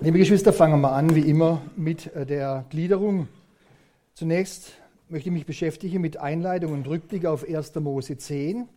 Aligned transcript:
Liebe 0.00 0.18
Geschwister, 0.18 0.52
fangen 0.52 0.82
wir 0.82 0.92
an, 0.92 1.14
wie 1.14 1.22
immer, 1.22 1.62
mit 1.74 2.14
äh, 2.14 2.26
der 2.26 2.66
Gliederung. 2.68 3.28
Zunächst 4.12 4.72
möchte 5.08 5.30
ich 5.30 5.32
mich 5.32 5.46
beschäftigen 5.46 6.02
mit 6.02 6.18
Einleitung 6.18 6.74
und 6.74 6.86
Rückblick 6.86 7.24
auf 7.24 7.48
1. 7.48 7.74
Mose 7.76 8.18
10, 8.18 8.68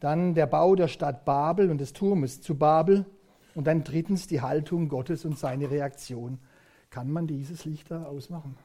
dann 0.00 0.32
der 0.32 0.46
Bau 0.46 0.74
der 0.74 0.88
Stadt 0.88 1.26
Babel 1.26 1.70
und 1.70 1.82
des 1.82 1.92
Turmes 1.92 2.40
zu 2.40 2.54
Babel 2.54 3.04
und 3.54 3.66
dann 3.66 3.84
drittens 3.84 4.26
die 4.26 4.40
Haltung 4.40 4.88
Gottes 4.88 5.26
und 5.26 5.38
seine 5.38 5.70
Reaktion. 5.70 6.38
Kann 6.88 7.10
man 7.10 7.26
dieses 7.26 7.66
Licht 7.66 7.90
da 7.90 8.04
ausmachen? 8.04 8.56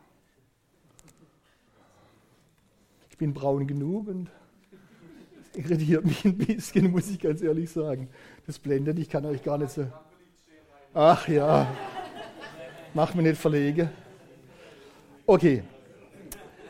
Ich 3.09 3.17
bin 3.17 3.33
braun 3.33 3.67
genug 3.67 4.07
und 4.07 4.29
irritiert 5.53 6.05
mich 6.05 6.23
ein 6.23 6.37
bisschen, 6.37 6.91
muss 6.91 7.09
ich 7.09 7.19
ganz 7.19 7.41
ehrlich 7.41 7.69
sagen. 7.69 8.07
Das 8.47 8.57
blendet, 8.57 8.99
ich 8.99 9.09
kann 9.09 9.25
euch 9.25 9.43
gar 9.43 9.57
nicht 9.57 9.71
so. 9.71 9.85
Ach 10.95 11.27
ja, 11.27 11.65
mach 12.93 13.15
mir 13.15 13.23
nicht 13.23 13.41
verlegen. 13.41 13.89
Okay, 15.25 15.63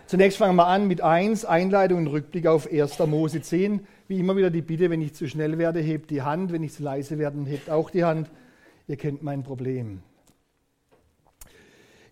zunächst 0.05 0.38
fangen 0.38 0.55
wir 0.55 0.66
an 0.66 0.88
mit 0.88 1.02
1, 1.02 1.44
Einleitung 1.44 1.98
und 1.98 2.08
Rückblick 2.08 2.48
auf 2.48 2.72
1. 2.72 3.00
Mose 3.00 3.41
10. 3.41 3.86
Wie 4.08 4.22
immer 4.22 4.38
wieder 4.38 4.50
die 4.50 4.62
Bitte, 4.62 4.90
wenn 4.90 5.02
ich 5.02 5.14
zu 5.14 5.28
schnell 5.28 5.58
werde, 5.58 5.81
hebt 5.81 6.09
die 6.09 6.22
Hand, 6.22 6.54
wenn 6.54 6.64
ich 6.64 6.72
zu 6.72 6.84
leise 6.84 7.20
werde, 7.20 7.44
hebt 7.44 7.70
auch 7.70 7.90
die 7.90 8.05
Hand. 8.05 8.31
Ihr 8.88 8.95
kennt 8.95 9.23
mein 9.23 9.44
Problem. 9.44 10.04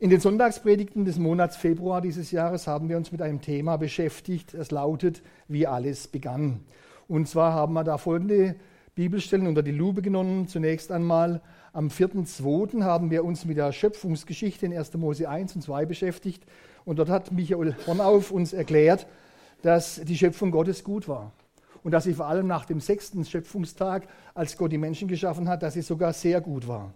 In 0.01 0.09
den 0.09 0.19
Sonntagspredigten 0.19 1.05
des 1.05 1.17
Monats 1.17 1.55
Februar 1.55 2.01
dieses 2.01 2.31
Jahres 2.31 2.67
haben 2.67 2.89
wir 2.89 2.97
uns 2.97 3.13
mit 3.13 3.21
einem 3.21 3.39
Thema 3.39 3.77
beschäftigt. 3.77 4.53
Es 4.53 4.71
lautet, 4.71 5.23
wie 5.47 5.65
alles 5.65 6.09
begann. 6.09 6.59
Und 7.07 7.29
zwar 7.29 7.53
haben 7.53 7.71
wir 7.71 7.85
da 7.85 7.97
folgende 7.97 8.55
Bibelstellen 8.95 9.47
unter 9.47 9.63
die 9.63 9.71
Lupe 9.71 10.01
genommen. 10.01 10.49
Zunächst 10.49 10.91
einmal 10.91 11.41
am 11.73 11.87
4.2. 11.87 12.83
haben 12.83 13.11
wir 13.11 13.23
uns 13.23 13.45
mit 13.45 13.55
der 13.57 13.71
Schöpfungsgeschichte 13.71 14.65
in 14.65 14.77
1. 14.77 14.93
Mose 14.95 15.29
1 15.29 15.55
und 15.55 15.61
2 15.61 15.85
beschäftigt. 15.85 16.43
Und 16.83 16.99
dort 16.99 17.09
hat 17.09 17.31
Michael 17.31 17.75
Hornauf 17.87 18.31
uns 18.31 18.51
erklärt, 18.51 19.07
dass 19.61 20.01
die 20.03 20.17
Schöpfung 20.17 20.51
Gottes 20.51 20.83
gut 20.83 21.07
war. 21.07 21.31
Und 21.83 21.91
dass 21.91 22.03
sie 22.03 22.13
vor 22.13 22.27
allem 22.27 22.45
nach 22.45 22.65
dem 22.65 22.81
sechsten 22.81 23.23
Schöpfungstag, 23.23 24.07
als 24.33 24.57
Gott 24.57 24.71
die 24.71 24.77
Menschen 24.77 25.07
geschaffen 25.07 25.47
hat, 25.47 25.63
dass 25.63 25.73
sie 25.73 25.81
sogar 25.81 26.11
sehr 26.13 26.41
gut 26.41 26.67
war. 26.67 26.93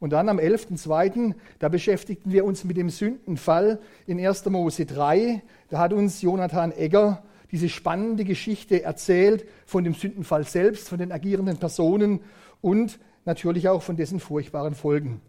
Und 0.00 0.10
dann 0.10 0.28
am 0.28 0.38
11.2., 0.38 1.34
da 1.58 1.68
beschäftigten 1.68 2.32
wir 2.32 2.44
uns 2.44 2.64
mit 2.64 2.76
dem 2.76 2.88
Sündenfall 2.88 3.80
in 4.06 4.18
1. 4.18 4.46
Mose 4.46 4.86
3. 4.86 5.42
Da 5.68 5.78
hat 5.78 5.92
uns 5.92 6.22
Jonathan 6.22 6.72
Egger 6.72 7.22
diese 7.52 7.68
spannende 7.68 8.24
Geschichte 8.24 8.82
erzählt 8.82 9.46
von 9.66 9.84
dem 9.84 9.94
Sündenfall 9.94 10.44
selbst, 10.44 10.88
von 10.88 10.98
den 10.98 11.12
agierenden 11.12 11.58
Personen 11.58 12.20
und 12.62 12.98
natürlich 13.24 13.68
auch 13.68 13.82
von 13.82 13.96
dessen 13.96 14.20
furchtbaren 14.20 14.74
Folgen. 14.74 15.20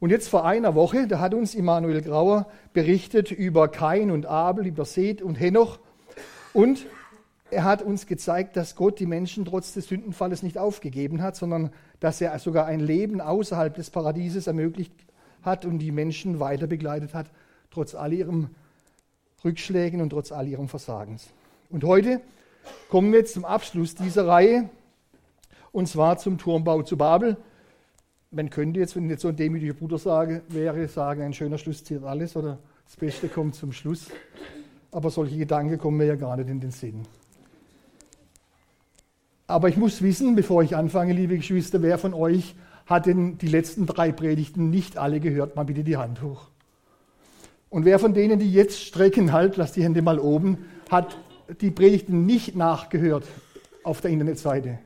Und 0.00 0.10
jetzt 0.10 0.28
vor 0.28 0.44
einer 0.44 0.74
Woche, 0.74 1.08
da 1.08 1.18
hat 1.18 1.34
uns 1.34 1.54
Immanuel 1.54 2.02
Grauer 2.02 2.46
berichtet 2.72 3.32
über 3.32 3.68
Kain 3.68 4.10
und 4.10 4.26
Abel, 4.26 4.66
über 4.66 4.84
Seth 4.84 5.22
und 5.22 5.34
Henoch. 5.34 5.80
Und 6.52 6.86
er 7.50 7.64
hat 7.64 7.82
uns 7.82 8.06
gezeigt, 8.06 8.56
dass 8.56 8.76
Gott 8.76 9.00
die 9.00 9.06
Menschen 9.06 9.44
trotz 9.44 9.72
des 9.72 9.88
Sündenfalles 9.88 10.42
nicht 10.42 10.58
aufgegeben 10.58 11.22
hat, 11.22 11.34
sondern 11.34 11.70
dass 11.98 12.20
er 12.20 12.38
sogar 12.38 12.66
ein 12.66 12.80
Leben 12.80 13.20
außerhalb 13.20 13.74
des 13.74 13.90
Paradieses 13.90 14.46
ermöglicht 14.46 14.92
hat 15.42 15.64
und 15.64 15.78
die 15.78 15.90
Menschen 15.90 16.40
weiter 16.40 16.66
begleitet 16.66 17.14
hat, 17.14 17.30
trotz 17.70 17.94
all 17.94 18.12
ihrem 18.12 18.50
Rückschlägen 19.44 20.00
und 20.00 20.10
trotz 20.10 20.30
all 20.30 20.46
ihrem 20.46 20.68
Versagens. 20.68 21.28
Und 21.70 21.84
heute 21.84 22.20
kommen 22.88 23.12
wir 23.12 23.20
jetzt 23.20 23.34
zum 23.34 23.44
Abschluss 23.44 23.94
dieser 23.94 24.26
Reihe 24.26 24.68
und 25.72 25.88
zwar 25.88 26.18
zum 26.18 26.38
Turmbau 26.38 26.82
zu 26.82 26.96
Babel. 26.96 27.36
Man 28.30 28.50
könnte 28.50 28.80
jetzt, 28.80 28.94
wenn 28.96 29.04
ich 29.04 29.10
jetzt 29.10 29.22
so 29.22 29.28
ein 29.28 29.36
demütiger 29.36 29.74
Bruder 29.74 29.98
sage, 29.98 30.42
wäre, 30.48 30.86
sagen, 30.88 31.22
ein 31.22 31.32
schöner 31.32 31.58
Schluss 31.58 31.84
zieht 31.84 32.02
alles 32.02 32.36
oder 32.36 32.58
das 32.84 32.96
Beste 32.96 33.28
kommt 33.28 33.54
zum 33.54 33.72
Schluss. 33.72 34.06
Aber 34.90 35.10
solche 35.10 35.36
Gedanken 35.36 35.78
kommen 35.78 35.98
mir 35.98 36.06
ja 36.06 36.16
gar 36.16 36.36
nicht 36.36 36.48
in 36.48 36.60
den 36.60 36.70
Sinn. 36.70 37.02
Aber 39.46 39.68
ich 39.70 39.78
muss 39.78 40.02
wissen, 40.02 40.34
bevor 40.34 40.62
ich 40.62 40.76
anfange, 40.76 41.14
liebe 41.14 41.36
Geschwister, 41.36 41.80
wer 41.80 41.96
von 41.96 42.12
euch 42.12 42.54
hat 42.84 43.06
denn 43.06 43.38
die 43.38 43.48
letzten 43.48 43.86
drei 43.86 44.12
Predigten 44.12 44.70
nicht 44.70 44.98
alle 44.98 45.20
gehört? 45.20 45.56
Mal 45.56 45.64
bitte 45.64 45.84
die 45.84 45.96
Hand 45.96 46.22
hoch. 46.22 46.48
Und 47.70 47.84
wer 47.84 47.98
von 47.98 48.14
denen, 48.14 48.38
die 48.38 48.52
jetzt 48.52 48.80
strecken, 48.80 49.32
halt, 49.32 49.56
lasst 49.56 49.76
die 49.76 49.82
Hände 49.82 50.02
mal 50.02 50.18
oben, 50.18 50.66
hat 50.90 51.18
die 51.60 51.70
Predigten 51.70 52.26
nicht 52.26 52.56
nachgehört 52.56 53.24
auf 53.84 54.00
der 54.00 54.10
Internetseite? 54.10 54.78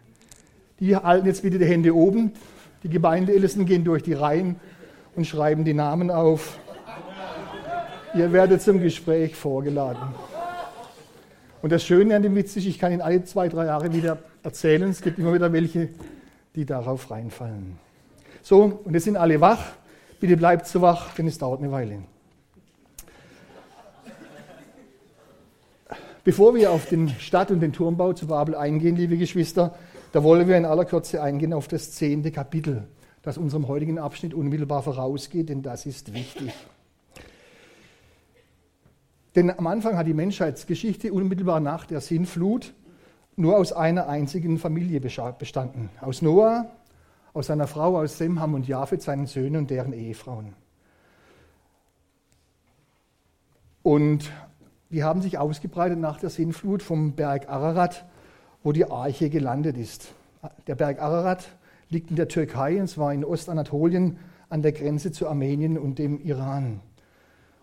Die 0.82 0.97
halten 0.97 1.28
jetzt 1.28 1.43
bitte 1.43 1.60
die 1.60 1.65
Hände 1.65 1.94
oben. 1.94 2.32
Die 2.82 2.88
Gemeindeältesten 2.88 3.66
gehen 3.66 3.84
durch 3.84 4.03
die 4.03 4.15
Reihen 4.15 4.56
und 5.15 5.25
schreiben 5.25 5.65
die 5.65 5.75
Namen 5.75 6.10
auf. 6.10 6.59
Ihr 8.16 8.32
werdet 8.32 8.62
zum 8.62 8.81
Gespräch 8.82 9.37
vorgeladen. 9.37 10.03
Und 11.62 11.70
das 11.70 11.84
Schöne 11.84 12.16
an 12.16 12.25
dem 12.25 12.34
Witz 12.34 12.56
ist, 12.56 12.66
ich 12.66 12.81
kann 12.81 12.91
ihn 12.91 13.00
alle 13.00 13.22
zwei, 13.22 13.48
drei 13.48 13.66
Jahre 13.66 13.94
wieder 13.94 14.19
erzählen. 14.43 14.91
Es 14.91 15.03
gibt 15.03 15.20
immer 15.20 15.32
wieder 15.32 15.53
welche, 15.53 15.88
die 16.56 16.65
darauf 16.65 17.12
reinfallen. 17.12 17.78
So, 18.43 18.81
und 18.82 18.93
jetzt 18.93 19.04
sind 19.04 19.16
alle 19.16 19.41
wach. 19.41 19.62
Bitte 20.19 20.37
bleibt 20.37 20.66
so 20.66 20.81
wach, 20.81 21.14
denn 21.14 21.28
es 21.28 21.38
dauert 21.38 21.60
eine 21.60 21.70
Weile. 21.70 21.99
Bevor 26.25 26.56
wir 26.56 26.72
auf 26.72 26.87
den 26.87 27.09
Stadt- 27.20 27.53
und 27.53 27.60
den 27.60 27.72
Turmbau 27.72 28.14
zu 28.14 28.26
Babel 28.26 28.56
eingehen, 28.56 28.97
liebe 28.97 29.16
Geschwister, 29.16 29.76
da 30.12 30.23
wollen 30.23 30.47
wir 30.47 30.56
in 30.56 30.65
aller 30.65 30.84
Kürze 30.84 31.23
eingehen 31.23 31.53
auf 31.53 31.69
das 31.69 31.93
zehnte 31.93 32.31
Kapitel, 32.31 32.87
das 33.23 33.39
unserem 33.39 33.69
heutigen 33.69 33.99
Abschnitt 33.99 34.34
unmittelbar 34.34 34.83
vorausgeht, 34.83 35.49
denn 35.49 35.62
das 35.62 35.87
ist 35.87 36.12
wichtig. 36.12 36.53
Denn 39.34 39.50
am 39.50 39.67
Anfang 39.67 39.97
hat 39.97 40.06
die 40.06 40.15
Menschheitsgeschichte 40.15 41.12
unmittelbar 41.12 41.61
nach 41.61 41.87
der 41.87 42.03
Sinnflut 42.03 42.75
nur 43.37 43.56
aus 43.56 43.73
einer 43.73 44.09
einzigen 44.09 44.59
Familie 44.59 45.00
bestanden. 45.00 45.89
Aus 46.03 46.21
Noah, 46.21 46.71
aus 47.33 47.47
seiner 47.47 47.67
Frau, 47.67 47.99
aus 47.99 48.19
Sem, 48.19 48.41
Ham 48.41 48.53
und 48.53 48.69
Japhet, 48.69 49.00
seinen 49.00 49.27
Söhnen 49.27 49.56
und 49.56 49.71
deren 49.71 49.94
Ehefrauen. 49.94 50.55
Und 53.83 54.31
die 54.91 55.03
haben 55.03 55.23
sich 55.23 55.39
ausgebreitet 55.39 55.99
nach 55.99 56.21
der 56.21 56.29
Sinnflut 56.29 56.83
vom 56.83 57.15
Berg 57.15 57.49
Ararat 57.49 58.05
wo 58.62 58.73
die 58.73 58.91
Arche 58.91 59.31
gelandet 59.31 59.77
ist. 59.77 60.12
Der 60.67 60.75
Berg 60.75 61.00
Ararat 61.00 61.49
liegt 61.89 62.11
in 62.11 62.17
der 62.17 62.28
Türkei, 62.28 62.81
und 62.81 62.89
zwar 62.89 63.12
in 63.12 63.25
Ostanatolien 63.25 64.19
an 64.49 64.62
der 64.62 64.73
Grenze 64.73 65.12
zu 65.12 65.28
Armenien 65.28 65.78
und 65.78 65.99
dem 65.99 66.21
Iran. 66.21 66.81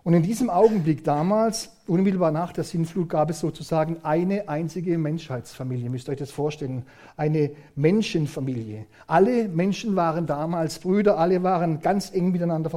Und 0.04 0.14
in 0.14 0.24
diesem 0.24 0.50
Augenblick 0.50 1.04
damals, 1.04 1.72
unmittelbar 1.86 2.32
nach 2.32 2.54
der 2.54 2.64
Sintflut, 2.64 3.10
gab 3.10 3.30
es 3.30 3.42
sozusagen 3.42 3.98
eine 4.04 4.48
einzige 4.48 4.98
Menschheitsfamilie. 4.98 5.90
Müsst 5.90 6.08
ihr 6.08 6.14
euch 6.14 6.20
das 6.20 6.32
vorstellen. 6.32 6.84
Eine 7.18 7.52
Menschenfamilie. 7.76 8.86
Alle 9.08 9.50
Menschen 9.50 9.96
waren 9.96 10.26
damals 10.26 10.80
Brüder, 10.80 11.18
alle 11.18 11.44
waren 11.44 11.82
ganz 11.82 12.14
eng 12.14 12.32
miteinander 12.32 12.72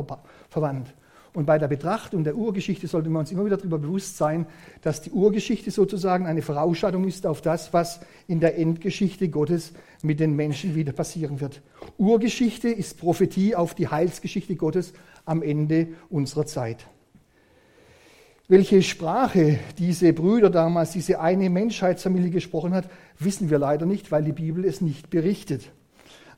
verwandt. 0.51 0.93
Und 1.35 1.47
bei 1.47 1.59
der 1.59 1.69
Betrachtung 1.69 2.25
der 2.25 2.37
Urgeschichte 2.37 2.87
sollten 2.87 3.11
wir 3.11 3.19
uns 3.19 3.33
immer 3.33 3.47
wieder 3.47 3.57
darüber 3.57 3.79
bewusst 3.79 4.19
sein, 4.19 4.47
dass 4.83 5.01
die 5.01 5.11
Urgeschichte 5.11 5.71
sozusagen 5.71 6.27
eine 6.27 6.43
Vorausschattung 6.43 7.05
ist 7.09 7.27
auf 7.27 7.41
das, 7.41 7.73
was 7.73 8.01
in 8.29 8.41
der 8.41 8.59
Endgeschichte 8.59 9.31
Gottes 9.31 9.73
mit 10.03 10.21
den 10.21 10.37
Menschen 10.37 10.75
wieder 10.75 10.93
passieren 10.93 11.41
wird. 11.41 11.63
Urgeschichte 11.97 12.69
ist 12.69 12.99
Prophetie 12.99 13.57
auf 13.57 13.75
die 13.75 13.89
Heilsgeschichte 13.89 14.57
Gottes 14.57 14.93
am 15.25 15.43
Ende 15.43 15.89
unserer 16.11 16.45
Zeit. 16.45 16.87
Welche 18.49 18.83
Sprache 18.83 19.59
diese 19.79 20.13
Brüder 20.13 20.51
damals, 20.51 20.91
diese 20.91 21.21
eine 21.21 21.49
Menschheitsfamilie 21.49 22.29
gesprochen 22.29 22.75
hat, 22.75 22.91
wissen 23.19 23.49
wir 23.49 23.59
leider 23.59 23.87
nicht, 23.87 24.13
weil 24.13 24.25
die 24.25 24.33
Bibel 24.33 24.67
es 24.67 24.83
nicht 24.83 25.09
berichtet. 25.09 25.71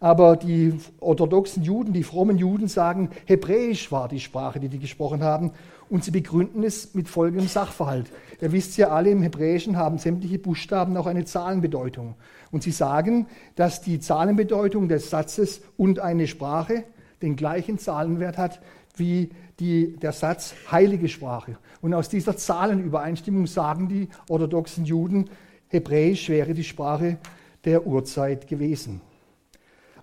Aber 0.01 0.37
die 0.37 0.75
orthodoxen 1.01 1.63
Juden, 1.63 1.93
die 1.93 2.03
frommen 2.03 2.39
Juden 2.39 2.69
sagen, 2.69 3.11
Hebräisch 3.27 3.91
war 3.93 4.09
die 4.09 4.21
Sprache, 4.21 4.61
die 4.61 4.69
die 4.69 4.79
gesprochen 4.79 5.23
haben. 5.23 5.53
Und 5.89 6.05
sie 6.05 6.11
begründen 6.11 6.65
es 6.65 6.95
mit 6.95 7.09
folgendem 7.09 7.47
Sachverhalt. 7.47 8.11
Ihr 8.41 8.53
wisst 8.53 8.77
ja 8.77 8.89
alle, 8.89 9.11
im 9.11 9.23
Hebräischen 9.23 9.77
haben 9.77 9.99
sämtliche 9.99 10.39
Buchstaben 10.39 10.97
auch 10.97 11.07
eine 11.07 11.25
Zahlenbedeutung. 11.25 12.15
Und 12.51 12.63
sie 12.63 12.71
sagen, 12.71 13.27
dass 13.55 13.83
die 13.83 14.01
Zahlenbedeutung 14.01 14.89
des 14.89 15.11
Satzes 15.11 15.61
und 15.77 16.01
eine 16.01 16.27
Sprache 16.27 16.85
den 17.23 17.37
gleichen 17.37 17.79
Zahlenwert 17.79 18.39
hat 18.39 18.61
wie 18.97 19.31
die, 19.61 19.97
der 19.97 20.13
Satz 20.13 20.55
heilige 20.71 21.09
Sprache. 21.09 21.59
Und 21.81 21.95
aus 21.95 22.09
dieser 22.09 22.37
Zahlenübereinstimmung 22.37 23.47
sagen 23.47 23.89
die 23.89 24.09
orthodoxen 24.29 24.85
Juden, 24.85 25.31
Hebräisch 25.69 26.29
wäre 26.29 26.55
die 26.55 26.65
Sprache 26.65 27.19
der 27.65 27.87
Urzeit 27.87 28.47
gewesen. 28.47 29.01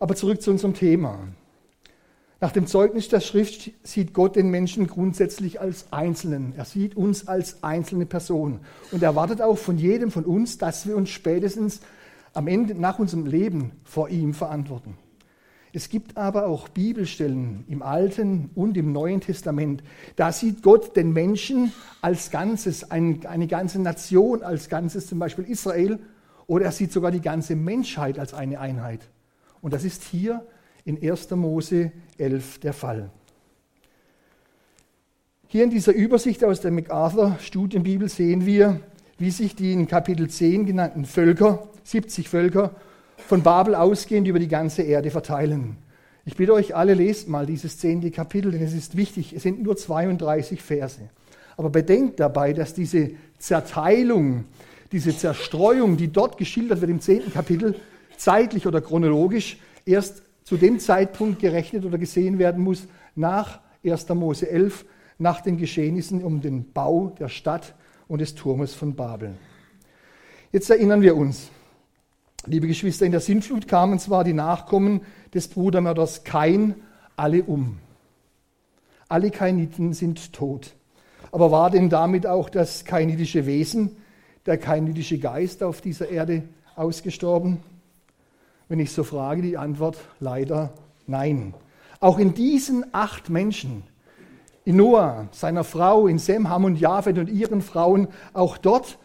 Aber 0.01 0.15
zurück 0.15 0.41
zu 0.41 0.49
unserem 0.49 0.73
Thema. 0.73 1.19
Nach 2.39 2.51
dem 2.51 2.65
Zeugnis 2.65 3.07
der 3.07 3.19
Schrift 3.19 3.69
sieht 3.83 4.15
Gott 4.15 4.35
den 4.35 4.49
Menschen 4.49 4.87
grundsätzlich 4.87 5.61
als 5.61 5.93
Einzelnen. 5.93 6.55
Er 6.57 6.65
sieht 6.65 6.97
uns 6.97 7.27
als 7.27 7.63
einzelne 7.63 8.07
Person 8.07 8.61
und 8.91 9.03
erwartet 9.03 9.43
auch 9.43 9.59
von 9.59 9.77
jedem 9.77 10.09
von 10.09 10.25
uns, 10.25 10.57
dass 10.57 10.87
wir 10.87 10.97
uns 10.97 11.11
spätestens 11.11 11.81
am 12.33 12.47
Ende 12.47 12.73
nach 12.73 12.97
unserem 12.97 13.27
Leben 13.27 13.73
vor 13.83 14.09
ihm 14.09 14.33
verantworten. 14.33 14.97
Es 15.71 15.87
gibt 15.87 16.17
aber 16.17 16.47
auch 16.47 16.67
Bibelstellen 16.69 17.63
im 17.67 17.83
Alten 17.83 18.49
und 18.55 18.77
im 18.77 18.91
Neuen 18.91 19.21
Testament. 19.21 19.83
Da 20.15 20.31
sieht 20.31 20.63
Gott 20.63 20.95
den 20.95 21.13
Menschen 21.13 21.73
als 22.01 22.31
Ganzes, 22.31 22.89
eine 22.89 23.47
ganze 23.47 23.79
Nation 23.79 24.41
als 24.41 24.67
Ganzes, 24.67 25.05
zum 25.05 25.19
Beispiel 25.19 25.45
Israel, 25.45 25.99
oder 26.47 26.65
er 26.65 26.71
sieht 26.71 26.91
sogar 26.91 27.11
die 27.11 27.21
ganze 27.21 27.55
Menschheit 27.55 28.17
als 28.17 28.33
eine 28.33 28.59
Einheit. 28.59 29.01
Und 29.61 29.73
das 29.73 29.83
ist 29.83 30.03
hier 30.03 30.45
in 30.85 31.01
1. 31.01 31.29
Mose 31.31 31.91
11 32.17 32.59
der 32.59 32.73
Fall. 32.73 33.09
Hier 35.47 35.63
in 35.63 35.69
dieser 35.69 35.93
Übersicht 35.93 36.43
aus 36.43 36.61
der 36.61 36.71
MacArthur 36.71 37.37
Studienbibel 37.41 38.07
sehen 38.07 38.45
wir, 38.45 38.79
wie 39.17 39.31
sich 39.31 39.55
die 39.55 39.73
in 39.73 39.87
Kapitel 39.87 40.29
10 40.29 40.65
genannten 40.65 41.05
Völker, 41.05 41.67
70 41.83 42.29
Völker, 42.29 42.75
von 43.17 43.43
Babel 43.43 43.75
ausgehend 43.75 44.27
über 44.27 44.39
die 44.39 44.47
ganze 44.47 44.81
Erde 44.81 45.11
verteilen. 45.11 45.77
Ich 46.25 46.35
bitte 46.35 46.53
euch 46.53 46.75
alle, 46.75 46.93
lest 46.93 47.27
mal 47.27 47.45
dieses 47.45 47.79
zehnte 47.79 48.11
Kapitel, 48.11 48.51
denn 48.51 48.61
es 48.61 48.73
ist 48.73 48.95
wichtig. 48.95 49.33
Es 49.33 49.43
sind 49.43 49.61
nur 49.61 49.75
32 49.75 50.61
Verse. 50.61 51.01
Aber 51.57 51.69
bedenkt 51.69 52.19
dabei, 52.19 52.53
dass 52.53 52.73
diese 52.73 53.11
Zerteilung, 53.37 54.45
diese 54.91 55.15
Zerstreuung, 55.15 55.97
die 55.97 56.11
dort 56.11 56.37
geschildert 56.37 56.81
wird 56.81 56.91
im 56.91 57.01
zehnten 57.01 57.33
Kapitel, 57.33 57.75
zeitlich 58.21 58.67
oder 58.67 58.81
chronologisch 58.81 59.57
erst 59.85 60.21
zu 60.43 60.57
dem 60.57 60.79
Zeitpunkt 60.79 61.39
gerechnet 61.39 61.85
oder 61.85 61.97
gesehen 61.97 62.37
werden 62.37 62.63
muss, 62.63 62.87
nach 63.15 63.59
1. 63.83 64.09
Mose 64.09 64.49
11, 64.49 64.85
nach 65.17 65.41
den 65.41 65.57
Geschehnissen 65.57 66.23
um 66.23 66.41
den 66.41 66.71
Bau 66.71 67.15
der 67.19 67.29
Stadt 67.29 67.73
und 68.07 68.19
des 68.19 68.35
Turmes 68.35 68.73
von 68.73 68.95
Babel. 68.95 69.33
Jetzt 70.51 70.69
erinnern 70.69 71.01
wir 71.01 71.15
uns, 71.15 71.49
Liebe 72.47 72.65
Geschwister, 72.67 73.05
in 73.05 73.11
der 73.11 73.21
Sintflut 73.21 73.67
kamen 73.67 73.99
zwar 73.99 74.23
die 74.23 74.33
Nachkommen 74.33 75.01
des 75.31 75.47
Brudermörders 75.47 76.23
Kain 76.23 76.73
alle 77.15 77.43
um. 77.43 77.77
Alle 79.07 79.29
Kainiten 79.29 79.93
sind 79.93 80.33
tot. 80.33 80.73
Aber 81.31 81.51
war 81.51 81.69
denn 81.69 81.89
damit 81.89 82.25
auch 82.25 82.49
das 82.49 82.83
kainitische 82.83 83.45
Wesen, 83.45 83.97
der 84.47 84.57
kainitische 84.57 85.19
Geist 85.19 85.61
auf 85.61 85.81
dieser 85.81 86.09
Erde 86.09 86.41
ausgestorben? 86.75 87.59
Wenn 88.71 88.79
ich 88.79 88.93
so 88.93 89.03
frage, 89.03 89.41
die 89.41 89.57
Antwort 89.57 89.97
leider 90.21 90.71
nein. 91.05 91.53
Auch 91.99 92.19
in 92.19 92.33
diesen 92.33 92.85
acht 92.93 93.29
Menschen, 93.29 93.83
in 94.63 94.77
Noah, 94.77 95.27
seiner 95.33 95.65
Frau, 95.65 96.07
in 96.07 96.19
Sem, 96.19 96.47
Ham 96.47 96.63
und 96.63 96.79
Japhet 96.79 97.17
und 97.17 97.27
ihren 97.27 97.61
Frauen, 97.61 98.07
auch 98.31 98.57
dort 98.57 98.97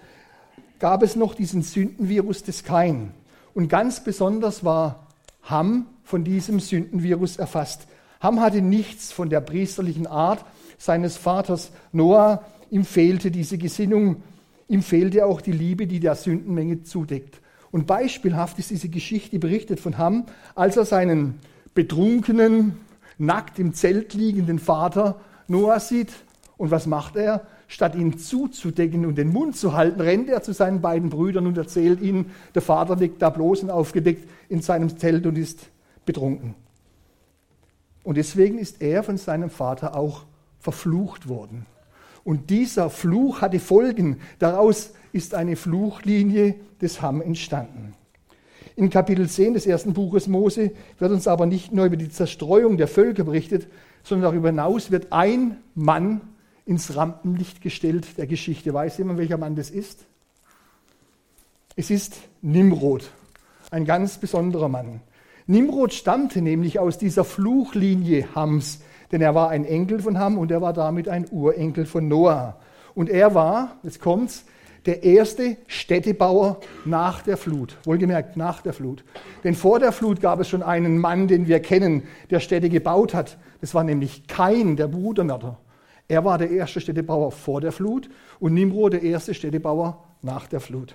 gab 0.78 1.02
es 1.02 1.16
noch 1.16 1.34
diesen 1.34 1.62
Sündenvirus 1.62 2.44
des 2.44 2.62
Kain. 2.62 3.10
Und 3.54 3.66
ganz 3.66 4.04
besonders 4.04 4.64
war 4.64 5.08
Ham 5.42 5.86
von 6.04 6.22
diesem 6.22 6.60
Sündenvirus 6.60 7.36
erfasst. 7.36 7.88
Ham 8.20 8.38
hatte 8.38 8.62
nichts 8.62 9.10
von 9.10 9.30
der 9.30 9.40
priesterlichen 9.40 10.06
Art 10.06 10.44
seines 10.78 11.16
Vaters 11.16 11.72
Noah. 11.90 12.44
Ihm 12.70 12.84
fehlte 12.84 13.32
diese 13.32 13.58
Gesinnung. 13.58 14.22
Ihm 14.68 14.82
fehlte 14.82 15.26
auch 15.26 15.40
die 15.40 15.50
Liebe, 15.50 15.88
die 15.88 15.98
der 15.98 16.14
Sündenmenge 16.14 16.84
zudeckt. 16.84 17.40
Und 17.76 17.86
beispielhaft 17.86 18.58
ist 18.58 18.70
diese 18.70 18.88
Geschichte 18.88 19.38
berichtet 19.38 19.80
von 19.80 19.98
Ham, 19.98 20.24
als 20.54 20.78
er 20.78 20.86
seinen 20.86 21.40
betrunkenen, 21.74 22.78
nackt 23.18 23.58
im 23.58 23.74
Zelt 23.74 24.14
liegenden 24.14 24.58
Vater 24.58 25.20
Noah 25.46 25.78
sieht. 25.78 26.10
Und 26.56 26.70
was 26.70 26.86
macht 26.86 27.16
er? 27.16 27.46
statt 27.68 27.94
ihn 27.94 28.16
zuzudecken 28.16 29.04
und 29.04 29.18
den 29.18 29.30
Mund 29.30 29.58
zu 29.58 29.74
halten, 29.74 30.00
rennt 30.00 30.30
er 30.30 30.40
zu 30.40 30.54
seinen 30.54 30.80
beiden 30.80 31.10
Brüdern 31.10 31.46
und 31.46 31.58
erzählt 31.58 32.00
ihnen, 32.00 32.30
der 32.54 32.62
Vater 32.62 32.96
liegt 32.96 33.20
da 33.20 33.28
bloß 33.28 33.64
und 33.64 33.70
aufgedeckt 33.70 34.26
in 34.48 34.62
seinem 34.62 34.96
Zelt 34.96 35.26
und 35.26 35.36
ist 35.36 35.68
betrunken. 36.06 36.54
Und 38.04 38.16
deswegen 38.16 38.56
ist 38.56 38.80
er 38.80 39.02
von 39.02 39.18
seinem 39.18 39.50
Vater 39.50 39.96
auch 39.96 40.24
verflucht 40.60 41.28
worden. 41.28 41.66
Und 42.26 42.50
dieser 42.50 42.90
Fluch 42.90 43.40
hatte 43.40 43.60
Folgen. 43.60 44.16
Daraus 44.40 44.90
ist 45.12 45.32
eine 45.32 45.54
Fluchlinie 45.54 46.56
des 46.82 47.00
Ham 47.00 47.22
entstanden. 47.22 47.94
In 48.74 48.90
Kapitel 48.90 49.28
10 49.28 49.54
des 49.54 49.64
ersten 49.64 49.92
Buches 49.92 50.26
Mose 50.26 50.72
wird 50.98 51.12
uns 51.12 51.28
aber 51.28 51.46
nicht 51.46 51.72
nur 51.72 51.84
über 51.84 51.96
die 51.96 52.10
Zerstreuung 52.10 52.78
der 52.78 52.88
Völker 52.88 53.22
berichtet, 53.22 53.68
sondern 54.02 54.32
darüber 54.32 54.48
hinaus 54.48 54.90
wird 54.90 55.12
ein 55.12 55.58
Mann 55.76 56.20
ins 56.64 56.96
Rampenlicht 56.96 57.60
gestellt 57.60 58.18
der 58.18 58.26
Geschichte. 58.26 58.74
Weiß 58.74 58.98
jemand, 58.98 59.20
welcher 59.20 59.38
Mann 59.38 59.54
das 59.54 59.70
ist? 59.70 60.04
Es 61.76 61.90
ist 61.90 62.16
Nimrod, 62.42 63.08
ein 63.70 63.84
ganz 63.84 64.18
besonderer 64.18 64.68
Mann. 64.68 65.00
Nimrod 65.46 65.94
stammte 65.94 66.42
nämlich 66.42 66.80
aus 66.80 66.98
dieser 66.98 67.22
Fluchlinie 67.22 68.34
Hams, 68.34 68.80
denn 69.12 69.20
er 69.20 69.34
war 69.34 69.50
ein 69.50 69.64
Enkel 69.64 70.00
von 70.00 70.18
Ham 70.18 70.38
und 70.38 70.50
er 70.50 70.60
war 70.60 70.72
damit 70.72 71.08
ein 71.08 71.26
Urenkel 71.30 71.86
von 71.86 72.08
Noah. 72.08 72.56
Und 72.94 73.10
er 73.10 73.34
war, 73.34 73.76
jetzt 73.82 74.00
kommt's, 74.00 74.44
der 74.86 75.02
erste 75.02 75.56
Städtebauer 75.66 76.60
nach 76.84 77.22
der 77.22 77.36
Flut. 77.36 77.76
Wohlgemerkt, 77.84 78.36
nach 78.36 78.62
der 78.62 78.72
Flut. 78.72 79.04
Denn 79.42 79.54
vor 79.54 79.80
der 79.80 79.92
Flut 79.92 80.20
gab 80.20 80.40
es 80.40 80.48
schon 80.48 80.62
einen 80.62 80.98
Mann, 80.98 81.26
den 81.28 81.48
wir 81.48 81.60
kennen, 81.60 82.04
der 82.30 82.40
Städte 82.40 82.68
gebaut 82.68 83.12
hat. 83.12 83.36
Das 83.60 83.74
war 83.74 83.82
nämlich 83.82 84.28
Kain, 84.28 84.76
der 84.76 84.86
Brudermörder. 84.86 85.58
Er 86.08 86.24
war 86.24 86.38
der 86.38 86.50
erste 86.50 86.80
Städtebauer 86.80 87.32
vor 87.32 87.60
der 87.60 87.72
Flut 87.72 88.08
und 88.38 88.54
Nimrod 88.54 88.92
der 88.92 89.02
erste 89.02 89.34
Städtebauer 89.34 90.04
nach 90.22 90.46
der 90.46 90.60
Flut. 90.60 90.94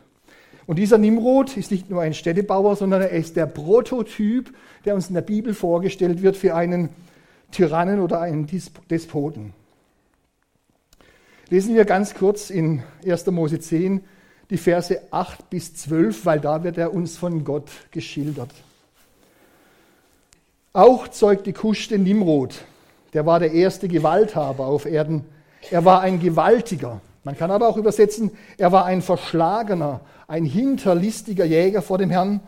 Und 0.68 0.80
dieser 0.80 0.98
Nimrod 0.98 1.58
ist 1.58 1.72
nicht 1.72 1.90
nur 1.90 2.02
ein 2.02 2.14
Städtebauer, 2.14 2.78
sondern 2.78 3.02
er 3.02 3.10
ist 3.10 3.36
der 3.36 3.46
Prototyp, 3.46 4.54
der 4.86 4.96
uns 4.96 5.10
in 5.10 5.16
der 5.16 5.22
Bibel 5.22 5.54
vorgestellt 5.54 6.22
wird 6.22 6.38
für 6.38 6.56
einen 6.56 6.90
Tyrannen 7.52 8.00
oder 8.00 8.22
einen 8.22 8.48
Despoten. 8.90 9.54
Lesen 11.50 11.76
wir 11.76 11.86
ganz 11.86 12.14
kurz 12.14 12.50
in 12.50 12.84
1. 13.06 13.26
Mose 13.28 13.60
10 13.60 14.04
die 14.50 14.58
Verse 14.58 15.02
8 15.12 15.50
bis 15.50 15.76
12, 15.76 16.26
weil 16.26 16.40
da 16.40 16.64
wird 16.64 16.78
er 16.78 16.94
uns 16.94 17.18
von 17.18 17.44
Gott 17.44 17.70
geschildert. 17.92 18.52
Auch 20.74 21.08
zeugte 21.08 21.54
Kusch 21.54 21.88
den 21.88 22.04
Nimrod, 22.04 22.64
der 23.14 23.26
war 23.26 23.40
der 23.40 23.52
erste 23.52 23.88
Gewalthaber 23.88 24.68
auf 24.68 24.86
Erden. 24.86 25.26
Er 25.70 25.84
war 25.84 26.02
ein 26.02 26.20
Gewaltiger. 26.20 27.02
Man 27.24 27.38
kann 27.38 27.52
aber 27.52 27.68
auch 27.68 27.78
übersetzen, 27.78 28.32
er 28.58 28.72
war 28.72 28.86
ein 28.86 29.02
verschlagener, 29.02 30.02
ein 30.28 30.46
hinterlistiger 30.46 31.46
Jäger 31.46 31.82
vor 31.82 31.98
dem 31.98 32.10
Herrn. 32.10 32.40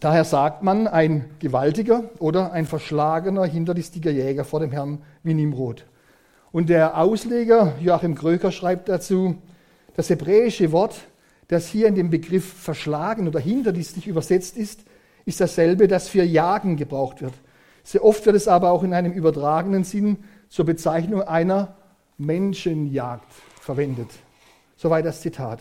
Daher 0.00 0.24
sagt 0.24 0.62
man 0.62 0.86
ein 0.86 1.26
gewaltiger 1.40 2.04
oder 2.18 2.52
ein 2.52 2.64
verschlagener, 2.64 3.44
hinterlistiger 3.44 4.10
Jäger 4.10 4.44
vor 4.44 4.60
dem 4.60 4.72
Herrn 4.72 5.02
wie 5.22 5.34
Nimrod. 5.34 5.84
Und 6.52 6.70
der 6.70 6.96
Ausleger 6.96 7.74
Joachim 7.80 8.14
Kröker 8.14 8.50
schreibt 8.50 8.88
dazu, 8.88 9.36
das 9.94 10.08
hebräische 10.08 10.72
Wort, 10.72 10.96
das 11.48 11.66
hier 11.66 11.86
in 11.86 11.96
dem 11.96 12.08
Begriff 12.08 12.50
verschlagen 12.50 13.28
oder 13.28 13.40
hinterlistig 13.40 14.06
übersetzt 14.06 14.56
ist, 14.56 14.80
ist 15.26 15.40
dasselbe, 15.40 15.86
das 15.86 16.08
für 16.08 16.22
Jagen 16.22 16.76
gebraucht 16.76 17.20
wird. 17.20 17.34
Sehr 17.84 18.02
oft 18.02 18.24
wird 18.24 18.36
es 18.36 18.48
aber 18.48 18.70
auch 18.70 18.82
in 18.82 18.94
einem 18.94 19.12
übertragenen 19.12 19.84
Sinn 19.84 20.18
zur 20.48 20.64
Bezeichnung 20.64 21.22
einer 21.22 21.76
Menschenjagd 22.16 23.30
verwendet. 23.60 24.08
Soweit 24.76 25.04
das 25.04 25.20
Zitat. 25.20 25.60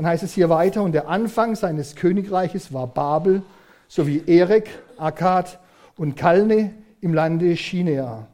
Dann 0.00 0.06
heißt 0.06 0.22
es 0.22 0.32
hier 0.32 0.48
weiter, 0.48 0.82
und 0.82 0.92
der 0.92 1.08
Anfang 1.08 1.56
seines 1.56 1.94
Königreiches 1.94 2.72
war 2.72 2.86
Babel, 2.86 3.42
sowie 3.86 4.22
Erek, 4.26 4.70
Akkad 4.96 5.58
und 5.98 6.16
Kalne 6.16 6.72
im 7.02 7.12
Lande 7.12 7.52
Chinea. 7.52 8.26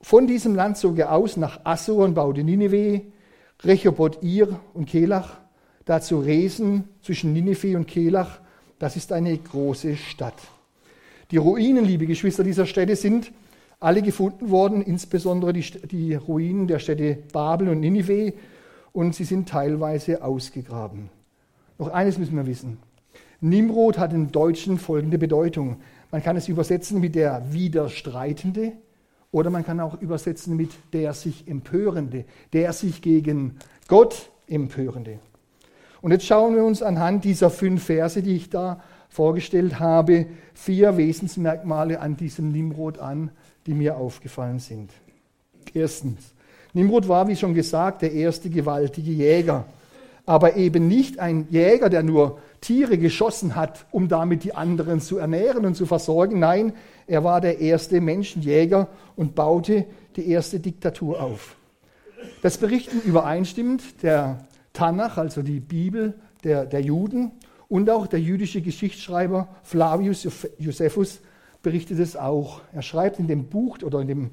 Von 0.00 0.26
diesem 0.26 0.56
Land 0.56 0.78
zog 0.78 0.98
er 0.98 1.12
aus 1.12 1.36
nach 1.36 1.60
Assur 1.62 2.04
und 2.04 2.14
baute 2.14 2.42
Nineveh, 2.42 3.02
Rechoboth 3.62 4.20
Ir 4.20 4.58
und 4.74 4.86
Kelach, 4.86 5.38
dazu 5.84 6.18
Resen 6.18 6.88
zwischen 7.02 7.32
Nineveh 7.32 7.76
und 7.76 7.86
Kelach. 7.86 8.40
Das 8.80 8.96
ist 8.96 9.12
eine 9.12 9.38
große 9.38 9.94
Stadt. 9.94 10.34
Die 11.30 11.36
Ruinen, 11.36 11.84
liebe 11.84 12.06
Geschwister, 12.06 12.42
dieser 12.42 12.66
Städte 12.66 12.96
sind 12.96 13.30
alle 13.78 14.02
gefunden 14.02 14.50
worden, 14.50 14.82
insbesondere 14.82 15.52
die, 15.52 15.62
die 15.86 16.14
Ruinen 16.16 16.66
der 16.66 16.80
Städte 16.80 17.16
Babel 17.32 17.68
und 17.68 17.78
Ninive, 17.78 18.32
und 18.92 19.14
sie 19.14 19.24
sind 19.24 19.48
teilweise 19.48 20.22
ausgegraben. 20.22 21.10
Noch 21.78 21.88
eines 21.88 22.18
müssen 22.18 22.36
wir 22.36 22.46
wissen. 22.46 22.78
Nimrod 23.40 23.98
hat 23.98 24.12
im 24.12 24.32
Deutschen 24.32 24.78
folgende 24.78 25.18
Bedeutung. 25.18 25.80
Man 26.10 26.22
kann 26.22 26.36
es 26.36 26.48
übersetzen 26.48 27.00
mit 27.00 27.14
der 27.14 27.52
Widerstreitende 27.52 28.72
oder 29.32 29.50
man 29.50 29.64
kann 29.64 29.80
auch 29.80 30.00
übersetzen 30.00 30.56
mit 30.56 30.70
der 30.92 31.14
sich 31.14 31.48
Empörende, 31.48 32.24
der 32.52 32.72
sich 32.72 33.00
gegen 33.00 33.56
Gott 33.88 34.30
Empörende. 34.46 35.20
Und 36.02 36.12
jetzt 36.12 36.26
schauen 36.26 36.56
wir 36.56 36.64
uns 36.64 36.82
anhand 36.82 37.24
dieser 37.24 37.50
fünf 37.50 37.84
Verse, 37.84 38.22
die 38.22 38.36
ich 38.36 38.50
da 38.50 38.82
vorgestellt 39.08 39.78
habe, 39.80 40.26
vier 40.54 40.96
Wesensmerkmale 40.96 42.00
an 42.00 42.16
diesem 42.16 42.52
Nimrod 42.52 42.98
an, 42.98 43.30
die 43.66 43.74
mir 43.74 43.96
aufgefallen 43.96 44.58
sind. 44.58 44.90
Erstens, 45.74 46.34
Nimrod 46.72 47.08
war, 47.08 47.28
wie 47.28 47.36
schon 47.36 47.54
gesagt, 47.54 48.02
der 48.02 48.12
erste 48.12 48.50
gewaltige 48.50 49.10
Jäger, 49.10 49.64
aber 50.26 50.56
eben 50.56 50.86
nicht 50.86 51.18
ein 51.18 51.46
Jäger, 51.50 51.88
der 51.88 52.02
nur 52.02 52.38
Tiere 52.60 52.98
geschossen 52.98 53.56
hat, 53.56 53.86
um 53.90 54.08
damit 54.08 54.44
die 54.44 54.54
anderen 54.54 55.00
zu 55.00 55.18
ernähren 55.18 55.64
und 55.66 55.74
zu 55.74 55.86
versorgen. 55.86 56.38
Nein, 56.38 56.72
er 57.06 57.24
war 57.24 57.40
der 57.40 57.58
erste 57.58 58.00
Menschenjäger 58.00 58.88
und 59.16 59.34
baute 59.34 59.86
die 60.16 60.28
erste 60.28 60.60
Diktatur 60.60 61.22
auf. 61.22 61.56
Das 62.42 62.58
berichten 62.58 63.00
übereinstimmend 63.04 64.02
der 64.02 64.44
Tanach, 64.72 65.18
also 65.18 65.42
die 65.42 65.60
Bibel 65.60 66.14
der, 66.44 66.66
der 66.66 66.80
Juden, 66.80 67.32
und 67.68 67.88
auch 67.88 68.06
der 68.06 68.20
jüdische 68.20 68.60
Geschichtsschreiber 68.62 69.48
Flavius 69.62 70.26
Josephus 70.58 71.20
berichtet 71.62 72.00
es 72.00 72.16
auch. 72.16 72.62
Er 72.72 72.82
schreibt 72.82 73.18
in 73.18 73.28
dem 73.28 73.44
Buch 73.44 73.78
oder 73.82 74.00
in, 74.00 74.08
dem, 74.08 74.30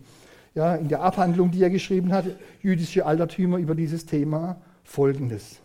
ja, 0.58 0.74
in 0.76 0.88
der 0.88 1.04
Abhandlung, 1.04 1.52
die 1.52 1.62
er 1.62 1.70
geschrieben 1.70 2.12
hat, 2.12 2.26
jüdische 2.64 3.06
Altertümer 3.06 3.60
über 3.60 3.76
dieses 3.76 4.08
Thema, 4.08 4.60
folgendes. 4.84 5.60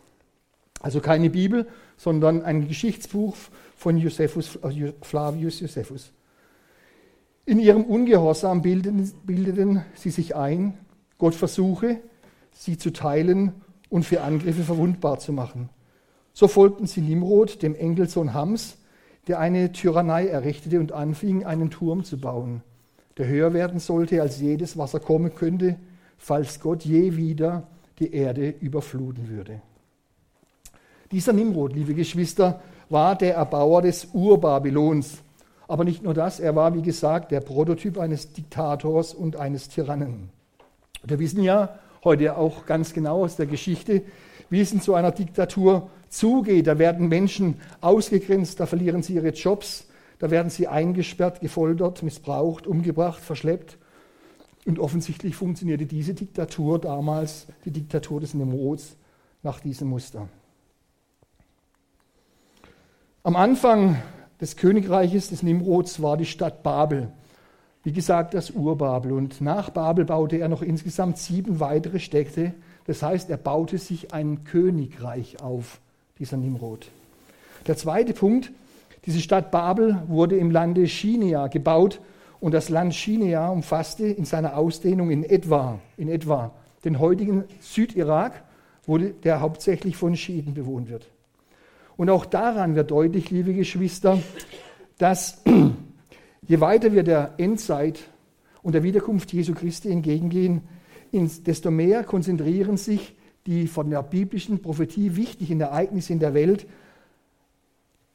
Also 0.80 1.00
keine 1.00 1.30
Bibel, 1.30 1.66
sondern 1.96 2.42
ein 2.42 2.68
Geschichtsbuch 2.68 3.34
von 3.75 3.96
Josephus, 3.96 4.56
äh, 4.56 4.92
Flavius 5.00 5.61
Josephus. 5.61 6.12
In 7.46 7.58
ihrem 7.58 7.84
Ungehorsam 7.84 8.61
bildeten, 8.61 9.11
bildeten 9.25 9.82
sie 9.94 10.11
sich 10.11 10.37
ein, 10.37 10.75
Gott 11.16 11.34
versuche, 11.34 11.99
sie 12.52 12.76
zu 12.76 12.90
teilen 12.92 13.52
und 13.88 14.04
für 14.04 14.20
Angriffe 14.20 14.62
verwundbar 14.62 15.18
zu 15.20 15.32
machen. 15.32 15.70
So 16.34 16.49
folgten 16.49 16.87
sie 16.87 17.00
Nimrod, 17.00 17.62
dem 17.62 17.75
Enkelsohn 17.75 18.34
Hams, 18.34 18.76
der 19.26 19.38
eine 19.40 19.72
Tyrannei 19.72 20.26
errichtete 20.26 20.80
und 20.80 20.92
anfing, 20.92 21.46
einen 21.46 21.70
Turm 21.70 22.04
zu 22.04 22.20
bauen, 22.20 22.62
der 23.19 23.26
höher 23.26 23.52
werden 23.52 23.78
sollte, 23.78 24.23
als 24.23 24.40
jedes 24.40 24.76
Wasser 24.76 25.00
kommen 25.00 25.35
könnte, 25.35 25.76
falls 26.19 26.61
Gott 26.61 26.85
je 26.85 27.16
wieder 27.16 27.66
die 27.99 28.12
Erde 28.12 28.49
überfluten 28.49 29.28
würde. 29.28 29.61
Dieser 31.11 31.33
Nimrod, 31.33 31.75
liebe 31.75 31.95
Geschwister, 31.95 32.62
war 32.88 33.16
der 33.16 33.35
Erbauer 33.35 33.83
des 33.83 34.09
Urbabylons. 34.12 35.19
Aber 35.69 35.85
nicht 35.85 36.02
nur 36.02 36.14
das, 36.14 36.40
er 36.40 36.57
war, 36.57 36.75
wie 36.75 36.83
gesagt, 36.83 37.33
der 37.33 37.40
Prototyp 37.40 37.99
eines 37.99 38.33
Diktators 38.33 39.14
und 39.14 39.37
eines 39.37 39.69
Tyrannen. 39.69 40.31
Wir 41.04 41.19
wissen 41.19 41.42
ja 41.42 41.78
heute 42.04 42.37
auch 42.37 42.66
ganz 42.66 42.92
genau 42.92 43.25
aus 43.25 43.37
der 43.37 43.47
Geschichte, 43.47 44.02
wie 44.50 44.61
es 44.61 44.73
in 44.73 44.81
so 44.81 44.95
einer 44.95 45.12
Diktatur 45.12 45.90
zugeht. 46.09 46.66
Da 46.66 46.78
werden 46.78 47.09
Menschen 47.09 47.61
ausgegrenzt, 47.81 48.61
da 48.61 48.66
verlieren 48.66 49.02
sie 49.02 49.14
ihre 49.14 49.31
Jobs, 49.31 49.87
da 50.23 50.31
werden 50.31 50.50
sie 50.50 50.69
eingesperrt, 50.69 51.41
gefoltert, 51.41 52.05
missbraucht, 52.05 52.69
umgebracht, 52.69 53.21
verschleppt. 53.21 53.76
Und 54.64 54.79
offensichtlich 54.79 55.35
funktionierte 55.35 55.85
diese 55.85 56.14
Diktatur 56.14 56.79
damals, 56.79 57.49
die 57.64 57.73
Diktatur 57.73 58.21
des 58.21 58.33
Nimrods, 58.33 58.95
nach 59.43 59.59
diesem 59.59 59.88
Muster. 59.88 60.29
Am 63.25 63.35
Anfang 63.35 64.00
des 64.41 64.57
Königreiches 64.57 65.31
des 65.31 65.43
Nimrods 65.43 66.00
war 66.00 66.17
die 66.17 66.26
Stadt 66.26 66.62
Babel. 66.62 67.11
Wie 67.83 67.93
gesagt, 67.93 68.35
das 68.35 68.52
Urbabel. 68.52 69.11
Und 69.11 69.41
nach 69.41 69.71
Babel 69.71 70.05
baute 70.05 70.37
er 70.37 70.49
noch 70.49 70.62
insgesamt 70.62 71.19
sieben 71.19 71.59
weitere 71.59 71.99
Städte. 71.99 72.55
Das 72.85 73.02
heißt, 73.02 73.29
er 73.29 73.38
baute 73.38 73.76
sich 73.76 74.14
ein 74.14 74.45
Königreich 74.45 75.43
auf, 75.43 75.81
dieser 76.21 76.37
Nimrod. 76.37 76.87
Der 77.67 77.76
zweite 77.76 78.14
Punkt, 78.14 78.52
diese 79.04 79.21
Stadt 79.21 79.50
Babel 79.50 80.02
wurde 80.06 80.37
im 80.37 80.50
Lande 80.50 80.87
Shinea 80.87 81.49
gebaut 81.49 82.00
und 82.40 82.54
das 82.54 82.68
Land 82.68 82.94
Shinea 82.94 83.49
umfasste 83.49 84.06
in 84.06 84.25
seiner 84.25 84.56
Ausdehnung 84.56 85.11
in 85.11 85.25
etwa, 85.25 85.80
in 85.97 86.09
etwa 86.09 86.52
den 86.85 86.99
heutigen 86.99 87.44
Südirak, 87.61 88.44
wo 88.85 88.99
der 88.99 89.40
hauptsächlich 89.40 89.97
von 89.97 90.16
Schiiten 90.16 90.54
bewohnt 90.54 90.88
wird. 90.88 91.09
Und 91.97 92.11
auch 92.11 92.25
daran 92.25 92.75
wird 92.75 92.90
deutlich, 92.90 93.30
liebe 93.30 93.54
Geschwister, 93.54 94.18
dass 94.99 95.42
je 96.49 96.61
weiter 96.61 96.92
wir 96.92 97.02
der 97.02 97.35
Endzeit 97.38 98.00
und 98.62 98.75
der 98.75 98.82
Wiederkunft 98.82 99.32
Jesu 99.32 99.54
Christi 99.54 99.90
entgegengehen, 99.90 100.62
desto 101.12 101.71
mehr 101.71 102.04
konzentrieren 102.04 102.76
sich 102.76 103.14
die 103.47 103.66
von 103.66 103.90
der 103.90 104.02
biblischen 104.02 104.62
Prophetie 104.62 105.16
wichtigen 105.16 105.61
Ereignisse 105.61 106.12
in 106.12 106.21
der 106.21 106.32
Welt 106.35 106.66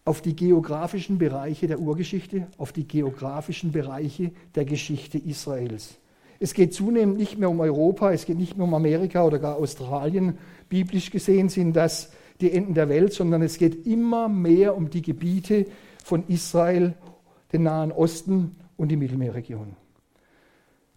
auf 0.07 0.21
die 0.21 0.37
geografischen 0.37 1.17
Bereiche 1.17 1.67
der 1.67 1.79
Urgeschichte, 1.79 2.47
auf 2.57 2.71
die 2.71 2.87
geografischen 2.87 3.73
Bereiche 3.73 4.31
der 4.55 4.63
Geschichte 4.63 5.17
Israels. 5.17 5.95
Es 6.39 6.53
geht 6.53 6.73
zunehmend 6.73 7.17
nicht 7.17 7.37
mehr 7.37 7.49
um 7.49 7.59
Europa, 7.59 8.13
es 8.13 8.25
geht 8.25 8.37
nicht 8.37 8.55
mehr 8.55 8.65
um 8.65 8.73
Amerika 8.73 9.25
oder 9.25 9.37
gar 9.37 9.57
Australien. 9.57 10.37
Biblisch 10.69 11.11
gesehen 11.11 11.49
sind 11.49 11.75
das 11.75 12.13
die 12.39 12.53
Enden 12.53 12.73
der 12.73 12.87
Welt, 12.87 13.11
sondern 13.11 13.41
es 13.41 13.57
geht 13.57 13.85
immer 13.85 14.29
mehr 14.29 14.77
um 14.77 14.89
die 14.89 15.01
Gebiete 15.01 15.65
von 16.05 16.23
Israel, 16.29 16.93
den 17.51 17.63
Nahen 17.63 17.91
Osten 17.91 18.55
und 18.77 18.87
die 18.87 18.95
Mittelmeerregion. 18.95 19.75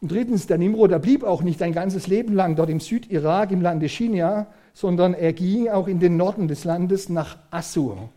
Und 0.00 0.12
drittens, 0.12 0.46
der 0.46 0.58
Nimrod, 0.58 0.92
der 0.92 1.00
blieb 1.00 1.24
auch 1.24 1.42
nicht 1.42 1.60
ein 1.62 1.72
ganzes 1.72 2.06
Leben 2.06 2.34
lang 2.34 2.54
dort 2.54 2.70
im 2.70 2.78
Südirak, 2.78 3.50
im 3.50 3.60
Lande 3.60 3.88
Shinia, 3.88 4.46
sondern 4.72 5.14
er 5.14 5.32
ging 5.32 5.68
auch 5.68 5.88
in 5.88 5.98
den 5.98 6.16
Norden 6.16 6.46
des 6.46 6.62
Landes 6.62 7.08
nach 7.08 7.38
Assur. 7.50 8.08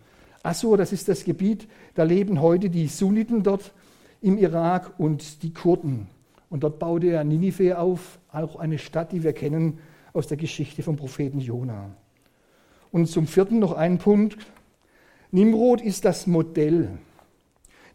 Assur, 0.43 0.77
das 0.77 0.91
ist 0.91 1.07
das 1.07 1.23
Gebiet, 1.23 1.67
da 1.95 2.03
leben 2.03 2.41
heute 2.41 2.69
die 2.69 2.87
Sunniten 2.87 3.43
dort 3.43 3.73
im 4.21 4.37
Irak 4.37 4.99
und 4.99 5.41
die 5.41 5.53
Kurden. 5.53 6.07
Und 6.49 6.63
dort 6.63 6.79
baute 6.79 7.07
er 7.07 7.23
Ninive 7.23 7.79
auf, 7.79 8.19
auch 8.31 8.57
eine 8.57 8.77
Stadt, 8.77 9.13
die 9.13 9.23
wir 9.23 9.33
kennen 9.33 9.79
aus 10.11 10.27
der 10.27 10.37
Geschichte 10.37 10.83
vom 10.83 10.97
Propheten 10.97 11.39
Jona. 11.39 11.91
Und 12.91 13.07
zum 13.07 13.25
vierten 13.25 13.59
noch 13.59 13.71
ein 13.71 13.97
Punkt. 13.97 14.37
Nimrod 15.31 15.81
ist 15.81 16.05
das 16.05 16.27
Modell. 16.27 16.89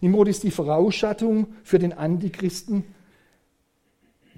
Nimrod 0.01 0.29
ist 0.29 0.43
die 0.43 0.51
Vorausschattung 0.51 1.49
für 1.63 1.79
den 1.79 1.93
Antichristen 1.93 2.83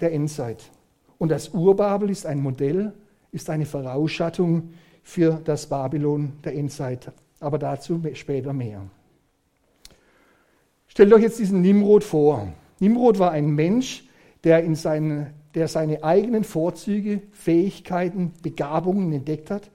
der 0.01 0.11
Endzeit. 0.11 0.69
Und 1.17 1.29
das 1.29 1.49
Urbabel 1.49 2.09
ist 2.09 2.25
ein 2.25 2.41
Modell, 2.41 2.93
ist 3.31 3.49
eine 3.49 3.65
Vorausschattung 3.65 4.73
für 5.01 5.41
das 5.45 5.67
Babylon 5.67 6.33
der 6.43 6.55
Endzeit. 6.55 7.11
Aber 7.41 7.59
dazu 7.59 8.01
später 8.13 8.53
mehr. 8.53 8.83
Stellt 10.87 11.11
euch 11.11 11.23
jetzt 11.23 11.39
diesen 11.39 11.61
Nimrod 11.61 12.05
vor. 12.05 12.47
Nimrod 12.79 13.19
war 13.19 13.31
ein 13.31 13.49
Mensch, 13.49 14.05
der, 14.45 14.63
in 14.63 14.75
seinen, 14.75 15.33
der 15.55 15.67
seine 15.67 16.05
eigenen 16.05 16.45
Vorzüge, 16.45 17.21
Fähigkeiten, 17.33 18.31
Begabungen 18.41 19.11
entdeckt 19.11 19.51
hat 19.51 19.69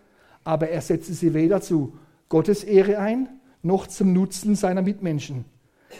aber 0.47 0.69
er 0.69 0.81
setzte 0.81 1.13
sie 1.13 1.35
weder 1.35 1.61
zu 1.61 1.99
Gottes 2.29 2.63
Ehre 2.63 2.99
ein, 2.99 3.29
noch 3.63 3.89
zum 3.89 4.13
Nutzen 4.13 4.55
seiner 4.55 4.81
Mitmenschen. 4.81 5.45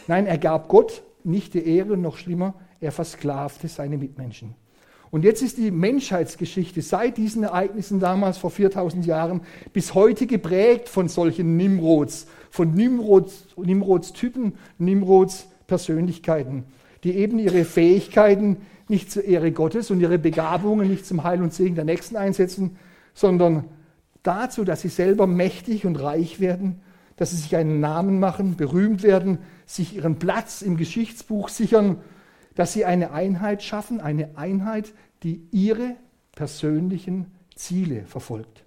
Nein, 0.07 0.25
er 0.25 0.37
gab 0.37 0.69
Gott 0.69 1.03
nicht 1.25 1.53
die 1.53 1.67
Ehre, 1.67 1.97
noch 1.97 2.15
schlimmer, 2.15 2.53
er 2.79 2.93
versklavte 2.93 3.67
seine 3.67 3.97
Mitmenschen. 3.97 4.55
Und 5.17 5.23
jetzt 5.23 5.41
ist 5.41 5.57
die 5.57 5.71
Menschheitsgeschichte 5.71 6.83
seit 6.83 7.17
diesen 7.17 7.41
Ereignissen 7.41 7.99
damals 7.99 8.37
vor 8.37 8.51
4000 8.51 9.03
Jahren 9.03 9.41
bis 9.73 9.95
heute 9.95 10.27
geprägt 10.27 10.87
von 10.87 11.09
solchen 11.09 11.57
Nimrods, 11.57 12.27
von 12.51 12.75
Nimrods, 12.75 13.47
Nimrods 13.57 14.13
Typen, 14.13 14.53
Nimrods 14.77 15.47
Persönlichkeiten, 15.65 16.65
die 17.03 17.13
eben 17.13 17.39
ihre 17.39 17.65
Fähigkeiten 17.65 18.57
nicht 18.89 19.11
zur 19.11 19.23
Ehre 19.23 19.51
Gottes 19.51 19.89
und 19.89 20.01
ihre 20.01 20.19
Begabungen 20.19 20.87
nicht 20.87 21.07
zum 21.07 21.23
Heil 21.23 21.41
und 21.41 21.51
Segen 21.51 21.73
der 21.73 21.85
Nächsten 21.85 22.15
einsetzen, 22.15 22.77
sondern 23.15 23.63
dazu, 24.21 24.65
dass 24.65 24.81
sie 24.81 24.89
selber 24.89 25.25
mächtig 25.25 25.87
und 25.87 25.95
reich 25.95 26.39
werden, 26.39 26.79
dass 27.15 27.31
sie 27.31 27.37
sich 27.37 27.55
einen 27.55 27.79
Namen 27.79 28.19
machen, 28.19 28.55
berühmt 28.55 29.01
werden, 29.01 29.39
sich 29.65 29.95
ihren 29.95 30.19
Platz 30.19 30.61
im 30.61 30.77
Geschichtsbuch 30.77 31.49
sichern, 31.49 31.97
dass 32.57 32.73
sie 32.73 32.85
eine 32.85 33.11
Einheit 33.11 33.61
schaffen, 33.61 34.01
eine 34.01 34.35
Einheit, 34.35 34.93
die 35.23 35.47
ihre 35.51 35.95
persönlichen 36.33 37.31
Ziele 37.55 38.05
verfolgt. 38.05 38.63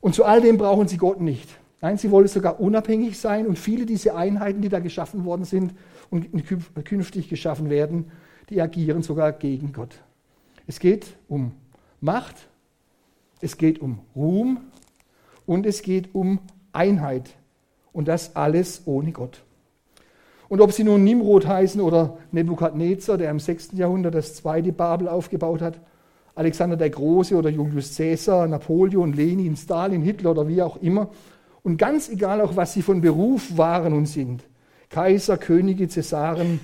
Und 0.00 0.14
zu 0.14 0.24
all 0.24 0.40
dem 0.40 0.58
brauchen 0.58 0.88
sie 0.88 0.96
Gott 0.96 1.20
nicht. 1.20 1.48
Nein, 1.80 1.98
sie 1.98 2.10
wollen 2.10 2.28
sogar 2.28 2.60
unabhängig 2.60 3.18
sein 3.18 3.46
und 3.46 3.58
viele 3.58 3.84
dieser 3.84 4.16
Einheiten, 4.16 4.62
die 4.62 4.70
da 4.70 4.80
geschaffen 4.80 5.24
worden 5.24 5.44
sind 5.44 5.74
und 6.10 6.30
künftig 6.84 7.28
geschaffen 7.28 7.68
werden, 7.68 8.10
die 8.48 8.60
agieren 8.60 9.02
sogar 9.02 9.32
gegen 9.32 9.72
Gott. 9.72 10.00
Es 10.66 10.80
geht 10.80 11.16
um 11.28 11.52
Macht, 12.00 12.48
es 13.40 13.58
geht 13.58 13.80
um 13.80 14.00
Ruhm 14.16 14.60
und 15.44 15.66
es 15.66 15.82
geht 15.82 16.14
um 16.14 16.38
Einheit. 16.72 17.36
Und 17.92 18.08
das 18.08 18.34
alles 18.34 18.82
ohne 18.86 19.12
Gott. 19.12 19.43
Und 20.48 20.60
ob 20.60 20.72
sie 20.72 20.84
nun 20.84 21.04
Nimrod 21.04 21.46
heißen 21.46 21.80
oder 21.80 22.18
Nebukadnezar, 22.32 23.18
der 23.18 23.30
im 23.30 23.40
6. 23.40 23.70
Jahrhundert 23.72 24.14
das 24.14 24.34
zweite 24.34 24.72
Babel 24.72 25.08
aufgebaut 25.08 25.62
hat, 25.62 25.80
Alexander 26.34 26.76
der 26.76 26.90
Große 26.90 27.36
oder 27.36 27.48
Julius 27.48 27.96
Caesar, 27.96 28.46
Napoleon, 28.48 29.12
Lenin, 29.12 29.56
Stalin, 29.56 30.02
Hitler 30.02 30.32
oder 30.32 30.48
wie 30.48 30.62
auch 30.62 30.76
immer. 30.82 31.08
Und 31.62 31.76
ganz 31.78 32.08
egal 32.08 32.40
auch, 32.40 32.56
was 32.56 32.72
sie 32.74 32.82
von 32.82 33.00
Beruf 33.00 33.56
waren 33.56 33.92
und 33.92 34.06
sind. 34.06 34.44
Kaiser, 34.90 35.38
Könige, 35.38 35.88
Cäsaren, 35.88 36.60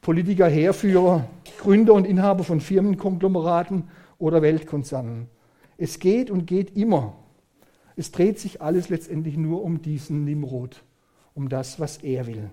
Politiker, 0.00 0.48
Heerführer, 0.48 1.26
Gründer 1.58 1.94
und 1.94 2.06
Inhaber 2.06 2.44
von 2.44 2.60
Firmenkonglomeraten 2.60 3.84
oder 4.18 4.42
Weltkonzernen. 4.42 5.28
Es 5.76 5.98
geht 5.98 6.30
und 6.30 6.46
geht 6.46 6.76
immer 6.76 7.14
Es 7.96 8.10
dreht 8.10 8.38
sich 8.38 8.60
alles 8.60 8.88
letztendlich 8.88 9.36
nur 9.36 9.62
um 9.62 9.80
diesen 9.80 10.24
Nimrod, 10.24 10.82
um 11.34 11.48
das, 11.48 11.78
was 11.78 11.98
er 11.98 12.26
will. 12.26 12.50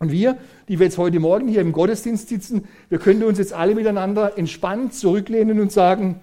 Und 0.00 0.12
wir, 0.12 0.38
die 0.66 0.78
wir 0.78 0.86
jetzt 0.86 0.96
heute 0.96 1.20
Morgen 1.20 1.46
hier 1.46 1.60
im 1.60 1.72
Gottesdienst 1.72 2.28
sitzen, 2.28 2.66
wir 2.88 2.98
können 2.98 3.22
uns 3.22 3.38
jetzt 3.38 3.52
alle 3.52 3.74
miteinander 3.74 4.38
entspannt 4.38 4.94
zurücklehnen 4.94 5.60
und 5.60 5.70
sagen, 5.70 6.20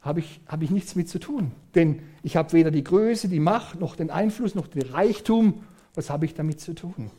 habe 0.00 0.20
ich, 0.20 0.40
hab 0.48 0.62
ich 0.62 0.70
nichts 0.70 0.96
mit 0.96 1.06
zu 1.06 1.18
tun. 1.18 1.52
Denn 1.74 2.00
ich 2.22 2.34
habe 2.34 2.54
weder 2.54 2.70
die 2.70 2.82
Größe, 2.82 3.28
die 3.28 3.40
Macht, 3.40 3.78
noch 3.78 3.94
den 3.94 4.10
Einfluss, 4.10 4.54
noch 4.54 4.68
den 4.68 4.82
Reichtum. 4.82 5.64
Was 5.94 6.08
habe 6.08 6.24
ich 6.24 6.32
damit 6.32 6.58
zu 6.58 6.74
tun? 6.74 7.10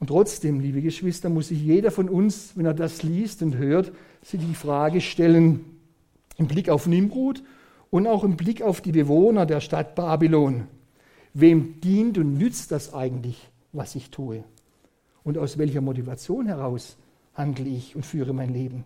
Und 0.00 0.08
trotzdem, 0.08 0.58
liebe 0.58 0.82
Geschwister, 0.82 1.28
muss 1.28 1.48
sich 1.48 1.62
jeder 1.62 1.92
von 1.92 2.08
uns, 2.08 2.52
wenn 2.56 2.66
er 2.66 2.74
das 2.74 3.04
liest 3.04 3.42
und 3.42 3.56
hört, 3.56 3.92
sich 4.22 4.40
die 4.40 4.54
Frage 4.54 5.00
stellen, 5.00 5.64
im 6.38 6.48
Blick 6.48 6.70
auf 6.70 6.88
Nimrod 6.88 7.44
und 7.90 8.08
auch 8.08 8.24
im 8.24 8.36
Blick 8.36 8.62
auf 8.62 8.80
die 8.80 8.92
Bewohner 8.92 9.46
der 9.46 9.60
Stadt 9.60 9.94
Babylon. 9.94 10.66
Wem 11.34 11.80
dient 11.80 12.18
und 12.18 12.36
nützt 12.36 12.72
das 12.72 12.94
eigentlich, 12.94 13.48
was 13.72 13.94
ich 13.94 14.10
tue? 14.10 14.44
Und 15.24 15.38
aus 15.38 15.58
welcher 15.58 15.80
Motivation 15.80 16.46
heraus 16.46 16.96
handle 17.34 17.68
ich 17.68 17.94
und 17.94 18.06
führe 18.06 18.32
mein 18.32 18.52
Leben? 18.52 18.84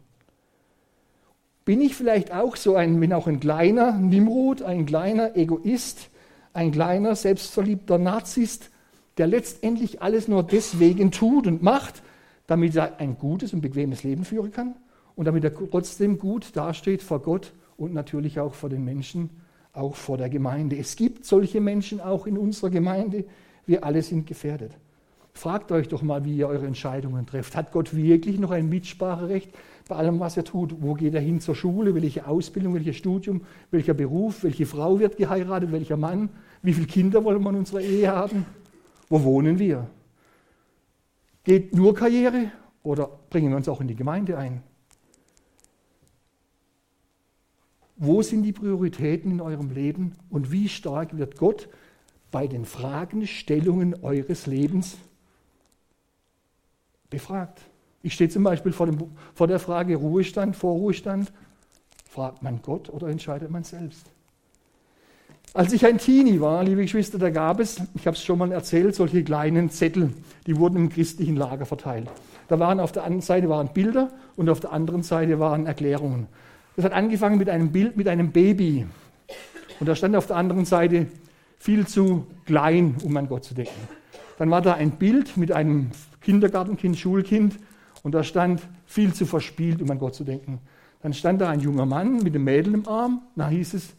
Bin 1.64 1.80
ich 1.80 1.94
vielleicht 1.94 2.32
auch 2.32 2.56
so 2.56 2.74
ein, 2.74 3.00
wenn 3.00 3.12
auch 3.12 3.28
ein 3.28 3.38
kleiner 3.38 3.92
Nimrod, 3.92 4.62
ein 4.62 4.84
kleiner 4.84 5.36
Egoist, 5.36 6.10
ein 6.52 6.72
kleiner 6.72 7.14
selbstverliebter 7.14 7.98
Narzisst, 7.98 8.70
der 9.18 9.26
letztendlich 9.26 10.02
alles 10.02 10.26
nur 10.26 10.42
deswegen 10.42 11.12
tut 11.12 11.46
und 11.46 11.62
macht, 11.62 12.02
damit 12.46 12.74
er 12.74 12.98
ein 12.98 13.16
gutes 13.16 13.52
und 13.52 13.60
bequemes 13.60 14.02
Leben 14.02 14.24
führen 14.24 14.50
kann 14.50 14.74
und 15.14 15.26
damit 15.26 15.44
er 15.44 15.54
trotzdem 15.54 16.18
gut 16.18 16.56
dasteht 16.56 17.02
vor 17.02 17.20
Gott 17.22 17.52
und 17.76 17.94
natürlich 17.94 18.40
auch 18.40 18.54
vor 18.54 18.68
den 18.68 18.84
Menschen, 18.84 19.30
auch 19.72 19.94
vor 19.94 20.18
der 20.18 20.28
Gemeinde. 20.28 20.76
Es 20.76 20.96
gibt 20.96 21.24
solche 21.24 21.60
Menschen 21.60 22.00
auch 22.00 22.26
in 22.26 22.36
unserer 22.36 22.70
Gemeinde. 22.70 23.24
Wir 23.66 23.84
alle 23.84 24.02
sind 24.02 24.26
gefährdet. 24.26 24.72
Fragt 25.34 25.72
euch 25.72 25.88
doch 25.88 26.02
mal, 26.02 26.24
wie 26.24 26.36
ihr 26.36 26.48
eure 26.48 26.66
Entscheidungen 26.66 27.26
trefft. 27.26 27.56
Hat 27.56 27.72
Gott 27.72 27.94
wirklich 27.96 28.38
noch 28.38 28.50
ein 28.50 28.68
Mitspracherecht 28.68 29.50
bei 29.88 29.96
allem, 29.96 30.20
was 30.20 30.36
er 30.36 30.44
tut? 30.44 30.76
Wo 30.80 30.94
geht 30.94 31.14
er 31.14 31.20
hin 31.20 31.40
zur 31.40 31.54
Schule? 31.54 31.94
Welche 31.94 32.26
Ausbildung, 32.26 32.74
welches 32.74 32.96
Studium, 32.96 33.42
welcher 33.70 33.94
Beruf? 33.94 34.44
Welche 34.44 34.66
Frau 34.66 34.98
wird 34.98 35.16
geheiratet? 35.16 35.72
Welcher 35.72 35.96
Mann? 35.96 36.28
Wie 36.62 36.74
viele 36.74 36.86
Kinder 36.86 37.24
wollen 37.24 37.42
wir 37.42 37.50
in 37.50 37.56
unserer 37.56 37.80
Ehe 37.80 38.10
haben? 38.10 38.46
Wo 39.08 39.22
wohnen 39.24 39.58
wir? 39.58 39.88
Geht 41.44 41.74
nur 41.74 41.94
Karriere 41.94 42.52
oder 42.82 43.10
bringen 43.30 43.50
wir 43.50 43.56
uns 43.56 43.68
auch 43.68 43.80
in 43.80 43.88
die 43.88 43.96
Gemeinde 43.96 44.38
ein? 44.38 44.62
Wo 47.96 48.22
sind 48.22 48.42
die 48.42 48.52
Prioritäten 48.52 49.30
in 49.30 49.40
eurem 49.40 49.70
Leben 49.70 50.12
und 50.30 50.50
wie 50.50 50.68
stark 50.68 51.16
wird 51.16 51.36
Gott 51.36 51.68
bei 52.32 52.48
den 52.48 52.64
Fragen, 52.64 53.28
Stellungen 53.28 54.02
eures 54.02 54.46
Lebens 54.46 54.96
befragt? 57.08 57.60
Ich 58.02 58.14
stehe 58.14 58.28
zum 58.28 58.42
Beispiel 58.42 58.72
vor, 58.72 58.86
dem, 58.86 58.98
vor 59.34 59.46
der 59.46 59.60
Frage 59.60 59.94
Ruhestand, 59.94 60.56
Vorruhestand. 60.56 61.32
Fragt 62.10 62.42
man 62.42 62.60
Gott 62.60 62.90
oder 62.90 63.06
entscheidet 63.06 63.50
man 63.50 63.62
selbst? 63.62 64.06
Als 65.54 65.72
ich 65.72 65.84
ein 65.84 65.98
Teenie 65.98 66.40
war, 66.40 66.64
liebe 66.64 66.82
Geschwister, 66.82 67.18
da 67.18 67.30
gab 67.30 67.60
es, 67.60 67.80
ich 67.94 68.06
habe 68.06 68.16
es 68.16 68.24
schon 68.24 68.38
mal 68.38 68.50
erzählt, 68.52 68.94
solche 68.94 69.22
kleinen 69.22 69.70
Zettel, 69.70 70.12
die 70.46 70.56
wurden 70.56 70.76
im 70.76 70.88
christlichen 70.88 71.36
Lager 71.36 71.66
verteilt. 71.66 72.08
Da 72.48 72.58
waren 72.58 72.80
auf 72.80 72.92
der 72.92 73.04
einen 73.04 73.20
Seite 73.20 73.48
waren 73.48 73.68
Bilder 73.72 74.10
und 74.36 74.48
auf 74.48 74.60
der 74.60 74.72
anderen 74.72 75.02
Seite 75.02 75.38
waren 75.38 75.66
Erklärungen. 75.66 76.26
Das 76.76 76.86
hat 76.86 76.92
angefangen 76.92 77.36
mit 77.36 77.50
einem 77.50 77.70
Bild 77.70 77.96
mit 77.96 78.08
einem 78.08 78.32
Baby. 78.32 78.86
Und 79.78 79.86
da 79.86 79.94
stand 79.94 80.16
auf 80.16 80.26
der 80.26 80.36
anderen 80.36 80.64
Seite 80.64 81.06
viel 81.62 81.86
zu 81.86 82.26
klein, 82.44 82.96
um 83.04 83.16
an 83.16 83.28
Gott 83.28 83.44
zu 83.44 83.54
denken. 83.54 83.88
Dann 84.36 84.50
war 84.50 84.62
da 84.62 84.74
ein 84.74 84.90
Bild 84.90 85.36
mit 85.36 85.52
einem 85.52 85.92
Kindergartenkind, 86.20 86.98
Schulkind 86.98 87.56
und 88.02 88.16
da 88.16 88.24
stand 88.24 88.60
viel 88.84 89.14
zu 89.14 89.26
verspielt, 89.26 89.80
um 89.80 89.88
an 89.92 90.00
Gott 90.00 90.16
zu 90.16 90.24
denken. 90.24 90.58
Dann 91.02 91.14
stand 91.14 91.40
da 91.40 91.48
ein 91.50 91.60
junger 91.60 91.86
Mann 91.86 92.16
mit 92.16 92.34
einem 92.34 92.42
Mädel 92.42 92.74
im 92.74 92.88
Arm. 92.88 93.22
Da 93.36 93.48
hieß 93.48 93.74
es, 93.74 93.94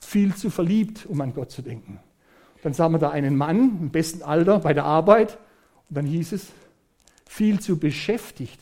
viel 0.00 0.32
zu 0.36 0.48
verliebt, 0.48 1.06
um 1.06 1.20
an 1.20 1.34
Gott 1.34 1.50
zu 1.50 1.60
denken. 1.60 1.98
Dann 2.62 2.72
sah 2.72 2.88
man 2.88 3.00
da 3.00 3.10
einen 3.10 3.36
Mann 3.36 3.78
im 3.80 3.90
besten 3.90 4.22
Alter 4.22 4.60
bei 4.60 4.72
der 4.72 4.84
Arbeit 4.84 5.38
und 5.88 5.96
dann 5.96 6.06
hieß 6.06 6.30
es, 6.30 6.52
viel 7.26 7.58
zu 7.58 7.80
beschäftigt, 7.80 8.60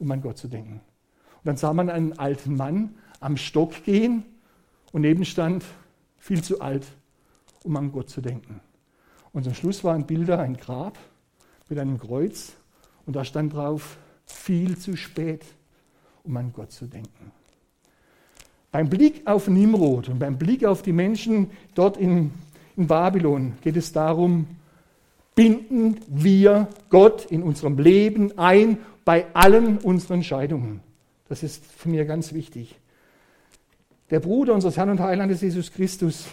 um 0.00 0.10
an 0.10 0.22
Gott 0.22 0.38
zu 0.38 0.48
denken. 0.48 0.80
Und 0.80 1.44
dann 1.44 1.56
sah 1.56 1.72
man 1.72 1.88
einen 1.88 2.18
alten 2.18 2.56
Mann 2.56 2.96
am 3.20 3.36
Stock 3.36 3.84
gehen 3.84 4.24
und 4.90 5.02
neben 5.02 5.24
stand, 5.24 5.64
viel 6.18 6.42
zu 6.42 6.60
alt, 6.60 6.84
um 7.64 7.76
an 7.76 7.92
Gott 7.92 8.10
zu 8.10 8.20
denken. 8.20 8.60
Und 9.32 9.44
zum 9.44 9.54
Schluss 9.54 9.82
waren 9.84 10.06
Bilder 10.06 10.38
ein 10.38 10.56
Grab 10.56 10.98
mit 11.68 11.78
einem 11.78 11.98
Kreuz 11.98 12.52
und 13.06 13.16
da 13.16 13.24
stand 13.24 13.54
drauf, 13.54 13.96
viel 14.26 14.76
zu 14.76 14.96
spät, 14.96 15.44
um 16.24 16.36
an 16.36 16.52
Gott 16.52 16.72
zu 16.72 16.86
denken. 16.86 17.32
Beim 18.70 18.88
Blick 18.88 19.26
auf 19.26 19.48
Nimrod 19.48 20.08
und 20.08 20.18
beim 20.18 20.38
Blick 20.38 20.64
auf 20.64 20.82
die 20.82 20.92
Menschen 20.92 21.50
dort 21.74 21.96
in, 21.96 22.32
in 22.76 22.86
Babylon 22.86 23.54
geht 23.60 23.76
es 23.76 23.92
darum, 23.92 24.46
binden 25.34 26.00
wir 26.08 26.68
Gott 26.88 27.26
in 27.26 27.42
unserem 27.42 27.78
Leben 27.78 28.38
ein 28.38 28.78
bei 29.04 29.26
allen 29.34 29.78
unseren 29.78 30.14
Entscheidungen. 30.14 30.80
Das 31.28 31.42
ist 31.42 31.64
für 31.64 31.88
mich 31.88 32.06
ganz 32.06 32.32
wichtig. 32.32 32.78
Der 34.10 34.20
Bruder 34.20 34.54
unseres 34.54 34.76
Herrn 34.76 34.90
und 34.90 35.00
Heilandes 35.00 35.40
Jesus 35.40 35.72
Christus, 35.72 36.26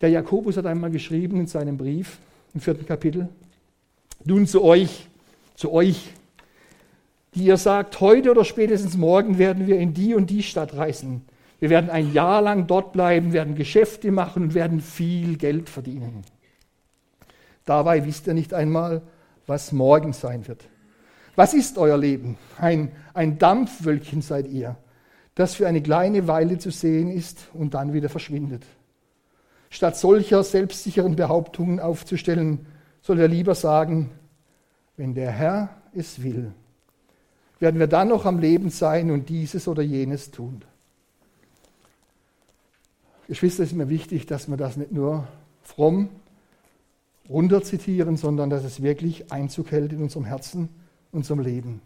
der 0.00 0.10
Jakobus 0.10 0.56
hat 0.56 0.66
einmal 0.66 0.90
geschrieben 0.90 1.40
in 1.40 1.46
seinem 1.46 1.76
Brief 1.76 2.18
im 2.54 2.60
vierten 2.60 2.86
Kapitel, 2.86 3.28
nun 4.24 4.46
zu 4.46 4.62
euch, 4.62 5.08
zu 5.54 5.72
euch, 5.72 6.12
die 7.34 7.44
ihr 7.44 7.56
sagt, 7.56 8.00
heute 8.00 8.30
oder 8.30 8.44
spätestens 8.44 8.96
morgen 8.96 9.38
werden 9.38 9.66
wir 9.66 9.78
in 9.78 9.92
die 9.92 10.14
und 10.14 10.30
die 10.30 10.42
Stadt 10.42 10.76
reisen. 10.76 11.22
Wir 11.58 11.70
werden 11.70 11.90
ein 11.90 12.12
Jahr 12.12 12.42
lang 12.42 12.66
dort 12.66 12.92
bleiben, 12.92 13.32
werden 13.32 13.54
Geschäfte 13.54 14.12
machen 14.12 14.44
und 14.44 14.54
werden 14.54 14.80
viel 14.80 15.36
Geld 15.36 15.68
verdienen. 15.68 16.22
Dabei 17.64 18.04
wisst 18.04 18.26
ihr 18.26 18.34
nicht 18.34 18.54
einmal, 18.54 19.02
was 19.46 19.72
morgen 19.72 20.12
sein 20.12 20.46
wird. 20.46 20.64
Was 21.36 21.54
ist 21.54 21.78
euer 21.78 21.96
Leben? 21.96 22.36
Ein, 22.58 22.92
ein 23.14 23.38
Dampfwölkchen 23.38 24.22
seid 24.22 24.46
ihr, 24.46 24.76
das 25.34 25.54
für 25.54 25.66
eine 25.66 25.82
kleine 25.82 26.28
Weile 26.28 26.58
zu 26.58 26.70
sehen 26.70 27.10
ist 27.10 27.48
und 27.52 27.74
dann 27.74 27.92
wieder 27.92 28.08
verschwindet. 28.08 28.62
Statt 29.74 29.96
solcher 29.96 30.44
selbstsicheren 30.44 31.16
Behauptungen 31.16 31.80
aufzustellen, 31.80 32.64
soll 33.02 33.18
er 33.18 33.26
lieber 33.26 33.56
sagen, 33.56 34.12
wenn 34.96 35.14
der 35.16 35.32
Herr 35.32 35.68
es 35.92 36.22
will, 36.22 36.52
werden 37.58 37.80
wir 37.80 37.88
dann 37.88 38.06
noch 38.06 38.24
am 38.24 38.38
Leben 38.38 38.70
sein 38.70 39.10
und 39.10 39.28
dieses 39.28 39.66
oder 39.66 39.82
jenes 39.82 40.30
tun. 40.30 40.62
Geschwister, 43.26 43.64
es 43.64 43.70
ist 43.72 43.76
mir 43.76 43.88
wichtig, 43.88 44.26
dass 44.26 44.46
wir 44.46 44.56
das 44.56 44.76
nicht 44.76 44.92
nur 44.92 45.26
fromm 45.64 46.08
runterzitieren, 47.28 48.16
sondern 48.16 48.50
dass 48.50 48.62
es 48.62 48.80
wirklich 48.80 49.32
Einzug 49.32 49.72
hält 49.72 49.92
in 49.92 50.02
unserem 50.02 50.24
Herzen, 50.24 50.68
unserem 51.10 51.40
Leben. 51.40 51.82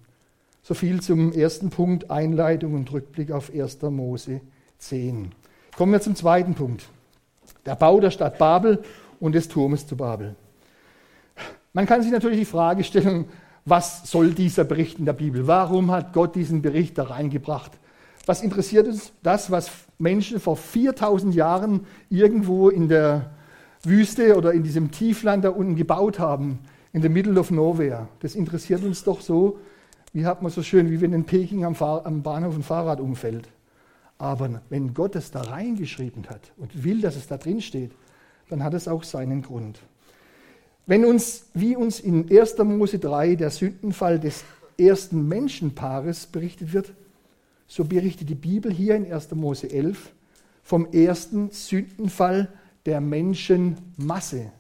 So 0.62 0.74
viel 0.74 1.01
zum 1.01 1.33
ersten 1.33 1.70
Punkt, 1.70 2.11
Einleitung 2.11 2.74
und 2.74 2.92
Rückblick 2.92 3.31
auf 3.31 3.51
1. 3.51 3.81
Mose 3.81 4.42
10. 4.77 5.33
Kommen 5.74 5.92
wir 5.92 6.03
zum 6.03 6.16
zweiten 6.16 6.55
Punkt, 6.55 6.90
der 7.68 7.76
Bau 7.76 8.00
der 8.00 8.11
Stadt 8.11 8.38
Babel 8.38 8.83
und 9.20 9.35
des 9.35 9.48
Turmes 9.48 9.87
zu 9.87 9.96
Babel. 9.96 10.35
Man 11.74 11.87
kann 11.87 12.02
sich 12.02 12.11
natürlich 12.11 12.40
die 12.40 12.44
Frage 12.44 12.83
stellen, 12.83 13.26
was 13.64 14.11
soll 14.11 14.33
dieser 14.33 14.64
Bericht 14.64 14.98
in 14.98 15.04
der 15.04 15.12
Bibel? 15.12 15.46
Warum 15.46 15.90
hat 15.90 16.14
Gott 16.14 16.35
diesen 16.35 16.62
Bericht 16.62 16.96
da 16.96 17.04
reingebracht? 17.04 17.72
Was 18.24 18.42
interessiert 18.42 18.88
uns 18.88 19.12
das, 19.22 19.50
was 19.50 19.70
Menschen 19.98 20.40
vor 20.40 20.57
4000 20.57 21.35
Jahren 21.35 21.87
irgendwo 22.09 22.70
in 22.70 22.88
der 22.88 23.31
Wüste 23.83 24.37
oder 24.37 24.52
in 24.52 24.62
diesem 24.62 24.90
Tiefland 24.90 25.44
da 25.44 25.50
unten 25.50 25.76
gebaut 25.76 26.18
haben, 26.18 26.61
in 26.94 27.02
the 27.02 27.09
middle 27.11 27.38
of 27.38 27.50
nowhere? 27.50 28.09
Das 28.20 28.35
interessiert 28.35 28.83
uns 28.83 29.04
doch 29.04 29.20
so, 29.20 29.59
wie 30.14 30.24
hat 30.24 30.40
man 30.40 30.50
so 30.50 30.62
schön, 30.62 30.90
wie 30.90 31.02
wenn 31.02 31.12
in 31.12 31.24
Peking 31.24 31.66
am, 31.66 31.74
Fahr 31.74 32.07
am 32.07 32.22
Bahnhof 32.22 32.57
ein 32.57 32.62
Fahrrad 32.62 33.00
umfällt. 33.00 33.48
Aber 34.18 34.62
wenn 34.68 34.94
Gott 34.94 35.14
es 35.14 35.31
da 35.31 35.42
reingeschrieben 35.42 36.28
hat 36.28 36.52
und 36.57 36.85
will, 36.85 37.00
dass 37.00 37.16
es 37.16 37.28
da 37.28 37.38
drin 37.38 37.61
steht, 37.61 37.92
dann 38.48 38.64
hat 38.64 38.74
es 38.74 38.88
auch 38.88 39.04
seinen 39.04 39.42
Grund. 39.42 39.81
Wenn 40.87 41.04
uns, 41.04 41.46
wie 41.54 41.76
uns 41.76 42.00
in 42.00 42.28
1. 42.31 42.59
Mose 42.59 42.98
3 42.98 43.37
der 43.37 43.50
Sündenfall 43.50 44.18
des 44.18 44.42
ersten 44.78 45.28
Menschenpaares 45.28 46.26
berichtet 46.26 46.72
wird, 46.72 46.92
so 47.66 47.85
berichtet 47.85 48.28
die 48.28 48.35
Bibel 48.35 48.72
hier 48.72 48.96
in 48.96 49.11
1. 49.12 49.33
Mose 49.33 49.70
11 49.70 50.12
vom 50.62 50.87
ersten 50.92 51.50
Sündenfall 51.50 52.48
der 52.87 53.00
Menschenmasse. 53.00 54.50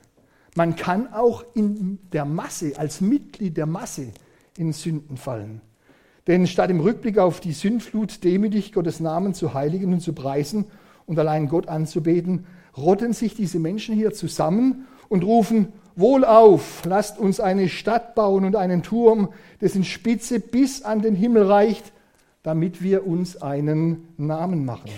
Man 0.54 0.76
kann 0.76 1.12
auch 1.12 1.44
in 1.54 1.98
der 2.12 2.24
Masse, 2.24 2.72
als 2.78 3.00
Mitglied 3.00 3.56
der 3.56 3.66
Masse, 3.66 4.12
in 4.56 4.72
Sünden 4.72 5.16
fallen. 5.16 5.60
Denn 6.28 6.46
statt 6.46 6.70
im 6.70 6.80
Rückblick 6.80 7.18
auf 7.18 7.40
die 7.40 7.52
Sündflut 7.52 8.22
demütig 8.22 8.72
Gottes 8.72 9.00
Namen 9.00 9.32
zu 9.32 9.54
heiligen 9.54 9.94
und 9.94 10.00
zu 10.00 10.12
preisen 10.12 10.66
und 11.06 11.18
allein 11.18 11.48
Gott 11.48 11.68
anzubeten, 11.68 12.44
rotten 12.76 13.14
sich 13.14 13.34
diese 13.34 13.58
Menschen 13.58 13.94
hier 13.94 14.12
zusammen 14.12 14.86
und 15.08 15.24
rufen, 15.24 15.72
Wohlauf, 15.96 16.82
lasst 16.84 17.18
uns 17.18 17.40
eine 17.40 17.68
Stadt 17.68 18.14
bauen 18.14 18.44
und 18.44 18.54
einen 18.54 18.84
Turm, 18.84 19.30
dessen 19.60 19.82
Spitze 19.82 20.38
bis 20.38 20.82
an 20.82 21.02
den 21.02 21.16
Himmel 21.16 21.42
reicht, 21.44 21.92
damit 22.44 22.82
wir 22.82 23.04
uns 23.04 23.42
einen 23.42 24.06
Namen 24.16 24.64
machen. 24.64 24.90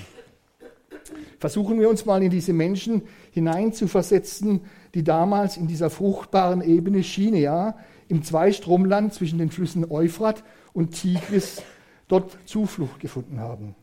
Versuchen 1.38 1.80
wir 1.80 1.88
uns 1.88 2.04
mal 2.04 2.22
in 2.22 2.30
diese 2.30 2.52
Menschen 2.52 3.02
hineinzuversetzen, 3.30 4.60
die 4.94 5.04
damals 5.04 5.56
in 5.56 5.68
dieser 5.68 5.88
fruchtbaren 5.88 6.60
Ebene 6.60 6.98
Chinea 6.98 7.76
im 8.08 8.22
Zweistromland 8.22 9.14
zwischen 9.14 9.38
den 9.38 9.50
Flüssen 9.50 9.90
Euphrat 9.90 10.42
und 10.72 10.92
Tigris 10.92 11.62
dort 12.08 12.36
Zuflucht 12.44 13.00
gefunden 13.00 13.40
haben. 13.40 13.74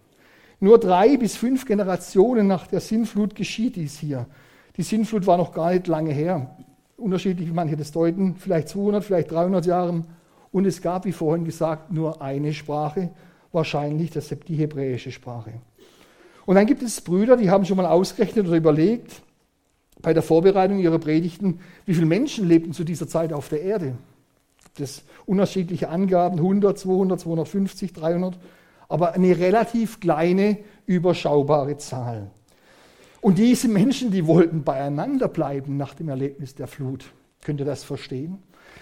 Nur 0.59 0.79
drei 0.79 1.17
bis 1.17 1.35
fünf 1.35 1.65
Generationen 1.65 2.47
nach 2.47 2.67
der 2.67 2.79
Sintflut 2.79 3.35
geschieht 3.35 3.75
dies 3.75 3.97
hier. 3.99 4.25
Die 4.75 4.83
Sintflut 4.83 5.27
war 5.27 5.37
noch 5.37 5.53
gar 5.53 5.71
nicht 5.71 5.87
lange 5.87 6.11
her. 6.11 6.55
Unterschiedlich, 6.97 7.47
wie 7.47 7.53
manche 7.53 7.77
das 7.77 7.91
deuten, 7.91 8.35
vielleicht 8.35 8.69
200, 8.69 9.03
vielleicht 9.03 9.31
300 9.31 9.65
Jahren. 9.65 10.07
Und 10.51 10.65
es 10.65 10.81
gab, 10.81 11.05
wie 11.05 11.11
vorhin 11.11 11.45
gesagt, 11.45 11.91
nur 11.91 12.21
eine 12.21 12.53
Sprache, 12.53 13.11
wahrscheinlich 13.51 14.11
die 14.11 14.55
hebräische 14.55 15.11
Sprache. 15.11 15.53
Und 16.45 16.55
dann 16.55 16.65
gibt 16.65 16.81
es 16.81 17.01
Brüder, 17.01 17.37
die 17.37 17.49
haben 17.49 17.65
schon 17.65 17.77
mal 17.77 17.85
ausgerechnet 17.85 18.47
oder 18.47 18.57
überlegt, 18.57 19.21
bei 20.01 20.13
der 20.13 20.23
Vorbereitung 20.23 20.79
ihrer 20.79 20.99
Predigten, 20.99 21.59
wie 21.85 21.93
viele 21.93 22.05
Menschen 22.05 22.47
lebten 22.47 22.73
zu 22.73 22.83
dieser 22.83 23.07
Zeit 23.07 23.33
auf 23.33 23.49
der 23.49 23.61
Erde. 23.61 23.95
Das 24.77 25.03
unterschiedliche 25.25 25.89
Angaben, 25.89 26.37
100, 26.37 26.77
200, 26.77 27.19
250, 27.19 27.93
300, 27.93 28.37
aber 28.89 29.13
eine 29.13 29.37
relativ 29.37 29.99
kleine, 29.99 30.57
überschaubare 30.85 31.77
Zahl. 31.77 32.31
Und 33.21 33.37
diese 33.37 33.67
Menschen, 33.67 34.11
die 34.11 34.27
wollten 34.27 34.63
beieinander 34.63 35.27
bleiben 35.27 35.77
nach 35.77 35.93
dem 35.93 36.09
Erlebnis 36.09 36.55
der 36.55 36.67
Flut. 36.67 37.05
Könnt 37.43 37.59
ihr 37.59 37.65
das 37.65 37.83
verstehen? 37.83 38.37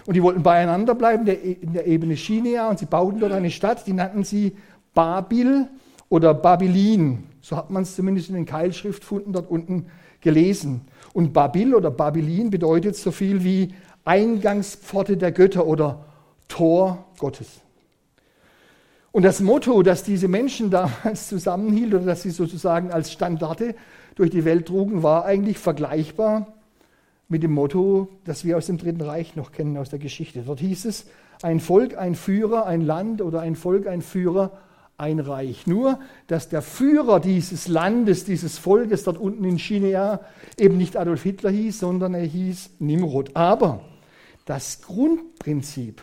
Und 0.05 0.15
die 0.15 0.23
wollten 0.23 0.43
beieinander 0.43 0.93
bleiben 0.93 1.25
in 1.25 1.73
der 1.73 1.87
Ebene 1.87 2.15
Chinea 2.15 2.69
und 2.69 2.79
sie 2.79 2.85
bauten 2.85 3.19
dort 3.19 3.31
eine 3.31 3.49
Stadt, 3.49 3.87
die 3.87 3.93
nannten 3.93 4.23
sie 4.23 4.55
Babil 4.93 5.67
oder 6.09 6.33
Babylin. 6.33 7.23
So 7.41 7.55
hat 7.55 7.69
man 7.69 7.83
es 7.83 7.95
zumindest 7.95 8.29
in 8.29 8.35
den 8.35 8.45
Keilschriftfunden 8.45 9.33
dort 9.33 9.49
unten 9.49 9.87
gelesen. 10.21 10.81
Und 11.13 11.33
Babil 11.33 11.73
oder 11.73 11.91
Babylin 11.91 12.49
bedeutet 12.49 12.95
so 12.95 13.11
viel 13.11 13.43
wie 13.43 13.73
Eingangspforte 14.05 15.17
der 15.17 15.31
Götter 15.31 15.65
oder 15.67 16.05
Tor 16.47 17.05
Gottes. 17.17 17.47
Und 19.11 19.23
das 19.23 19.39
Motto, 19.39 19.81
das 19.81 20.03
diese 20.03 20.27
Menschen 20.27 20.69
damals 20.69 21.27
zusammenhielt 21.29 21.93
oder 21.93 22.05
das 22.05 22.21
sie 22.21 22.31
sozusagen 22.31 22.91
als 22.91 23.11
Standarte 23.11 23.75
durch 24.15 24.29
die 24.29 24.45
Welt 24.45 24.67
trugen, 24.67 25.03
war 25.03 25.25
eigentlich 25.25 25.57
vergleichbar 25.57 26.53
mit 27.27 27.41
dem 27.41 27.53
Motto, 27.53 28.09
das 28.25 28.45
wir 28.45 28.57
aus 28.57 28.67
dem 28.67 28.77
Dritten 28.77 29.01
Reich 29.01 29.35
noch 29.35 29.51
kennen 29.51 29.77
aus 29.77 29.89
der 29.89 29.99
Geschichte. 29.99 30.43
Dort 30.45 30.59
hieß 30.59 30.85
es, 30.85 31.05
ein 31.41 31.59
Volk, 31.59 31.97
ein 31.97 32.15
Führer, 32.15 32.65
ein 32.65 32.81
Land 32.81 33.21
oder 33.21 33.41
ein 33.41 33.55
Volk, 33.55 33.87
ein 33.87 34.01
Führer, 34.01 34.51
ein 34.97 35.19
Reich. 35.19 35.65
Nur, 35.67 35.99
dass 36.27 36.49
der 36.49 36.61
Führer 36.61 37.19
dieses 37.19 37.67
Landes, 37.67 38.25
dieses 38.25 38.57
Volkes 38.57 39.03
dort 39.03 39.17
unten 39.17 39.43
in 39.43 39.57
China 39.57 40.21
eben 40.57 40.77
nicht 40.77 40.95
Adolf 40.95 41.23
Hitler 41.23 41.49
hieß, 41.49 41.79
sondern 41.79 42.13
er 42.13 42.23
hieß 42.23 42.71
Nimrod. 42.79 43.31
Aber 43.35 43.81
das 44.45 44.81
Grundprinzip 44.81 46.01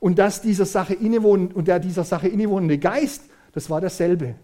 und 0.00 0.18
dass 0.18 0.42
dieser 0.42 0.66
Sache 0.66 0.94
innewohnt 0.94 1.54
und 1.54 1.68
der 1.68 1.78
dieser 1.78 2.04
Sache 2.04 2.28
innewohnende 2.28 2.78
Geist, 2.78 3.24
das 3.52 3.68
war 3.70 3.80
dasselbe. 3.80 4.34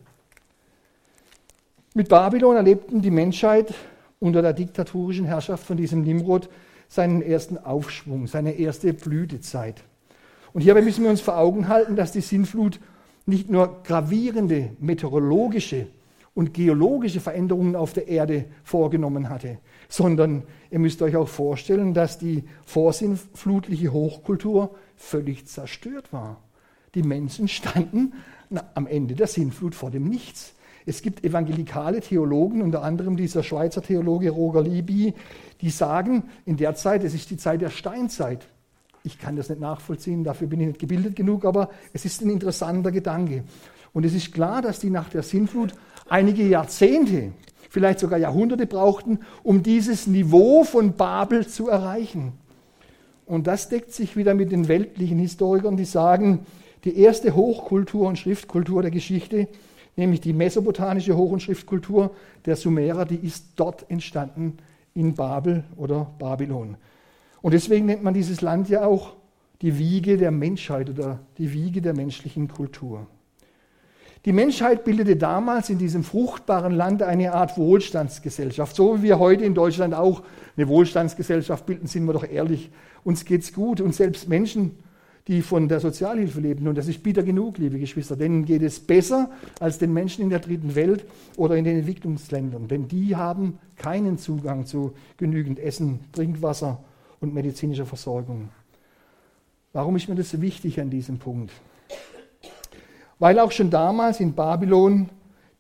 Mit 1.95 2.09
Babylon 2.09 2.57
erlebten 2.57 3.01
die 3.01 3.11
Menschheit 3.11 3.75
unter 4.21 4.43
der 4.43 4.53
diktatorischen 4.53 5.25
Herrschaft 5.25 5.65
von 5.65 5.77
diesem 5.77 6.03
Nimrod 6.03 6.49
seinen 6.89 7.23
ersten 7.23 7.59
Aufschwung, 7.59 8.27
seine 8.27 8.53
erste 8.53 8.93
Blütezeit. 8.93 9.83
Und 10.53 10.63
hierbei 10.63 10.83
müssen 10.83 11.05
wir 11.05 11.11
uns 11.11 11.21
vor 11.21 11.37
Augen 11.39 11.69
halten, 11.69 11.97
dass 11.97 12.13
die 12.13 12.21
Sinnflut 12.21 12.81
nicht 13.27 13.51
nur 13.51 13.83
gravierende 13.83 14.71
meteorologische 14.79 15.87
und 16.35 16.55
geologische 16.55 17.21
Veränderungen 17.21 17.77
auf 17.77 17.93
der 17.93 18.09
Erde 18.09 18.45
vorgenommen 18.65 19.29
hatte, 19.29 19.59
sondern 19.89 20.43
ihr 20.71 20.79
müsst 20.79 21.01
euch 21.03 21.17
auch 21.17 21.29
vorstellen, 21.29 21.95
dass 21.95 22.19
die 22.19 22.45
vorsinnflutliche 22.65 23.93
Hochkultur 23.93 24.75
völlig 24.97 25.47
zerstört 25.47 26.13
war. 26.13 26.43
Die 26.95 27.03
Menschen 27.03 27.49
standen 27.49 28.13
na, 28.51 28.65
am 28.75 28.87
Ende 28.87 29.15
der 29.15 29.27
Sinnflut 29.27 29.75
vor 29.75 29.91
dem 29.91 30.05
Nichts. 30.05 30.55
Es 30.87 31.03
gibt 31.03 31.25
evangelikale 31.25 32.01
Theologen, 32.01 32.63
unter 32.63 32.83
anderem 32.83 33.17
dieser 33.17 33.43
Schweizer 33.43 33.83
Theologe 33.83 34.31
Roger 34.31 34.63
Libby, 34.63 35.15
die 35.61 35.71
sagen, 35.71 36.25
in 36.47 36.57
der 36.57 36.75
Zeit, 36.77 37.05
es 37.05 37.15
ist 37.15 37.31
die 37.31 37.37
Zeit 37.37 37.61
der 37.61 37.69
Steinzeit. 37.69 38.47
Ich 39.05 39.19
kann 39.19 39.37
das 39.37 39.49
nicht 39.49 39.61
nachvollziehen, 39.61 40.25
dafür 40.25 40.49
bin 40.49 40.61
ich 40.61 40.67
nicht 40.67 40.79
gebildet 40.79 41.15
genug, 41.15 41.45
aber 41.45 41.71
es 41.93 42.05
ist 42.05 42.23
ein 42.23 42.31
interessanter 42.31 42.91
Gedanke. 42.91 43.45
Und 43.93 44.05
es 44.05 44.15
ist 44.15 44.33
klar, 44.33 44.63
dass 44.63 44.81
die 44.81 44.91
nach 44.91 45.09
der 45.11 45.23
Sintflut 45.23 45.75
einige 46.09 46.47
Jahrzehnte, 46.47 47.33
vielleicht 47.69 47.99
sogar 47.99 48.19
Jahrhunderte 48.19 48.67
brauchten, 48.67 49.21
um 49.43 49.63
dieses 49.63 50.07
Niveau 50.07 50.65
von 50.65 50.95
Babel 50.95 51.47
zu 51.47 51.69
erreichen. 51.69 52.33
Und 53.27 53.47
das 53.47 53.69
deckt 53.69 53.93
sich 53.93 54.17
wieder 54.17 54.35
mit 54.35 54.53
den 54.53 54.69
weltlichen 54.69 55.19
Historikern, 55.19 55.77
die 55.77 55.85
sagen, 55.85 56.47
die 56.85 56.99
erste 56.99 57.35
Hochkultur 57.35 58.09
und 58.09 58.19
Schriftkultur 58.19 58.83
der 58.83 58.91
Geschichte, 58.91 59.49
nämlich 59.97 60.21
die 60.21 60.33
mesopotamische 60.33 61.17
Hoch- 61.17 61.33
und 61.33 61.43
Schriftkultur 61.43 62.13
der 62.47 62.57
Sumerer, 62.57 63.05
die 63.05 63.17
ist 63.17 63.49
dort 63.57 63.91
entstanden 63.91 64.57
in 64.95 65.15
Babel 65.15 65.65
oder 65.77 66.11
Babylon. 66.19 66.77
Und 67.43 67.53
deswegen 67.53 67.87
nennt 67.87 68.03
man 68.03 68.15
dieses 68.15 68.41
Land 68.41 68.69
ja 68.69 68.87
auch 68.87 69.15
die 69.61 69.79
Wiege 69.79 70.17
der 70.17 70.31
Menschheit 70.31 70.89
oder 70.89 71.21
die 71.37 71.53
Wiege 71.53 71.83
der 71.83 71.95
menschlichen 71.95 72.49
Kultur. 72.49 73.07
Die 74.25 74.33
Menschheit 74.33 74.85
bildete 74.85 75.17
damals 75.17 75.71
in 75.71 75.79
diesem 75.79 76.03
fruchtbaren 76.03 76.75
Land 76.75 77.03
eine 77.03 77.33
Art 77.33 77.57
Wohlstandsgesellschaft. 77.57 78.75
So 78.75 78.99
wie 78.99 79.03
wir 79.05 79.19
heute 79.19 79.45
in 79.45 79.55
Deutschland 79.55 79.95
auch 79.95 80.23
eine 80.57 80.69
Wohlstandsgesellschaft 80.69 81.67
bilden, 81.67 81.87
sind 81.87 82.05
wir 82.05 82.13
doch 82.13 82.29
ehrlich. 82.29 82.71
Uns 83.05 83.25
geht's 83.25 83.53
gut 83.53 83.81
und 83.81 83.95
selbst 83.95 84.29
Menschen, 84.29 84.73
die 85.29 85.43
von 85.43 85.69
der 85.69 85.79
Sozialhilfe 85.79 86.41
leben, 86.41 86.67
und 86.67 86.77
das 86.77 86.89
ist 86.89 87.03
bitter 87.03 87.23
genug, 87.23 87.59
liebe 87.59 87.79
Geschwister, 87.79 88.17
denen 88.17 88.47
geht 88.47 88.63
es 88.63 88.81
besser 88.81 89.31
als 89.61 89.79
den 89.79 89.93
Menschen 89.93 90.23
in 90.23 90.31
der 90.31 90.39
dritten 90.39 90.75
Welt 90.75 91.05
oder 91.37 91.57
in 91.57 91.65
den 91.65 91.79
Entwicklungsländern, 91.79 92.67
denn 92.67 92.89
die 92.89 93.15
haben 93.15 93.59
keinen 93.77 94.17
Zugang 94.17 94.65
zu 94.65 94.95
genügend 95.19 95.59
Essen, 95.59 96.01
Trinkwasser 96.13 96.83
und 97.21 97.35
medizinischer 97.35 97.85
Versorgung. 97.85 98.49
Warum 99.75 99.97
ist 99.97 100.09
mir 100.09 100.15
das 100.15 100.31
so 100.31 100.41
wichtig 100.41 100.81
an 100.81 100.89
diesem 100.89 101.19
Punkt? 101.19 101.53
Weil 103.19 103.39
auch 103.39 103.53
schon 103.53 103.71
damals 103.71 104.21
in 104.21 104.35
Babylon 104.35 105.11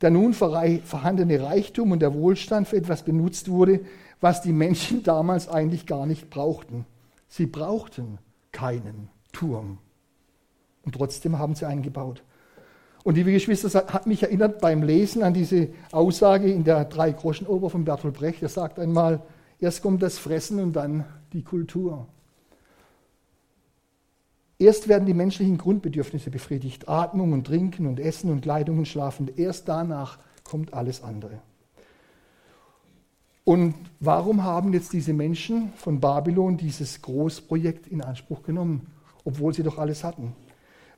der 0.00 0.10
nun 0.10 0.32
vorhandene 0.32 1.42
Reichtum 1.42 1.90
und 1.92 2.00
der 2.00 2.14
Wohlstand 2.14 2.68
für 2.68 2.76
etwas 2.76 3.02
benutzt 3.02 3.50
wurde, 3.50 3.80
was 4.20 4.42
die 4.42 4.52
Menschen 4.52 5.02
damals 5.02 5.48
eigentlich 5.48 5.86
gar 5.86 6.06
nicht 6.06 6.30
brauchten. 6.30 6.86
Sie 7.28 7.46
brauchten 7.46 8.18
keinen 8.52 9.08
Turm. 9.32 9.78
Und 10.84 10.94
trotzdem 10.94 11.38
haben 11.38 11.54
sie 11.54 11.66
einen 11.66 11.82
gebaut. 11.82 12.22
Und 13.04 13.16
liebe 13.16 13.32
Geschwister, 13.32 13.68
das 13.68 13.92
hat 13.92 14.06
mich 14.06 14.22
erinnert 14.22 14.60
beim 14.60 14.82
Lesen 14.82 15.22
an 15.22 15.34
diese 15.34 15.68
Aussage 15.92 16.50
in 16.50 16.64
der 16.64 16.84
Drei-Groschen-Oper 16.84 17.70
von 17.70 17.84
Bertolt 17.84 18.14
Brecht. 18.14 18.42
Er 18.42 18.48
sagt 18.48 18.78
einmal, 18.78 19.22
erst 19.58 19.82
kommt 19.82 20.02
das 20.02 20.18
Fressen 20.18 20.60
und 20.60 20.74
dann 20.74 21.04
die 21.32 21.42
Kultur. 21.42 22.06
Erst 24.58 24.88
werden 24.88 25.06
die 25.06 25.14
menschlichen 25.14 25.56
Grundbedürfnisse 25.56 26.30
befriedigt, 26.30 26.88
Atmung 26.88 27.32
und 27.32 27.46
Trinken 27.46 27.86
und 27.86 28.00
Essen 28.00 28.30
und 28.30 28.40
Kleidung 28.40 28.78
und 28.78 28.88
Schlafen. 28.88 29.30
Erst 29.36 29.68
danach 29.68 30.18
kommt 30.42 30.74
alles 30.74 31.02
andere. 31.02 31.40
Und 33.44 33.74
warum 34.00 34.42
haben 34.42 34.72
jetzt 34.72 34.92
diese 34.92 35.12
Menschen 35.12 35.72
von 35.76 36.00
Babylon 36.00 36.56
dieses 36.56 37.00
Großprojekt 37.00 37.86
in 37.86 38.02
Anspruch 38.02 38.42
genommen, 38.42 38.88
obwohl 39.24 39.54
sie 39.54 39.62
doch 39.62 39.78
alles 39.78 40.04
hatten? 40.04 40.34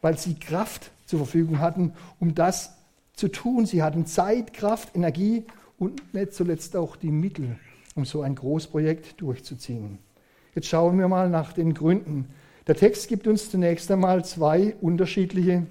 Weil 0.00 0.16
sie 0.18 0.34
Kraft 0.34 0.90
zur 1.06 1.20
Verfügung 1.20 1.60
hatten, 1.60 1.92
um 2.18 2.34
das 2.34 2.76
zu 3.14 3.28
tun. 3.28 3.66
Sie 3.66 3.82
hatten 3.82 4.06
Zeit, 4.06 4.54
Kraft, 4.54 4.96
Energie 4.96 5.44
und 5.78 6.14
nicht 6.14 6.32
zuletzt 6.32 6.74
auch 6.74 6.96
die 6.96 7.12
Mittel, 7.12 7.58
um 7.94 8.04
so 8.04 8.22
ein 8.22 8.34
Großprojekt 8.34 9.20
durchzuziehen. 9.20 9.98
Jetzt 10.54 10.66
schauen 10.66 10.98
wir 10.98 11.06
mal 11.06 11.28
nach 11.28 11.52
den 11.52 11.74
Gründen. 11.74 12.30
Der 12.66 12.74
Text 12.74 13.08
gibt 13.08 13.26
uns 13.26 13.50
zunächst 13.50 13.90
einmal 13.90 14.24
zwei 14.24 14.74
unterschiedliche 14.80 15.66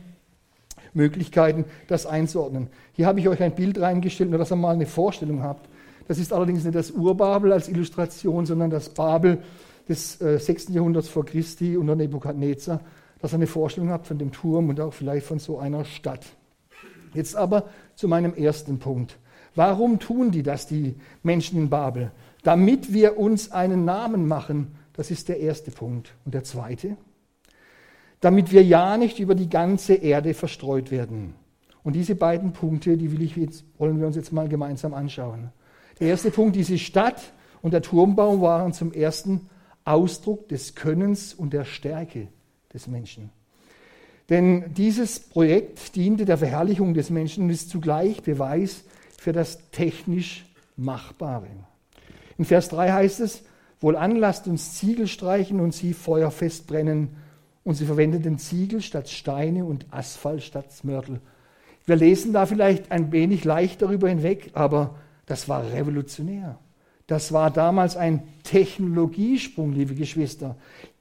Möglichkeiten, 0.94 1.66
das 1.88 2.06
einzuordnen. 2.06 2.68
Hier 2.94 3.06
habe 3.06 3.20
ich 3.20 3.28
euch 3.28 3.42
ein 3.42 3.56
Bild 3.56 3.80
reingestellt, 3.80 4.30
nur 4.30 4.40
dass 4.40 4.52
ihr 4.52 4.56
mal 4.56 4.74
eine 4.74 4.86
Vorstellung 4.86 5.44
habt. 5.44 5.70
Das 6.08 6.18
ist 6.18 6.34
allerdings 6.34 6.64
nicht 6.64 6.76
das 6.76 6.92
Urbabel 6.92 7.54
als 7.54 7.70
Illustration, 7.70 8.46
sondern 8.46 8.72
das 8.72 8.90
Babel 8.90 9.40
des 9.88 10.20
äh, 10.22 10.40
6. 10.40 10.70
Jahrhunderts 10.70 11.08
vor 11.08 11.26
Christi 11.26 11.78
unter 11.78 11.96
Nebukadnezar, 11.96 12.82
dass 13.22 13.34
ihr 13.34 13.36
eine 13.36 13.48
Vorstellung 13.48 13.90
habt 13.90 14.08
von 14.08 14.18
dem 14.18 14.32
Turm 14.32 14.70
und 14.70 14.80
auch 14.80 14.94
vielleicht 14.94 15.26
von 15.26 15.40
so 15.40 15.60
einer 15.60 15.86
Stadt. 15.86 16.26
Jetzt 17.14 17.36
aber 17.36 17.66
zu 17.96 18.08
meinem 18.08 18.34
ersten 18.34 18.80
Punkt. 18.80 19.18
Warum 19.56 20.00
tun 20.00 20.32
die 20.32 20.44
das, 20.44 20.68
die 20.68 20.96
Menschen 21.24 21.60
in 21.60 21.70
Babel? 21.70 22.12
Damit 22.44 22.94
wir 22.94 23.18
uns 23.18 23.52
einen 23.52 23.84
Namen 23.84 24.28
machen. 24.28 24.79
Das 25.00 25.12
ist 25.12 25.30
der 25.30 25.40
erste 25.40 25.72
Punkt. 25.72 26.14
Und 26.26 26.34
der 26.34 26.44
zweite? 26.44 26.98
Damit 28.20 28.52
wir 28.52 28.66
ja 28.66 28.98
nicht 28.98 29.20
über 29.20 29.34
die 29.34 29.50
ganze 29.50 29.94
Erde 29.94 30.34
verstreut 30.34 30.92
werden. 30.92 31.36
Und 31.84 31.94
diese 31.94 32.16
beiden 32.16 32.52
Punkte, 32.52 32.98
die 32.98 33.10
will 33.14 33.22
ich 33.22 33.38
jetzt, 33.38 33.64
wollen 33.78 33.98
wir 34.02 34.08
uns 34.08 34.18
jetzt 34.18 34.34
mal 34.34 34.50
gemeinsam 34.50 34.94
anschauen. 34.94 35.54
Der 36.02 36.10
erste 36.10 36.32
Punkt, 36.32 36.58
diese 36.58 36.78
Stadt 36.78 37.32
und 37.62 37.72
der 37.72 37.82
Turmbau 37.82 38.42
waren 38.42 38.74
zum 38.74 38.92
ersten 38.92 39.48
Ausdruck 39.86 40.50
des 40.50 40.76
Könnens 40.76 41.34
und 41.34 41.54
der 41.54 41.64
Stärke 41.64 42.28
des 42.74 42.88
Menschen. 42.88 43.30
Denn 44.28 44.74
dieses 44.74 45.22
Projekt 45.22 45.96
diente 45.96 46.26
der 46.26 46.40
Verherrlichung 46.40 46.94
des 46.94 47.10
Menschen 47.10 47.46
und 47.46 47.52
ist 47.52 47.70
zugleich 47.70 48.22
Beweis 48.22 48.84
für 49.18 49.32
das 49.32 49.60
technisch 49.72 50.46
Machbare. 50.76 51.48
In 52.38 52.44
Vers 52.44 52.68
3 52.68 52.92
heißt 52.92 53.22
es, 53.22 53.44
wohlan 53.80 54.16
lasst 54.16 54.48
uns 54.48 54.76
Ziegel 54.76 55.08
streichen 55.08 55.60
und 55.60 55.74
sie 55.74 55.94
feuerfest 55.94 56.68
brennen. 56.68 57.16
Und 57.64 57.76
sie 57.76 57.86
verwendeten 57.86 58.40
Ziegel 58.40 58.82
statt 58.82 59.10
Steine 59.10 59.66
und 59.66 59.86
Asphalt 59.92 60.42
statt 60.42 60.66
Mörtel. 60.84 61.20
Wir 61.86 61.96
lesen 61.96 62.34
da 62.34 62.46
vielleicht 62.46 62.92
ein 62.92 63.12
wenig 63.12 63.46
leicht 63.46 63.82
darüber 63.82 64.10
hinweg, 64.10 64.52
aber 64.54 64.96
das 65.26 65.50
war 65.50 65.72
revolutionär. 65.72 66.58
Das 67.08 67.34
war 67.34 67.50
damals 67.50 67.98
ein 67.98 68.22
Technologiesprung, 68.44 69.74
liebe 69.74 69.96
Geschwister. 69.96 70.56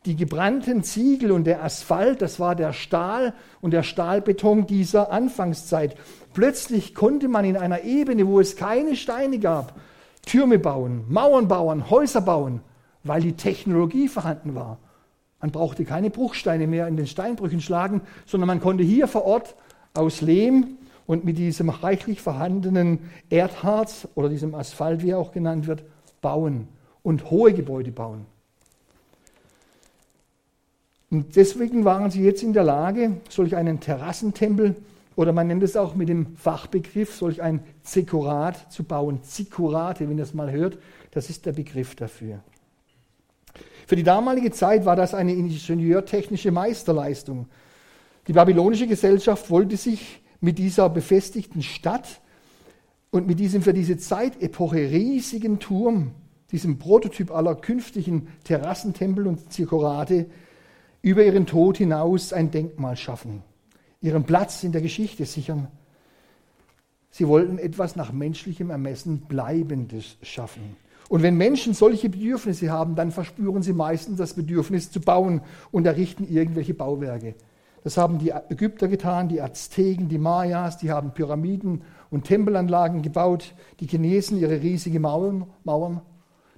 Die 0.07 0.17
gebrannten 0.17 0.83
Ziegel 0.83 1.33
und 1.33 1.45
der 1.45 1.63
Asphalt, 1.63 2.23
das 2.23 2.41
war 2.41 2.55
der 2.55 2.73
Stahl 2.73 3.35
und 3.61 3.73
der 3.73 3.83
Stahlbeton 3.83 4.67
dieser 4.67 5.13
Anfangszeit. 5.13 5.97
Plötzlich 6.33 6.95
konnte 6.95 7.29
man 7.29 7.45
in 7.45 7.59
einer 7.59 7.83
Ebene, 7.83 8.27
wo 8.27 8.41
es 8.41 8.57
keine 8.57 8.97
Steine 8.97 9.39
gab, 9.39 9.79
Türme 10.25 10.59
bauen, 10.59 11.05
Mauern 11.09 11.47
bauen, 11.49 11.91
Häuser 11.91 12.23
bauen, 12.23 12.63
weil 13.05 13.23
die 13.23 13.33
Technologie 13.33 14.09
vorhanden 14.09 14.55
war. 14.55 14.79
Man 15.41 15.51
brauchte 15.51 15.85
keine 15.85 16.11
Bruchsteine 16.11 16.67
mehr 16.67 16.89
in 16.89 16.97
den 16.97 17.07
Steinbrüchen 17.07 17.61
schlagen, 17.61 18.01
sondern 18.27 18.49
man 18.49 18.61
konnte 18.61 18.83
hier 18.83 19.07
vor 19.07 19.25
Ort 19.25 19.55
aus 19.95 20.21
Lehm 20.21 20.79
und 21.07 21.25
mit 21.25 21.39
diesem 21.39 21.71
reichlich 21.71 22.21
vorhandenen 22.21 22.99
Erdharz 23.31 24.09
oder 24.15 24.29
diesem 24.29 24.55
Asphalt, 24.55 25.03
wie 25.03 25.11
er 25.11 25.19
auch 25.19 25.33
genannt 25.33 25.67
wird, 25.67 25.85
bauen 26.21 26.69
und 27.03 27.31
hohe 27.31 27.55
Gebäude 27.55 27.93
bauen. 27.93 28.27
Und 31.11 31.37
deswegen 31.37 31.85
waren 31.85 32.11
sie 32.11 32.23
jetzt 32.23 32.43
in 32.43 32.53
der 32.53 32.65
Lage, 32.65 33.13
solch 33.31 33.57
einen 33.57 33.81
Terrassentempel 33.81 34.77
oder 35.17 35.33
man 35.33 35.47
nennt 35.47 35.63
es 35.63 35.77
auch 35.77 35.95
mit 35.95 36.09
dem 36.09 36.37
Fachbegriff 36.37 37.15
solch 37.15 37.43
ein 37.43 37.61
Zekurat 37.83 38.71
zu 38.71 38.85
bauen. 38.85 39.23
Zikurate, 39.23 40.09
wenn 40.09 40.19
ihr 40.19 40.25
es 40.25 40.35
mal 40.35 40.53
hört, 40.53 40.79
das 41.11 41.31
ist 41.31 41.47
der 41.47 41.53
Begriff 41.53 41.97
dafür. 41.97 42.41
Für 43.89 43.97
die 43.97 44.03
damalige 44.03 44.51
Zeit 44.51 44.85
war 44.85 44.97
das 44.97 45.15
eine 45.15 45.33
ingenieurtechnische 45.33 46.51
Meisterleistung. 46.51 47.47
Die 48.27 48.35
babylonische 48.35 48.87
Gesellschaft 48.87 49.49
wollte 49.49 49.79
sich 49.79 50.21
mit 50.43 50.59
dieser 50.59 50.91
befestigten 50.91 51.63
Stadt 51.63 52.21
und 53.11 53.27
mit 53.27 53.41
diesem 53.41 53.63
für 53.63 53.73
diese 53.73 53.97
Zeitepoche 53.97 54.77
riesigen 54.77 55.59
Turm, 55.59 56.11
diesem 56.53 56.79
Prototyp 56.79 57.31
aller 57.31 57.55
künftigen 57.55 58.29
Terrassentempel 58.45 59.27
und 59.27 59.51
Zirkurate, 59.55 60.27
über 61.01 61.25
ihren 61.25 61.47
Tod 61.47 61.79
hinaus 61.79 62.35
ein 62.35 62.51
Denkmal 62.51 62.99
schaffen, 62.99 63.43
ihren 64.03 64.25
Platz 64.25 64.65
in 64.65 64.73
der 64.73 64.83
Geschichte 64.83 65.25
sichern. 65.25 65.69
Sie 67.11 67.27
wollten 67.27 67.57
etwas 67.57 67.97
nach 67.97 68.13
menschlichem 68.13 68.69
Ermessen 68.69 69.21
Bleibendes 69.21 70.19
schaffen. 70.21 70.77
Und 71.09 71.23
wenn 71.23 71.37
Menschen 71.37 71.73
solche 71.73 72.11
Bedürfnisse 72.11 72.71
haben, 72.71 72.95
dann 72.95 73.11
verspüren 73.11 73.63
sie 73.63 73.73
meistens 73.73 74.19
das 74.19 74.35
Bedürfnis 74.35 74.91
zu 74.91 75.01
bauen 75.01 75.41
und 75.71 75.87
errichten 75.87 76.27
irgendwelche 76.29 76.75
Bauwerke. 76.75 77.35
Das 77.83 77.97
haben 77.97 78.19
die 78.19 78.31
Ägypter 78.31 78.89
getan, 78.89 79.29
die 79.29 79.41
Azteken, 79.41 80.09
die 80.09 80.19
Mayas, 80.19 80.77
die 80.77 80.91
haben 80.91 81.15
Pyramiden 81.15 81.83
und 82.11 82.25
Tempelanlagen 82.25 83.03
gebaut. 83.03 83.55
Die 83.81 83.87
Chinesen 83.87 84.39
ihre 84.39 84.61
riesigen 84.61 85.03
Mauern, 85.03 85.47
Mauern. 85.65 86.03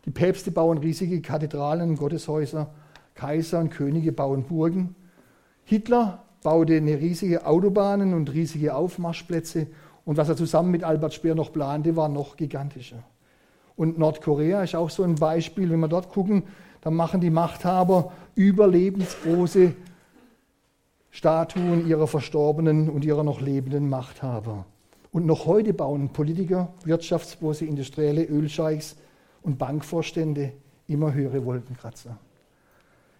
Die 0.04 0.10
Päpste 0.10 0.50
bauen 0.50 0.78
riesige 0.78 1.20
Kathedralen, 1.20 1.96
Gotteshäuser. 1.96 2.70
Kaiser 3.14 3.60
und 3.60 3.70
Könige 3.70 4.12
bauen 4.12 4.44
Burgen. 4.44 4.96
Hitler 5.64 6.24
baute 6.42 6.76
eine 6.76 6.98
riesige 6.98 7.46
Autobahnen 7.46 8.14
und 8.14 8.32
riesige 8.32 8.74
Aufmarschplätze. 8.74 9.66
Und 10.04 10.16
was 10.16 10.30
er 10.30 10.36
zusammen 10.36 10.70
mit 10.70 10.84
Albert 10.84 11.14
Speer 11.14 11.34
noch 11.34 11.52
plante, 11.52 11.96
war 11.96 12.08
noch 12.08 12.36
gigantischer. 12.36 13.04
Und 13.80 13.96
Nordkorea 13.98 14.62
ist 14.62 14.74
auch 14.74 14.90
so 14.90 15.04
ein 15.04 15.14
Beispiel. 15.14 15.70
Wenn 15.70 15.80
wir 15.80 15.88
dort 15.88 16.10
gucken, 16.10 16.42
dann 16.82 16.92
machen 16.92 17.22
die 17.22 17.30
Machthaber 17.30 18.12
überlebensgroße 18.34 19.72
Statuen 21.10 21.88
ihrer 21.88 22.06
verstorbenen 22.06 22.90
und 22.90 23.06
ihrer 23.06 23.24
noch 23.24 23.40
lebenden 23.40 23.88
Machthaber. 23.88 24.66
Und 25.12 25.24
noch 25.24 25.46
heute 25.46 25.72
bauen 25.72 26.10
Politiker, 26.10 26.74
Wirtschaftsbosse, 26.84 27.64
Industrielle, 27.64 28.22
Ölscheichs 28.24 28.96
und 29.40 29.56
Bankvorstände 29.56 30.52
immer 30.86 31.14
höhere 31.14 31.46
Wolkenkratzer. 31.46 32.18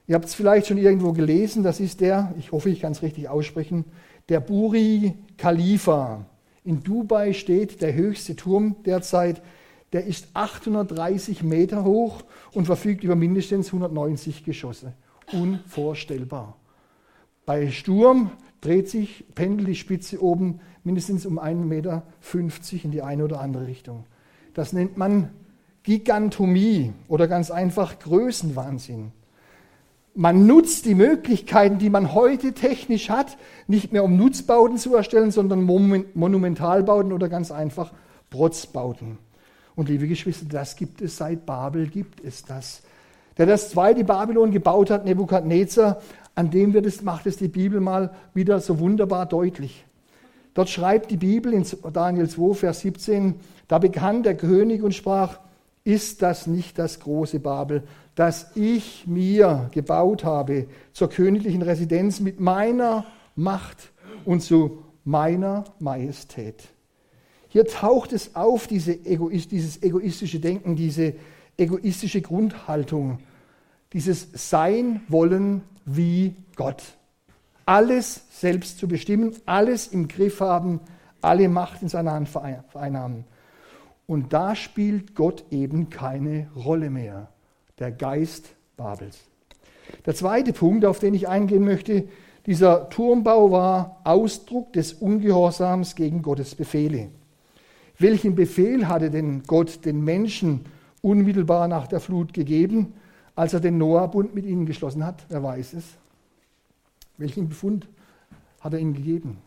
Ihr 0.08 0.14
habt 0.14 0.26
es 0.26 0.34
vielleicht 0.34 0.66
schon 0.66 0.76
irgendwo 0.76 1.14
gelesen, 1.14 1.62
das 1.62 1.80
ist 1.80 2.02
der, 2.02 2.34
ich 2.38 2.52
hoffe, 2.52 2.68
ich 2.68 2.80
kann 2.80 2.92
es 2.92 3.00
richtig 3.00 3.30
aussprechen, 3.30 3.86
der 4.28 4.40
Buri 4.40 5.14
Khalifa. 5.38 6.26
In 6.64 6.82
Dubai 6.82 7.32
steht 7.32 7.80
der 7.80 7.94
höchste 7.94 8.36
Turm 8.36 8.76
derzeit, 8.84 9.40
der 9.92 10.04
ist 10.06 10.28
830 10.34 11.42
Meter 11.42 11.84
hoch 11.84 12.22
und 12.52 12.66
verfügt 12.66 13.04
über 13.04 13.16
mindestens 13.16 13.68
190 13.68 14.44
Geschosse. 14.44 14.92
Unvorstellbar. 15.32 16.56
Bei 17.46 17.70
Sturm 17.70 18.30
dreht 18.60 18.88
sich, 18.88 19.24
pendelt 19.34 19.68
die 19.68 19.74
Spitze 19.74 20.22
oben 20.22 20.60
mindestens 20.84 21.26
um 21.26 21.38
1,50 21.38 21.64
Meter 21.64 22.02
in 22.84 22.90
die 22.90 23.02
eine 23.02 23.24
oder 23.24 23.40
andere 23.40 23.66
Richtung. 23.66 24.04
Das 24.54 24.72
nennt 24.72 24.96
man 24.96 25.30
Gigantomie 25.82 26.92
oder 27.08 27.26
ganz 27.26 27.50
einfach 27.50 27.98
Größenwahnsinn. 27.98 29.12
Man 30.14 30.46
nutzt 30.46 30.86
die 30.86 30.94
Möglichkeiten, 30.94 31.78
die 31.78 31.88
man 31.88 32.12
heute 32.14 32.52
technisch 32.52 33.10
hat, 33.10 33.38
nicht 33.68 33.92
mehr 33.92 34.04
um 34.04 34.16
Nutzbauten 34.16 34.76
zu 34.76 34.94
erstellen, 34.94 35.30
sondern 35.30 35.62
Monumentalbauten 35.64 37.12
oder 37.12 37.28
ganz 37.28 37.50
einfach 37.50 37.92
Protzbauten. 38.28 39.18
Und 39.76 39.88
liebe 39.88 40.08
Geschwister, 40.08 40.46
das 40.48 40.76
gibt 40.76 41.00
es 41.00 41.16
seit 41.16 41.46
Babel, 41.46 41.86
gibt 41.86 42.24
es 42.24 42.44
das. 42.44 42.82
Der 43.38 43.46
das 43.46 43.70
zweite 43.70 44.04
Babylon 44.04 44.50
gebaut 44.50 44.90
hat, 44.90 45.04
Nebukadnezar, 45.04 46.00
an 46.34 46.50
dem 46.50 46.74
wird 46.74 46.86
es, 46.86 47.02
macht 47.02 47.26
es 47.26 47.36
die 47.36 47.48
Bibel 47.48 47.80
mal 47.80 48.14
wieder 48.34 48.60
so 48.60 48.78
wunderbar 48.78 49.26
deutlich. 49.26 49.84
Dort 50.54 50.68
schreibt 50.68 51.10
die 51.10 51.16
Bibel 51.16 51.52
in 51.52 51.64
Daniel 51.92 52.28
2, 52.28 52.54
Vers 52.54 52.80
17, 52.80 53.34
da 53.68 53.78
begann 53.78 54.22
der 54.22 54.36
König 54.36 54.82
und 54.82 54.94
sprach, 54.94 55.38
ist 55.84 56.22
das 56.22 56.46
nicht 56.46 56.78
das 56.78 57.00
große 57.00 57.40
Babel, 57.40 57.82
das 58.14 58.50
ich 58.54 59.06
mir 59.06 59.70
gebaut 59.72 60.24
habe 60.24 60.66
zur 60.92 61.08
königlichen 61.08 61.62
Residenz 61.62 62.20
mit 62.20 62.40
meiner 62.40 63.06
Macht 63.36 63.92
und 64.24 64.42
zu 64.42 64.82
meiner 65.04 65.64
Majestät? 65.78 66.68
Hier 67.50 67.66
taucht 67.66 68.12
es 68.12 68.36
auf, 68.36 68.68
diese 68.68 68.92
Egoist, 69.04 69.50
dieses 69.50 69.82
egoistische 69.82 70.38
Denken, 70.38 70.76
diese 70.76 71.14
egoistische 71.58 72.22
Grundhaltung, 72.22 73.18
dieses 73.92 74.28
Sein 74.32 75.02
wollen 75.08 75.62
wie 75.84 76.36
Gott. 76.54 76.82
Alles 77.66 78.22
selbst 78.30 78.78
zu 78.78 78.86
bestimmen, 78.86 79.34
alles 79.46 79.88
im 79.88 80.06
Griff 80.06 80.40
haben, 80.40 80.80
alle 81.20 81.48
Macht 81.48 81.82
in 81.82 81.88
seiner 81.88 82.12
Hand 82.12 82.28
vereinnahmen. 82.28 83.24
Und 84.06 84.32
da 84.32 84.54
spielt 84.54 85.16
Gott 85.16 85.44
eben 85.50 85.90
keine 85.90 86.48
Rolle 86.54 86.88
mehr, 86.88 87.28
der 87.80 87.90
Geist 87.90 88.48
Babels. 88.76 89.18
Der 90.06 90.14
zweite 90.14 90.52
Punkt, 90.52 90.84
auf 90.84 91.00
den 91.00 91.14
ich 91.14 91.28
eingehen 91.28 91.64
möchte, 91.64 92.08
dieser 92.46 92.88
Turmbau 92.90 93.50
war 93.50 94.00
Ausdruck 94.04 94.72
des 94.72 94.92
Ungehorsams 94.92 95.96
gegen 95.96 96.22
Gottes 96.22 96.54
Befehle. 96.54 97.10
Welchen 98.00 98.34
Befehl 98.34 98.88
hatte 98.88 99.10
denn 99.10 99.44
Gott 99.46 99.84
den 99.84 100.02
Menschen 100.02 100.64
unmittelbar 101.02 101.68
nach 101.68 101.86
der 101.86 102.00
Flut 102.00 102.32
gegeben? 102.32 102.94
als 103.40 103.54
er 103.54 103.60
den 103.60 103.78
Noah-Bund 103.78 104.34
mit 104.34 104.44
ihnen 104.44 104.66
geschlossen 104.66 105.02
hat? 105.02 105.24
Wer 105.30 105.42
weiß 105.42 105.72
es? 105.72 105.84
Welchen 107.16 107.48
Befund 107.48 107.88
hat 108.60 108.74
er 108.74 108.78
ihnen 108.78 108.92
gegeben? 108.92 109.38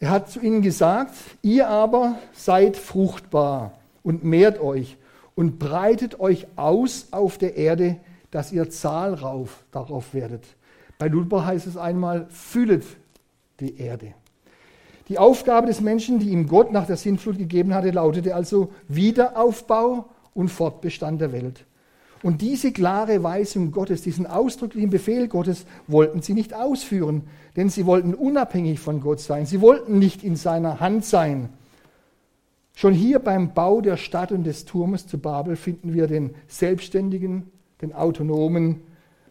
Er 0.00 0.08
hat 0.08 0.30
zu 0.30 0.40
ihnen 0.40 0.62
gesagt, 0.62 1.12
ihr 1.42 1.68
aber 1.68 2.18
seid 2.32 2.78
fruchtbar 2.78 3.78
und 4.02 4.24
mehrt 4.24 4.58
euch 4.60 4.96
und 5.34 5.58
breitet 5.58 6.20
euch 6.20 6.46
aus 6.56 7.08
auf 7.10 7.36
der 7.36 7.56
Erde, 7.56 7.98
dass 8.30 8.50
ihr 8.50 8.70
zahlrauf 8.70 9.62
darauf 9.70 10.14
werdet. 10.14 10.44
Bei 10.98 11.08
Luther 11.08 11.44
heißt 11.44 11.66
es 11.66 11.76
einmal, 11.76 12.28
füllet 12.30 12.84
die 13.60 13.76
Erde. 13.78 14.14
Die 15.08 15.18
Aufgabe 15.18 15.68
des 15.68 15.80
Menschen, 15.80 16.18
die 16.18 16.30
ihm 16.30 16.46
Gott 16.46 16.70
nach 16.70 16.86
der 16.86 16.96
Sintflut 16.96 17.38
gegeben 17.38 17.74
hatte, 17.74 17.90
lautete 17.90 18.34
also 18.34 18.72
Wiederaufbau 18.88 20.06
und 20.34 20.50
Fortbestand 20.50 21.20
der 21.20 21.32
Welt. 21.32 21.64
Und 22.22 22.42
diese 22.42 22.72
klare 22.72 23.22
Weisung 23.22 23.70
Gottes, 23.70 24.02
diesen 24.02 24.26
ausdrücklichen 24.26 24.90
Befehl 24.90 25.28
Gottes 25.28 25.64
wollten 25.86 26.20
sie 26.20 26.34
nicht 26.34 26.52
ausführen, 26.52 27.22
denn 27.56 27.70
sie 27.70 27.86
wollten 27.86 28.12
unabhängig 28.12 28.80
von 28.80 29.00
Gott 29.00 29.20
sein. 29.20 29.46
Sie 29.46 29.60
wollten 29.60 29.98
nicht 29.98 30.24
in 30.24 30.36
seiner 30.36 30.80
Hand 30.80 31.04
sein. 31.04 31.48
Schon 32.74 32.92
hier 32.92 33.18
beim 33.18 33.54
Bau 33.54 33.80
der 33.80 33.96
Stadt 33.96 34.30
und 34.32 34.44
des 34.44 34.64
Turmes 34.64 35.06
zu 35.06 35.18
Babel 35.18 35.56
finden 35.56 35.94
wir 35.94 36.06
den 36.06 36.34
selbstständigen, 36.48 37.50
den 37.80 37.92
autonomen 37.92 38.82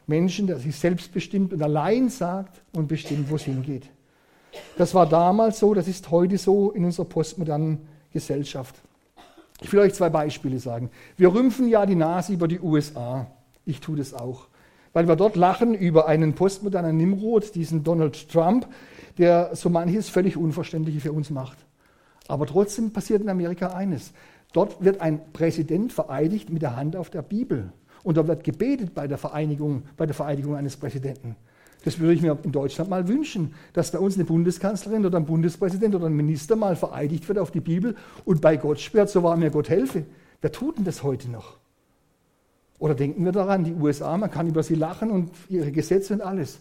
Menschen, 0.07 0.47
der 0.47 0.57
sich 0.57 0.75
selbstbestimmt 0.75 1.53
und 1.53 1.61
allein 1.61 2.09
sagt 2.09 2.61
und 2.73 2.87
bestimmt, 2.87 3.29
wo 3.29 3.35
es 3.35 3.43
hingeht. 3.43 3.89
Das 4.77 4.93
war 4.93 5.07
damals 5.07 5.59
so, 5.59 5.73
das 5.73 5.87
ist 5.87 6.11
heute 6.11 6.37
so 6.37 6.71
in 6.71 6.85
unserer 6.85 7.05
postmodernen 7.05 7.87
Gesellschaft. 8.11 8.75
Ich 9.61 9.71
will 9.73 9.79
euch 9.79 9.93
zwei 9.93 10.09
Beispiele 10.09 10.59
sagen. 10.59 10.91
Wir 11.17 11.33
rümpfen 11.33 11.67
ja 11.67 11.85
die 11.85 11.95
Nase 11.95 12.33
über 12.33 12.47
die 12.47 12.59
USA. 12.59 13.27
Ich 13.65 13.79
tue 13.79 13.97
das 13.97 14.13
auch. 14.13 14.47
Weil 14.93 15.07
wir 15.07 15.15
dort 15.15 15.35
lachen 15.35 15.73
über 15.73 16.07
einen 16.07 16.33
postmodernen 16.33 16.97
Nimrod, 16.97 17.55
diesen 17.55 17.83
Donald 17.83 18.29
Trump, 18.29 18.67
der 19.17 19.55
so 19.55 19.69
manches 19.69 20.09
völlig 20.09 20.37
Unverständliche 20.37 21.01
für 21.01 21.11
uns 21.11 21.29
macht. 21.29 21.57
Aber 22.27 22.45
trotzdem 22.45 22.91
passiert 22.91 23.21
in 23.21 23.29
Amerika 23.29 23.69
eines. 23.69 24.11
Dort 24.53 24.83
wird 24.83 25.01
ein 25.01 25.33
Präsident 25.33 25.91
vereidigt 25.91 26.49
mit 26.49 26.61
der 26.61 26.75
Hand 26.75 26.95
auf 26.95 27.09
der 27.09 27.21
Bibel. 27.21 27.71
Und 28.03 28.17
da 28.17 28.27
wird 28.27 28.43
gebetet 28.43 28.93
bei 28.93 29.07
der 29.07 29.17
Vereinigung, 29.17 29.83
bei 29.97 30.05
der 30.05 30.15
Vereidigung 30.15 30.55
eines 30.55 30.77
Präsidenten. 30.77 31.35
Das 31.87 31.99
würde 31.99 32.15
ich 32.15 32.21
mir 32.21 32.37
in 32.43 32.51
Deutschland 32.51 32.89
mal 32.89 33.07
wünschen, 33.07 33.53
dass 33.71 33.91
bei 33.91 33.99
uns 33.99 34.15
eine 34.15 34.25
Bundeskanzlerin 34.25 35.05
oder 35.05 35.19
ein 35.19 35.25
Bundespräsident 35.25 35.95
oder 35.95 36.07
ein 36.07 36.17
Minister 36.17 36.57
mal 36.57 36.75
vereidigt 36.75 37.25
wird 37.29 37.39
auf 37.39 37.49
die 37.49 37.61
Bibel 37.61 37.95
und 38.25 38.41
bei 38.41 38.57
Gott 38.57 38.81
schwört, 38.81 39.09
so 39.09 39.23
war 39.23 39.37
mir 39.37 39.51
Gott 39.51 39.69
helfe. 39.69 40.03
Wer 40.41 40.51
tut 40.51 40.77
denn 40.77 40.83
das 40.83 41.01
heute 41.01 41.31
noch? 41.31 41.55
Oder 42.77 42.93
denken 42.93 43.23
wir 43.23 43.31
daran, 43.31 43.63
die 43.63 43.71
USA, 43.71 44.17
man 44.17 44.29
kann 44.29 44.47
über 44.47 44.63
sie 44.63 44.75
lachen 44.75 45.11
und 45.11 45.31
ihre 45.47 45.71
Gesetze 45.71 46.13
und 46.13 46.19
alles. 46.19 46.59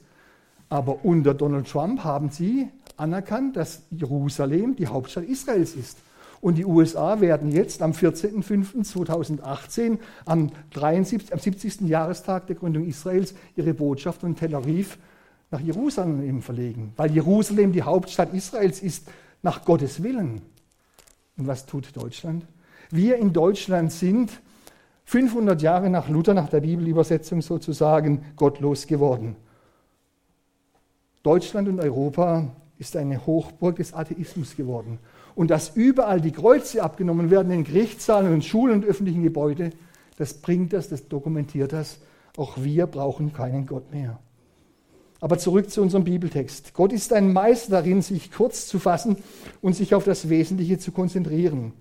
Aber 0.68 1.04
unter 1.04 1.34
Donald 1.34 1.68
Trump 1.68 2.04
haben 2.04 2.30
sie 2.30 2.68
anerkannt, 2.96 3.56
dass 3.56 3.82
Jerusalem 3.90 4.76
die 4.76 4.86
Hauptstadt 4.86 5.24
Israels 5.24 5.74
ist. 5.74 5.98
Und 6.40 6.56
die 6.56 6.64
USA 6.64 7.20
werden 7.20 7.50
jetzt 7.50 7.82
am 7.82 7.90
14.05.2018, 7.90 9.98
am, 10.24 10.52
73, 10.70 11.32
am 11.32 11.40
70. 11.40 11.80
Jahrestag 11.80 12.46
der 12.46 12.54
Gründung 12.54 12.86
Israels, 12.86 13.34
ihre 13.56 13.74
Botschaft 13.74 14.20
von 14.20 14.36
Tel 14.36 14.54
Aviv 14.54 14.98
nach 15.56 15.64
Jerusalem 15.64 16.42
verlegen, 16.42 16.92
weil 16.96 17.10
Jerusalem 17.12 17.72
die 17.72 17.82
Hauptstadt 17.82 18.34
Israels 18.34 18.82
ist, 18.82 19.08
nach 19.42 19.64
Gottes 19.64 20.02
Willen. 20.02 20.42
Und 21.38 21.46
was 21.46 21.64
tut 21.64 21.96
Deutschland? 21.96 22.44
Wir 22.90 23.16
in 23.16 23.32
Deutschland 23.32 23.90
sind 23.90 24.30
500 25.06 25.62
Jahre 25.62 25.88
nach 25.88 26.10
Luther, 26.10 26.34
nach 26.34 26.50
der 26.50 26.60
Bibelübersetzung 26.60 27.40
sozusagen, 27.40 28.22
gottlos 28.36 28.86
geworden. 28.86 29.36
Deutschland 31.22 31.68
und 31.68 31.80
Europa 31.80 32.50
ist 32.78 32.94
eine 32.94 33.24
Hochburg 33.24 33.76
des 33.76 33.94
Atheismus 33.94 34.56
geworden. 34.56 34.98
Und 35.34 35.50
dass 35.50 35.74
überall 35.74 36.20
die 36.20 36.32
Kreuze 36.32 36.82
abgenommen 36.82 37.30
werden 37.30 37.50
in 37.50 37.64
Gerichtssaalen 37.64 38.32
und 38.32 38.44
Schulen 38.44 38.74
und 38.74 38.84
öffentlichen 38.84 39.22
Gebäuden, 39.22 39.72
das 40.18 40.34
bringt 40.34 40.74
das, 40.74 40.90
das 40.90 41.08
dokumentiert 41.08 41.72
das. 41.72 41.98
Auch 42.36 42.58
wir 42.58 42.86
brauchen 42.86 43.32
keinen 43.32 43.64
Gott 43.64 43.90
mehr. 43.90 44.18
Aber 45.26 45.38
zurück 45.38 45.70
zu 45.72 45.82
unserem 45.82 46.04
Bibeltext. 46.04 46.72
Gott 46.72 46.92
ist 46.92 47.12
ein 47.12 47.32
Meister 47.32 47.72
darin, 47.72 48.00
sich 48.00 48.30
kurz 48.30 48.68
zu 48.68 48.78
fassen 48.78 49.16
und 49.60 49.74
sich 49.74 49.92
auf 49.92 50.04
das 50.04 50.28
Wesentliche 50.28 50.78
zu 50.78 50.92
konzentrieren. 50.92 51.72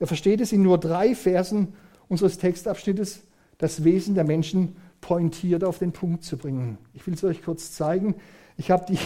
Er 0.00 0.08
versteht 0.08 0.40
es 0.40 0.50
in 0.50 0.64
nur 0.64 0.76
drei 0.76 1.14
Versen 1.14 1.74
unseres 2.08 2.38
Textabschnittes, 2.38 3.22
das 3.58 3.84
Wesen 3.84 4.16
der 4.16 4.24
Menschen 4.24 4.74
pointiert 5.00 5.62
auf 5.62 5.78
den 5.78 5.92
Punkt 5.92 6.24
zu 6.24 6.36
bringen. 6.36 6.78
Ich 6.92 7.06
will 7.06 7.14
es 7.14 7.22
euch 7.22 7.44
kurz 7.44 7.70
zeigen. 7.70 8.16
Ich 8.56 8.72
habe 8.72 8.86
die 8.88 8.98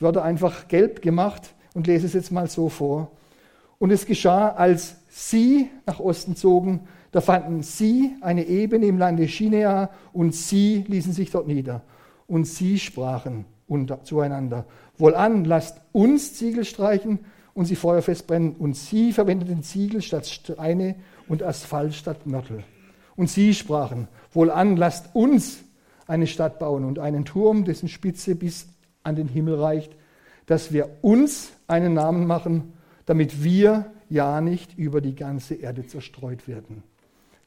Wörter 0.00 0.22
einfach 0.22 0.68
gelb 0.68 1.00
gemacht 1.00 1.54
und 1.72 1.86
lese 1.86 2.04
es 2.04 2.12
jetzt 2.12 2.32
mal 2.32 2.46
so 2.46 2.68
vor. 2.68 3.10
Und 3.78 3.90
es 3.90 4.04
geschah, 4.04 4.50
als 4.50 4.96
sie 5.08 5.70
nach 5.86 5.98
Osten 5.98 6.36
zogen, 6.36 6.80
da 7.10 7.22
fanden 7.22 7.62
sie 7.62 8.16
eine 8.20 8.44
Ebene 8.44 8.84
im 8.84 8.98
Lande 8.98 9.24
Chinea 9.24 9.88
und 10.12 10.34
sie 10.34 10.84
ließen 10.88 11.14
sich 11.14 11.30
dort 11.30 11.46
nieder. 11.46 11.80
Und 12.30 12.44
sie 12.44 12.78
sprachen 12.78 13.44
zueinander, 14.04 14.64
wohlan, 14.96 15.44
lasst 15.44 15.80
uns 15.90 16.34
Ziegel 16.34 16.64
streichen 16.64 17.18
und 17.54 17.64
sie 17.64 17.74
feuerfest 17.74 18.28
brennen. 18.28 18.54
Und 18.56 18.76
sie 18.76 19.12
verwendeten 19.12 19.64
Ziegel 19.64 20.00
statt 20.00 20.28
Steine 20.28 20.94
und 21.26 21.42
Asphalt 21.42 21.92
statt 21.92 22.26
Mörtel. 22.26 22.62
Und 23.16 23.28
sie 23.28 23.52
sprachen, 23.52 24.06
wohlan, 24.32 24.76
lasst 24.76 25.12
uns 25.12 25.58
eine 26.06 26.28
Stadt 26.28 26.60
bauen 26.60 26.84
und 26.84 27.00
einen 27.00 27.24
Turm, 27.24 27.64
dessen 27.64 27.88
Spitze 27.88 28.36
bis 28.36 28.68
an 29.02 29.16
den 29.16 29.26
Himmel 29.26 29.56
reicht, 29.56 29.96
dass 30.46 30.72
wir 30.72 30.88
uns 31.02 31.50
einen 31.66 31.94
Namen 31.94 32.28
machen, 32.28 32.74
damit 33.06 33.42
wir 33.42 33.86
ja 34.08 34.40
nicht 34.40 34.78
über 34.78 35.00
die 35.00 35.16
ganze 35.16 35.56
Erde 35.56 35.84
zerstreut 35.84 36.46
werden. 36.46 36.84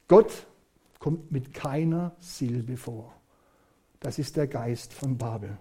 Gott 0.10 0.46
kommt 1.00 1.32
mit 1.32 1.54
keiner 1.54 2.12
Silbe 2.20 2.76
vor. 2.76 3.14
Das 4.04 4.20
ist 4.20 4.36
der 4.36 4.48
Geist 4.48 4.94
von 4.94 5.18
Babel. 5.18 5.58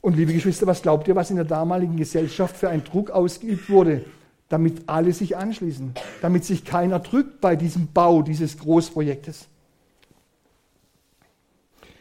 Und 0.00 0.16
liebe 0.16 0.32
Geschwister, 0.32 0.66
was 0.66 0.80
glaubt 0.80 1.08
ihr, 1.08 1.16
was 1.16 1.30
in 1.30 1.36
der 1.36 1.44
damaligen 1.44 1.96
Gesellschaft 1.96 2.56
für 2.56 2.68
ein 2.68 2.84
Druck 2.84 3.10
ausgeübt 3.10 3.68
wurde, 3.68 4.04
damit 4.48 4.88
alle 4.88 5.12
sich 5.12 5.36
anschließen, 5.36 5.94
damit 6.22 6.44
sich 6.44 6.64
keiner 6.64 7.00
drückt 7.00 7.40
bei 7.40 7.56
diesem 7.56 7.88
Bau 7.92 8.22
dieses 8.22 8.58
Großprojektes? 8.58 9.48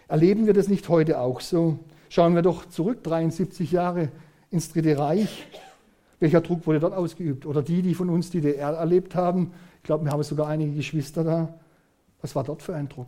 Erleben 0.08 0.46
wir 0.46 0.54
das 0.54 0.68
nicht 0.68 0.88
heute 0.90 1.20
auch 1.20 1.42
so? 1.42 1.80
Schauen 2.10 2.36
wir 2.36 2.44
doch 2.44 2.70
zurück, 2.70 3.04
73 3.04 3.72
Jahre 3.72 4.10
ins 4.52 4.72
Dritte 4.72 5.00
Reich. 5.00 5.48
Welcher 6.20 6.42
Druck 6.42 6.68
wurde 6.68 6.80
dort 6.80 6.94
ausgeübt? 6.94 7.48
Oder 7.48 7.64
die, 7.64 7.82
die 7.82 7.96
von 7.96 8.12
uns 8.12 8.30
die 8.30 8.42
DDR 8.42 8.74
erlebt 8.74 9.16
haben, 9.16 9.52
ich 9.78 9.84
glaube, 9.84 10.06
wir 10.06 10.12
haben 10.12 10.22
sogar 10.22 10.48
einige 10.48 10.74
Geschwister 10.74 11.24
da. 11.24 11.60
Was 12.22 12.36
war 12.36 12.44
dort 12.44 12.62
für 12.62 12.76
ein 12.76 12.88
Druck? 12.88 13.08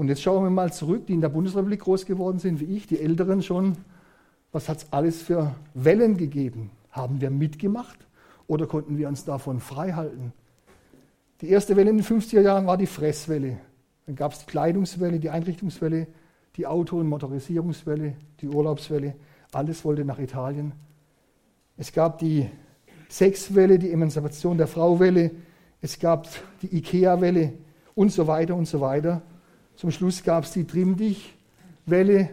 Und 0.00 0.08
jetzt 0.08 0.22
schauen 0.22 0.42
wir 0.42 0.48
mal 0.48 0.72
zurück, 0.72 1.06
die 1.08 1.12
in 1.12 1.20
der 1.20 1.28
Bundesrepublik 1.28 1.80
groß 1.80 2.06
geworden 2.06 2.38
sind, 2.38 2.58
wie 2.58 2.74
ich, 2.74 2.86
die 2.86 2.98
Älteren 2.98 3.42
schon. 3.42 3.76
Was 4.50 4.70
hat 4.70 4.78
es 4.78 4.92
alles 4.94 5.20
für 5.20 5.54
Wellen 5.74 6.16
gegeben? 6.16 6.70
Haben 6.90 7.20
wir 7.20 7.28
mitgemacht 7.28 7.98
oder 8.46 8.66
konnten 8.66 8.96
wir 8.96 9.08
uns 9.08 9.26
davon 9.26 9.60
frei 9.60 9.92
halten? 9.92 10.32
Die 11.42 11.50
erste 11.50 11.76
Welle 11.76 11.90
in 11.90 11.98
den 11.98 12.06
50er 12.06 12.40
Jahren 12.40 12.66
war 12.66 12.78
die 12.78 12.86
Fresswelle. 12.86 13.58
Dann 14.06 14.16
gab 14.16 14.32
es 14.32 14.38
die 14.38 14.46
Kleidungswelle, 14.46 15.20
die 15.20 15.28
Einrichtungswelle, 15.28 16.06
die 16.56 16.66
Auto- 16.66 16.98
und 16.98 17.06
Motorisierungswelle, 17.06 18.14
die 18.40 18.48
Urlaubswelle. 18.48 19.16
Alles 19.52 19.84
wollte 19.84 20.06
nach 20.06 20.18
Italien. 20.18 20.72
Es 21.76 21.92
gab 21.92 22.20
die 22.20 22.48
Sexwelle, 23.10 23.78
die 23.78 23.92
Emanzipation 23.92 24.56
der 24.56 24.66
Frauwelle. 24.66 25.30
Es 25.82 25.98
gab 25.98 26.26
die 26.62 26.74
Ikea-Welle 26.74 27.52
und 27.94 28.10
so 28.12 28.26
weiter 28.26 28.54
und 28.54 28.64
so 28.64 28.80
weiter. 28.80 29.20
Zum 29.80 29.90
Schluss 29.90 30.22
gab 30.22 30.44
es 30.44 30.50
die 30.50 30.66
Trimm-Dich-Welle 30.66 32.28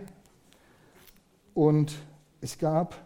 und 1.54 1.96
es 2.42 2.58
gab 2.58 2.98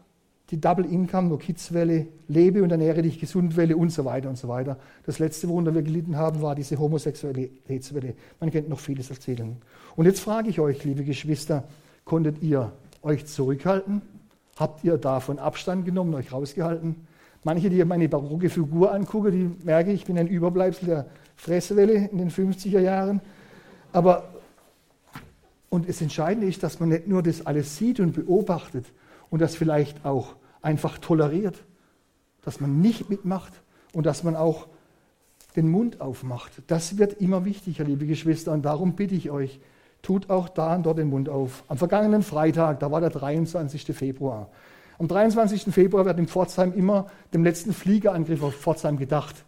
die 0.50 0.60
Double 0.60 0.84
Income, 0.84 1.30
No 1.30 1.38
Kids 1.38 1.72
Welle, 1.74 2.08
Lebe 2.28 2.64
und 2.64 2.72
ernähre 2.72 3.04
dich 3.04 3.20
gesund 3.20 3.56
Welle 3.56 3.78
und 3.78 3.92
so 3.92 4.04
weiter 4.04 4.30
und 4.30 4.40
so 4.40 4.48
weiter. 4.48 4.80
Das 5.06 5.20
letzte, 5.20 5.48
worunter 5.48 5.76
wir 5.76 5.84
gelitten 5.84 6.18
haben, 6.18 6.42
war 6.42 6.56
diese 6.56 6.80
Homosexualitätswelle. 6.80 8.16
Man 8.40 8.50
könnte 8.50 8.72
noch 8.72 8.80
vieles 8.80 9.12
erzählen. 9.12 9.58
Und 9.96 10.06
jetzt 10.08 10.22
frage 10.22 10.50
ich 10.50 10.60
euch, 10.60 10.84
liebe 10.86 11.04
Geschwister, 11.04 11.66
konntet 12.04 12.42
ihr 12.42 12.72
euch 13.04 13.28
zurückhalten? 13.28 14.02
Habt 14.58 14.84
ihr 14.84 14.98
davon 14.98 15.38
Abstand 15.38 15.86
genommen, 15.86 16.16
euch 16.16 16.32
rausgehalten? 16.32 16.96
Manche, 17.44 17.70
die 17.70 17.86
meine 17.86 18.10
barocke 18.10 18.50
Figur 18.50 18.92
angucken, 18.92 19.32
die 19.32 19.66
merken, 19.66 19.92
ich 19.92 20.06
bin 20.06 20.18
ein 20.18 20.26
Überbleibsel 20.26 20.88
der 20.88 21.06
Fresswelle 21.36 22.10
in 22.12 22.18
den 22.18 22.32
50er 22.32 22.80
Jahren. 22.80 23.22
Aber, 23.94 24.32
und 25.72 25.88
das 25.88 26.02
Entscheidende 26.02 26.48
ist, 26.48 26.64
dass 26.64 26.82
man 26.82 26.90
nicht 26.90 27.08
nur 27.08 27.24
das 27.24 27.46
alles 27.46 27.78
sieht 27.78 28.02
und 28.02 28.12
beobachtet 28.12 28.86
und 29.30 29.42
das 29.42 29.56
vielleicht 29.56 30.06
auch 30.06 30.36
einfach 30.62 30.98
toleriert, 30.98 31.64
dass 32.44 32.60
man 32.60 32.82
nicht 32.82 33.10
mitmacht 33.10 33.54
und 33.94 34.06
dass 34.06 34.24
man 34.24 34.36
auch 34.36 34.68
den 35.56 35.70
Mund 35.70 36.02
aufmacht. 36.02 36.52
Das 36.68 36.98
wird 36.98 37.22
immer 37.22 37.46
wichtiger, 37.46 37.86
liebe 37.86 38.06
Geschwister, 38.06 38.52
und 38.52 38.64
darum 38.64 38.98
bitte 38.98 39.16
ich 39.16 39.32
euch, 39.32 39.62
tut 40.02 40.30
auch 40.30 40.50
da 40.50 40.76
und 40.76 40.86
dort 40.86 40.98
den 40.98 41.10
Mund 41.10 41.30
auf. 41.30 41.64
Am 41.70 41.78
vergangenen 41.78 42.22
Freitag, 42.22 42.82
da 42.82 42.92
war 42.92 43.00
der 43.00 43.10
23. 43.10 43.96
Februar. 43.96 44.50
Am 45.00 45.08
23. 45.08 45.74
Februar 45.74 46.04
wird 46.04 46.20
in 46.20 46.28
Pforzheim 46.28 46.74
immer 46.74 47.08
dem 47.34 47.46
letzten 47.46 47.72
Fliegerangriff 47.72 48.44
auf 48.44 48.56
Pforzheim 48.56 48.98
gedacht, 48.98 49.46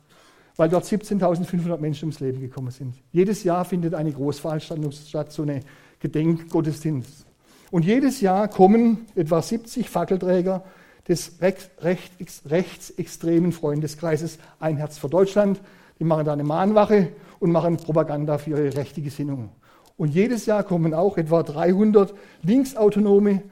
weil 0.56 0.70
dort 0.70 0.86
17.500 0.86 1.78
Menschen 1.80 2.06
ums 2.06 2.22
Leben 2.22 2.40
gekommen 2.40 2.72
sind. 2.72 2.96
Jedes 3.12 3.44
Jahr 3.44 3.66
findet 3.66 3.94
eine 3.94 4.14
Großveranstaltung 4.14 4.94
statt, 4.94 5.34
so 5.34 5.42
eine 5.42 5.60
Gedenkgottesdienst. 6.04 7.26
Und 7.72 7.86
jedes 7.86 8.22
Jahr 8.22 8.50
kommen 8.50 9.08
etwa 9.16 9.42
70 9.42 9.90
Fackelträger 9.90 10.64
des 11.08 11.40
rechtsextremen 11.42 13.54
Freundeskreises 13.54 14.38
Ein 14.60 14.78
Herz 14.78 14.98
für 14.98 15.10
Deutschland. 15.10 15.62
Die 16.00 16.04
machen 16.04 16.26
da 16.26 16.34
eine 16.34 16.44
Mahnwache 16.44 17.10
und 17.40 17.52
machen 17.52 17.78
Propaganda 17.78 18.38
für 18.38 18.52
ihre 18.52 18.76
rechte 18.76 19.02
Gesinnung. 19.02 19.50
Und 19.96 20.14
jedes 20.14 20.46
Jahr 20.46 20.64
kommen 20.64 20.94
auch 20.94 21.18
etwa 21.18 21.42
300 21.42 22.14
Linksautonome, 22.42 23.44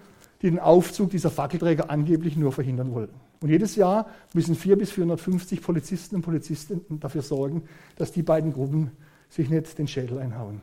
die 0.42 0.50
den 0.50 0.60
Aufzug 0.60 1.12
dieser 1.12 1.32
Fackelträger 1.32 1.90
angeblich 1.90 2.36
nur 2.36 2.52
verhindern 2.52 2.94
wollten. 2.94 3.16
Und 3.40 3.48
jedes 3.50 3.78
Jahr 3.78 4.08
müssen 4.34 4.56
400 4.56 4.80
bis 4.80 4.92
450 4.92 5.62
Polizisten 5.62 6.18
und 6.18 6.22
Polizistinnen 6.22 7.00
dafür 7.00 7.22
sorgen, 7.22 7.64
dass 7.96 8.12
die 8.12 8.24
beiden 8.24 8.52
Gruppen 8.52 8.92
sich 9.30 9.50
nicht 9.50 9.78
den 9.78 9.88
Schädel 9.88 10.20
einhauen. 10.20 10.62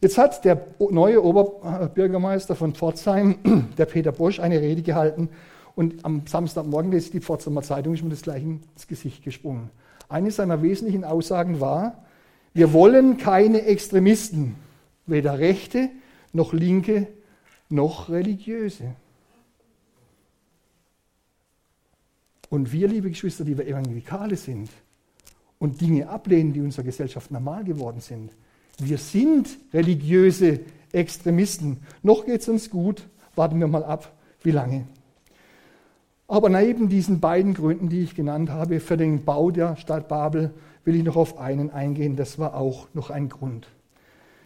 Jetzt 0.00 0.16
hat 0.16 0.44
der 0.44 0.64
neue 0.78 1.24
Oberbürgermeister 1.24 2.54
von 2.54 2.74
Pforzheim, 2.74 3.38
der 3.78 3.86
Peter 3.86 4.12
Bosch, 4.12 4.38
eine 4.38 4.60
Rede 4.60 4.82
gehalten 4.82 5.28
und 5.74 6.04
am 6.04 6.26
Samstagmorgen 6.26 6.92
lese 6.92 7.06
ich 7.06 7.12
die 7.12 7.20
Pforzheimer 7.20 7.62
Zeitung, 7.62 7.94
ist 7.94 8.04
mir 8.04 8.10
das 8.10 8.22
gleich 8.22 8.42
ins 8.42 8.86
Gesicht 8.86 9.24
gesprungen. 9.24 9.70
Eine 10.08 10.30
seiner 10.30 10.62
wesentlichen 10.62 11.04
Aussagen 11.04 11.60
war, 11.60 12.04
wir 12.54 12.72
wollen 12.72 13.18
keine 13.18 13.62
Extremisten, 13.62 14.54
weder 15.06 15.38
Rechte 15.38 15.90
noch 16.32 16.52
Linke 16.52 17.08
noch 17.68 18.08
Religiöse. 18.08 18.94
Und 22.50 22.72
wir, 22.72 22.88
liebe 22.88 23.10
Geschwister, 23.10 23.44
die 23.44 23.58
wir 23.58 23.66
Evangelikale 23.66 24.36
sind 24.36 24.70
und 25.58 25.80
Dinge 25.80 26.08
ablehnen, 26.08 26.52
die 26.52 26.60
unserer 26.60 26.84
Gesellschaft 26.84 27.30
normal 27.30 27.64
geworden 27.64 28.00
sind, 28.00 28.32
wir 28.78 28.98
sind 28.98 29.58
religiöse 29.72 30.60
Extremisten. 30.92 31.78
Noch 32.02 32.24
geht 32.24 32.40
es 32.40 32.48
uns 32.48 32.70
gut, 32.70 33.06
warten 33.34 33.60
wir 33.60 33.68
mal 33.68 33.84
ab, 33.84 34.12
wie 34.42 34.50
lange. 34.50 34.86
Aber 36.26 36.48
neben 36.48 36.88
diesen 36.88 37.20
beiden 37.20 37.54
Gründen, 37.54 37.88
die 37.88 38.02
ich 38.02 38.14
genannt 38.14 38.50
habe, 38.50 38.80
für 38.80 38.96
den 38.96 39.24
Bau 39.24 39.50
der 39.50 39.76
Stadt 39.76 40.08
Babel, 40.08 40.52
will 40.84 40.94
ich 40.94 41.02
noch 41.02 41.16
auf 41.16 41.38
einen 41.38 41.70
eingehen. 41.70 42.16
Das 42.16 42.38
war 42.38 42.54
auch 42.54 42.88
noch 42.94 43.10
ein 43.10 43.28
Grund. 43.28 43.68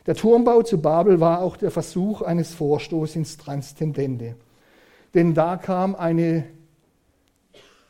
Der 0.07 0.15
Turmbau 0.15 0.63
zu 0.63 0.81
Babel 0.81 1.21
war 1.21 1.43
auch 1.43 1.57
der 1.57 1.71
Versuch 1.71 2.23
eines 2.23 2.55
Vorstoßes 2.55 3.17
ins 3.17 3.37
Transzendente. 3.37 4.37
Denn 5.15 5.35
da 5.35 5.57
kam 5.57 5.95
eine 5.95 6.45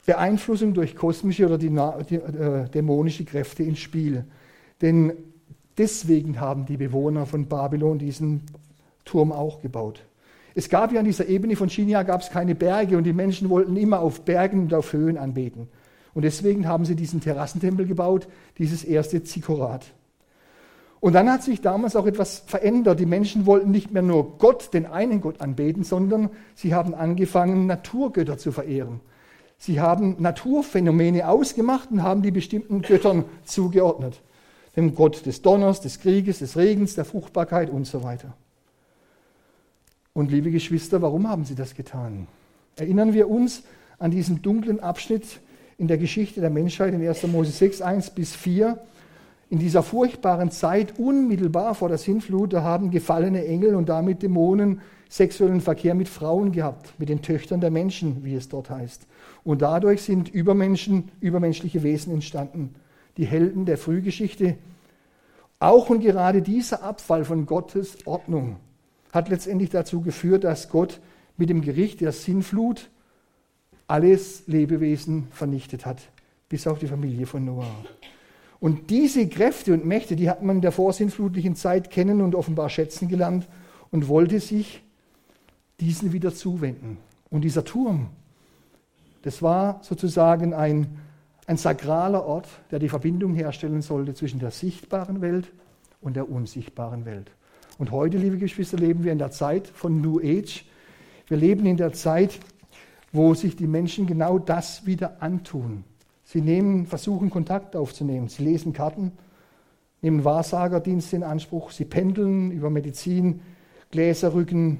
Beeinflussung 0.04 0.74
durch 0.74 0.96
kosmische 0.96 1.46
oder 1.46 1.60
äh, 1.62 2.68
dämonische 2.68 3.24
Kräfte 3.24 3.62
ins 3.62 3.78
Spiel. 3.78 4.24
Denn 4.80 5.12
deswegen 5.78 6.40
haben 6.40 6.66
die 6.66 6.76
Bewohner 6.76 7.26
von 7.26 7.46
Babylon 7.46 7.98
diesen 7.98 8.42
Turm 9.04 9.32
auch 9.32 9.60
gebaut. 9.60 10.04
Es 10.54 10.68
gab 10.68 10.92
ja 10.92 11.00
an 11.00 11.06
dieser 11.06 11.28
Ebene 11.28 11.56
von 11.56 11.70
Shinia 11.70 12.02
gab 12.02 12.20
es 12.20 12.30
keine 12.30 12.54
Berge 12.54 12.96
und 12.96 13.04
die 13.04 13.12
Menschen 13.12 13.48
wollten 13.48 13.76
immer 13.76 14.00
auf 14.00 14.22
Bergen 14.22 14.60
und 14.60 14.74
auf 14.74 14.92
Höhen 14.92 15.16
anbeten. 15.16 15.68
Und 16.14 16.22
deswegen 16.22 16.68
haben 16.68 16.84
sie 16.84 16.94
diesen 16.94 17.20
Terrassentempel 17.20 17.86
gebaut, 17.86 18.28
dieses 18.58 18.84
erste 18.84 19.22
Zikorat. 19.22 19.86
Und 21.00 21.14
dann 21.14 21.30
hat 21.32 21.42
sich 21.42 21.60
damals 21.60 21.96
auch 21.96 22.06
etwas 22.06 22.44
verändert. 22.46 23.00
Die 23.00 23.06
Menschen 23.06 23.46
wollten 23.46 23.70
nicht 23.70 23.90
mehr 23.90 24.02
nur 24.02 24.38
Gott, 24.38 24.72
den 24.72 24.86
einen 24.86 25.20
Gott 25.20 25.40
anbeten, 25.40 25.82
sondern 25.82 26.30
sie 26.54 26.74
haben 26.74 26.94
angefangen, 26.94 27.66
Naturgötter 27.66 28.38
zu 28.38 28.52
verehren. 28.52 29.00
Sie 29.58 29.80
haben 29.80 30.16
Naturphänomene 30.18 31.28
ausgemacht 31.28 31.90
und 31.90 32.02
haben 32.02 32.22
die 32.22 32.30
bestimmten 32.30 32.82
Göttern 32.82 33.24
zugeordnet. 33.44 34.20
Dem 34.76 34.94
Gott 34.94 35.26
des 35.26 35.42
Donners, 35.42 35.80
des 35.80 36.00
Krieges, 36.00 36.38
des 36.38 36.56
Regens, 36.56 36.94
der 36.94 37.04
Fruchtbarkeit 37.04 37.70
und 37.70 37.86
so 37.86 38.02
weiter. 38.02 38.34
Und 40.14 40.30
liebe 40.30 40.50
Geschwister, 40.50 41.02
warum 41.02 41.28
haben 41.28 41.44
sie 41.44 41.54
das 41.54 41.74
getan? 41.74 42.26
Erinnern 42.76 43.12
wir 43.12 43.28
uns 43.28 43.62
an 43.98 44.10
diesen 44.10 44.42
dunklen 44.42 44.80
Abschnitt 44.80 45.40
in 45.78 45.88
der 45.88 45.98
Geschichte 45.98 46.40
der 46.40 46.50
Menschheit 46.50 46.94
in 46.94 47.06
1. 47.06 47.26
Mose 47.28 47.50
6, 47.50 47.82
1 47.82 48.10
bis 48.10 48.34
4. 48.34 48.78
In 49.50 49.58
dieser 49.58 49.82
furchtbaren 49.82 50.50
Zeit, 50.50 50.98
unmittelbar 50.98 51.74
vor 51.74 51.88
der 51.88 51.98
Sintflut, 51.98 52.52
da 52.52 52.62
haben 52.62 52.90
gefallene 52.90 53.44
Engel 53.46 53.74
und 53.74 53.88
damit 53.88 54.22
Dämonen 54.22 54.80
sexuellen 55.08 55.60
Verkehr 55.60 55.94
mit 55.94 56.08
Frauen 56.08 56.52
gehabt, 56.52 56.94
mit 56.98 57.10
den 57.10 57.20
Töchtern 57.20 57.60
der 57.60 57.70
Menschen, 57.70 58.24
wie 58.24 58.34
es 58.34 58.48
dort 58.48 58.70
heißt. 58.70 59.06
Und 59.44 59.60
dadurch 59.60 60.02
sind 60.02 60.30
Übermenschen, 60.30 61.10
übermenschliche 61.20 61.82
Wesen 61.82 62.14
entstanden. 62.14 62.74
Die 63.16 63.26
Helden 63.26 63.66
der 63.66 63.78
Frühgeschichte. 63.78 64.56
Auch 65.58 65.90
und 65.90 66.00
gerade 66.00 66.42
dieser 66.42 66.82
Abfall 66.82 67.24
von 67.24 67.46
Gottes 67.46 68.06
Ordnung 68.06 68.56
hat 69.12 69.28
letztendlich 69.28 69.70
dazu 69.70 70.00
geführt, 70.00 70.44
dass 70.44 70.68
Gott 70.68 71.00
mit 71.36 71.50
dem 71.50 71.60
Gericht 71.60 72.00
der 72.00 72.12
Sinnflut 72.12 72.90
alles 73.86 74.44
Lebewesen 74.46 75.28
vernichtet 75.30 75.84
hat, 75.84 75.98
bis 76.48 76.66
auf 76.66 76.78
die 76.78 76.86
Familie 76.86 77.26
von 77.26 77.44
Noah. 77.44 77.66
Und 78.58 78.90
diese 78.90 79.28
Kräfte 79.28 79.74
und 79.74 79.84
Mächte, 79.84 80.14
die 80.14 80.30
hat 80.30 80.42
man 80.42 80.56
in 80.56 80.62
der 80.62 80.72
vorsinnflutlichen 80.72 81.56
Zeit 81.56 81.90
kennen 81.90 82.20
und 82.20 82.34
offenbar 82.34 82.70
schätzen 82.70 83.08
gelernt 83.08 83.48
und 83.90 84.08
wollte 84.08 84.40
sich 84.40 84.82
diesen 85.80 86.12
wieder 86.12 86.32
zuwenden. 86.32 86.98
Und 87.28 87.42
dieser 87.42 87.64
Turm, 87.64 88.08
das 89.22 89.42
war 89.42 89.80
sozusagen 89.82 90.54
ein, 90.54 90.98
ein 91.46 91.56
sakraler 91.56 92.24
Ort, 92.24 92.48
der 92.70 92.78
die 92.78 92.88
Verbindung 92.88 93.34
herstellen 93.34 93.82
sollte 93.82 94.14
zwischen 94.14 94.38
der 94.38 94.50
sichtbaren 94.50 95.20
Welt 95.20 95.50
und 96.00 96.16
der 96.16 96.30
unsichtbaren 96.30 97.04
Welt. 97.04 97.30
Und 97.78 97.90
heute, 97.90 98.18
liebe 98.18 98.38
Geschwister, 98.38 98.76
leben 98.76 99.02
wir 99.02 99.12
in 99.12 99.18
der 99.18 99.30
Zeit 99.30 99.66
von 99.66 100.00
New 100.00 100.20
Age. 100.20 100.64
Wir 101.26 101.36
leben 101.36 101.66
in 101.66 101.76
der 101.76 101.92
Zeit, 101.92 102.38
wo 103.12 103.34
sich 103.34 103.56
die 103.56 103.66
Menschen 103.66 104.06
genau 104.06 104.38
das 104.38 104.86
wieder 104.86 105.22
antun. 105.22 105.84
Sie 106.24 106.40
nehmen, 106.40 106.86
versuchen 106.86 107.28
Kontakt 107.28 107.76
aufzunehmen. 107.76 108.28
Sie 108.28 108.44
lesen 108.44 108.72
Karten, 108.72 109.12
nehmen 110.00 110.24
Wahrsagerdienste 110.24 111.16
in 111.16 111.22
Anspruch. 111.22 111.72
Sie 111.72 111.84
pendeln 111.84 112.50
über 112.52 112.70
Medizin, 112.70 113.40
Gläserrücken. 113.90 114.78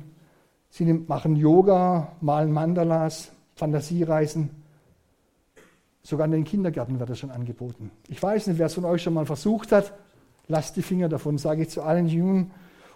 Sie 0.71 0.85
machen 0.85 1.37
Yoga, 1.37 2.13
malen 2.21 2.53
Mandalas, 2.53 3.33
Fantasiereisen. 3.57 4.62
Sogar 6.03 6.27
in 6.27 6.33
den 6.33 6.45
Kindergärten 6.45 6.99
wird 6.99 7.11
das 7.11 7.19
schon 7.19 7.31
angeboten. 7.31 7.91
Ich 8.09 8.23
weiß 8.23 8.49
nicht, 8.49 8.59
wer 8.59 8.67
es 8.67 8.75
von 8.75 8.85
euch 8.85 9.03
schon 9.03 9.15
mal 9.15 9.27
versucht 9.27 9.73
hat. 9.73 9.93
Lasst 10.49 10.77
die 10.77 10.83
Finger 10.83 11.09
davon, 11.09 11.39
sage 11.39 11.63
ich 11.63 11.69
zu 11.69 11.83
allen 11.83 12.09
Jungen. 12.09 12.51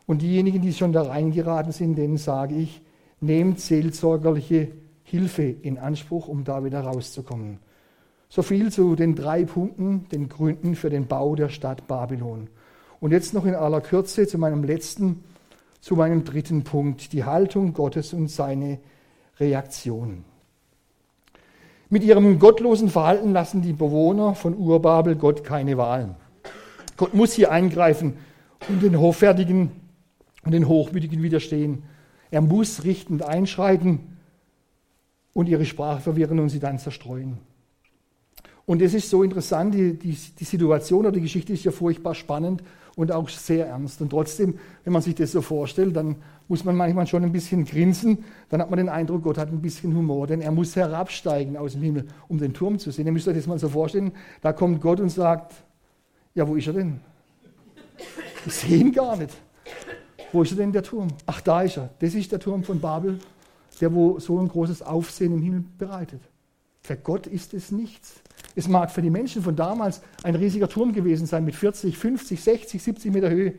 Und 0.06 0.22
diejenigen, 0.22 0.60
die 0.60 0.72
schon 0.72 0.92
da 0.92 1.02
reingeraten 1.02 1.72
sind, 1.72 1.96
denen 1.96 2.16
sage 2.16 2.54
ich, 2.56 2.80
nehmt 3.20 3.60
seelsorgerliche 3.60 4.72
Hilfe 5.04 5.42
in 5.44 5.78
Anspruch, 5.78 6.28
um 6.28 6.44
da 6.44 6.64
wieder 6.64 6.80
rauszukommen. 6.80 7.58
So 8.28 8.42
viel 8.42 8.72
zu 8.72 8.96
den 8.96 9.14
drei 9.14 9.44
Punkten, 9.44 10.08
den 10.10 10.28
Gründen 10.28 10.74
für 10.74 10.90
den 10.90 11.06
Bau 11.06 11.36
der 11.36 11.48
Stadt 11.48 11.86
Babylon. 11.86 12.48
Und 12.98 13.12
jetzt 13.12 13.34
noch 13.34 13.46
in 13.46 13.54
aller 13.54 13.80
Kürze 13.80 14.26
zu 14.26 14.38
meinem 14.38 14.64
letzten, 14.64 15.22
zu 15.80 15.94
meinem 15.94 16.24
dritten 16.24 16.64
Punkt, 16.64 17.12
die 17.12 17.24
Haltung 17.24 17.72
Gottes 17.72 18.12
und 18.12 18.28
seine 18.28 18.78
Reaktion. 19.38 20.24
Mit 21.88 22.02
ihrem 22.02 22.38
gottlosen 22.40 22.88
Verhalten 22.88 23.32
lassen 23.32 23.62
die 23.62 23.72
Bewohner 23.72 24.34
von 24.34 24.56
Urbabel 24.56 25.14
Gott 25.14 25.44
keine 25.44 25.78
Wahl. 25.78 26.16
Gott 26.96 27.14
muss 27.14 27.32
hier 27.32 27.52
eingreifen 27.52 28.14
und 28.68 28.82
den 28.82 28.98
Hoffärtigen 28.98 29.70
und 30.44 30.52
den 30.52 30.66
Hochmütigen 30.66 31.22
widerstehen. 31.22 31.84
Er 32.30 32.40
muss 32.40 32.82
richtend 32.84 33.22
einschreiten 33.22 34.16
und 35.32 35.48
ihre 35.48 35.64
Sprache 35.64 36.00
verwirren 36.00 36.40
und 36.40 36.48
sie 36.48 36.58
dann 36.58 36.78
zerstreuen. 36.78 37.38
Und 38.64 38.82
es 38.82 38.94
ist 38.94 39.08
so 39.08 39.22
interessant, 39.22 39.74
die, 39.74 39.96
die, 39.96 40.16
die, 40.38 40.44
Situation 40.44 41.00
oder 41.00 41.12
die 41.12 41.20
Geschichte 41.20 41.52
ist 41.52 41.64
ja 41.64 41.70
furchtbar 41.70 42.16
spannend 42.16 42.64
und 42.96 43.12
auch 43.12 43.28
sehr 43.28 43.68
ernst. 43.68 44.00
Und 44.00 44.10
trotzdem, 44.10 44.58
wenn 44.82 44.92
man 44.92 45.02
sich 45.02 45.14
das 45.14 45.30
so 45.30 45.42
vorstellt, 45.42 45.94
dann 45.94 46.16
muss 46.48 46.64
man 46.64 46.74
manchmal 46.74 47.06
schon 47.06 47.22
ein 47.22 47.30
bisschen 47.30 47.64
grinsen. 47.64 48.24
Dann 48.48 48.60
hat 48.60 48.70
man 48.70 48.78
den 48.78 48.88
Eindruck, 48.88 49.22
Gott 49.22 49.38
hat 49.38 49.52
ein 49.52 49.60
bisschen 49.60 49.94
Humor, 49.94 50.26
denn 50.26 50.40
er 50.40 50.50
muss 50.50 50.74
herabsteigen 50.74 51.56
aus 51.56 51.72
dem 51.72 51.82
Himmel, 51.82 52.06
um 52.26 52.38
den 52.38 52.54
Turm 52.54 52.78
zu 52.78 52.90
sehen. 52.90 53.06
Ihr 53.06 53.12
müsst 53.12 53.28
euch 53.28 53.36
das 53.36 53.46
mal 53.46 53.58
so 53.58 53.68
vorstellen, 53.68 54.12
da 54.40 54.52
kommt 54.52 54.80
Gott 54.80 54.98
und 54.98 55.10
sagt, 55.10 55.52
ja, 56.34 56.48
wo 56.48 56.56
ist 56.56 56.66
er 56.66 56.72
denn? 56.72 57.00
Ich 58.46 58.54
sehe 58.54 58.78
ihn 58.78 58.92
gar 58.92 59.16
nicht. 59.16 59.36
Wo 60.32 60.42
ist 60.42 60.58
denn 60.58 60.72
der 60.72 60.82
Turm? 60.82 61.08
Ach, 61.26 61.40
da 61.42 61.62
ist 61.62 61.76
er. 61.76 61.90
Das 61.98 62.14
ist 62.14 62.32
der 62.32 62.40
Turm 62.40 62.64
von 62.64 62.80
Babel, 62.80 63.18
der 63.80 63.92
wo 63.94 64.18
so 64.18 64.38
ein 64.40 64.48
großes 64.48 64.82
Aufsehen 64.82 65.34
im 65.34 65.42
Himmel 65.42 65.64
bereitet. 65.78 66.20
Für 66.80 66.96
Gott 66.96 67.26
ist 67.26 67.52
es 67.52 67.70
nichts. 67.70 68.22
Es 68.56 68.68
mag 68.68 68.90
für 68.90 69.02
die 69.02 69.10
Menschen 69.10 69.42
von 69.42 69.54
damals 69.54 70.00
ein 70.22 70.34
riesiger 70.34 70.68
Turm 70.68 70.92
gewesen 70.94 71.26
sein 71.26 71.44
mit 71.44 71.54
40, 71.54 71.96
50, 71.96 72.42
60, 72.42 72.82
70 72.82 73.12
Meter 73.12 73.30
Höhe. 73.30 73.54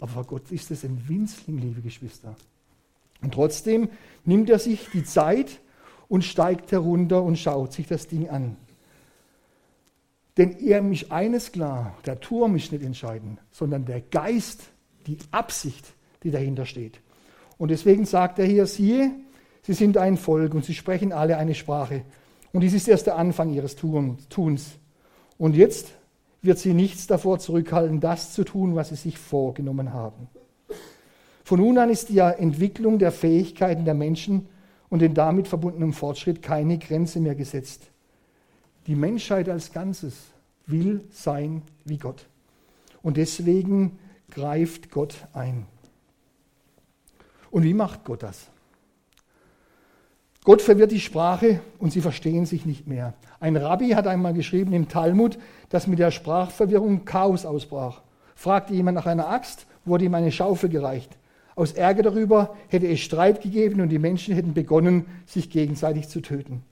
Aber 0.00 0.10
für 0.10 0.24
Gott 0.24 0.50
ist 0.50 0.70
es 0.72 0.84
ein 0.84 1.00
Winzling, 1.08 1.58
liebe 1.58 1.80
Geschwister. 1.80 2.34
Und 3.22 3.32
trotzdem 3.34 3.88
nimmt 4.24 4.50
er 4.50 4.58
sich 4.58 4.90
die 4.92 5.04
Zeit 5.04 5.60
und 6.08 6.24
steigt 6.24 6.72
herunter 6.72 7.22
und 7.22 7.38
schaut 7.38 7.72
sich 7.72 7.86
das 7.86 8.08
Ding 8.08 8.28
an. 8.28 8.56
Denn 10.36 10.58
er 10.58 10.82
mich 10.82 11.12
eines 11.12 11.52
klar, 11.52 11.96
der 12.04 12.18
Turm 12.18 12.56
ist 12.56 12.72
nicht 12.72 12.82
entscheidend, 12.84 13.38
sondern 13.52 13.84
der 13.84 14.00
Geist, 14.00 14.62
die 15.06 15.18
Absicht, 15.30 15.86
die 16.24 16.32
dahinter 16.32 16.66
steht. 16.66 17.00
Und 17.58 17.70
deswegen 17.70 18.06
sagt 18.06 18.40
er 18.40 18.46
hier, 18.46 18.66
siehe, 18.66 19.12
sie 19.62 19.74
sind 19.74 19.96
ein 19.98 20.16
Volk 20.16 20.52
und 20.54 20.64
sie 20.64 20.74
sprechen 20.74 21.12
alle 21.12 21.36
eine 21.36 21.54
Sprache. 21.54 22.02
Und 22.52 22.60
dies 22.60 22.74
ist 22.74 22.88
erst 22.88 23.06
der 23.06 23.16
Anfang 23.16 23.52
ihres 23.52 23.76
Tuns. 23.76 24.78
Und 25.38 25.56
jetzt 25.56 25.92
wird 26.42 26.58
sie 26.58 26.74
nichts 26.74 27.06
davor 27.06 27.38
zurückhalten, 27.38 28.00
das 28.00 28.32
zu 28.32 28.44
tun, 28.44 28.74
was 28.74 28.90
sie 28.90 28.96
sich 28.96 29.18
vorgenommen 29.18 29.92
haben. 29.92 30.28
Von 31.44 31.60
nun 31.60 31.78
an 31.78 31.90
ist 31.90 32.08
die 32.08 32.18
Entwicklung 32.18 32.98
der 32.98 33.12
Fähigkeiten 33.12 33.84
der 33.84 33.94
Menschen 33.94 34.48
und 34.90 35.00
den 35.00 35.14
damit 35.14 35.48
verbundenen 35.48 35.92
Fortschritt 35.92 36.42
keine 36.42 36.78
Grenze 36.78 37.20
mehr 37.20 37.34
gesetzt. 37.34 37.82
Die 38.86 38.94
Menschheit 38.94 39.48
als 39.48 39.72
Ganzes 39.72 40.14
will 40.66 41.04
sein 41.10 41.62
wie 41.84 41.98
Gott. 41.98 42.26
Und 43.02 43.16
deswegen 43.16 43.98
greift 44.30 44.90
Gott 44.90 45.14
ein. 45.32 45.66
Und 47.50 47.64
wie 47.64 47.74
macht 47.74 48.04
Gott 48.04 48.22
das? 48.22 48.48
Gott 50.44 50.60
verwirrt 50.60 50.90
die 50.90 51.00
Sprache 51.00 51.60
und 51.78 51.92
sie 51.92 52.00
verstehen 52.00 52.46
sich 52.46 52.66
nicht 52.66 52.88
mehr. 52.88 53.14
Ein 53.38 53.56
Rabbi 53.56 53.90
hat 53.90 54.08
einmal 54.08 54.34
geschrieben 54.34 54.72
im 54.72 54.88
Talmud, 54.88 55.38
dass 55.68 55.86
mit 55.86 56.00
der 56.00 56.10
Sprachverwirrung 56.10 57.04
Chaos 57.04 57.46
ausbrach. 57.46 58.02
Fragte 58.34 58.74
jemand 58.74 58.96
nach 58.96 59.06
einer 59.06 59.28
Axt, 59.28 59.66
wurde 59.84 60.04
ihm 60.04 60.14
eine 60.14 60.32
Schaufel 60.32 60.68
gereicht. 60.68 61.16
Aus 61.54 61.72
Ärger 61.72 62.02
darüber 62.02 62.56
hätte 62.68 62.88
es 62.88 63.00
Streit 63.00 63.40
gegeben 63.40 63.80
und 63.80 63.90
die 63.90 64.00
Menschen 64.00 64.34
hätten 64.34 64.52
begonnen, 64.52 65.04
sich 65.26 65.48
gegenseitig 65.48 66.08
zu 66.08 66.20
töten. 66.20 66.62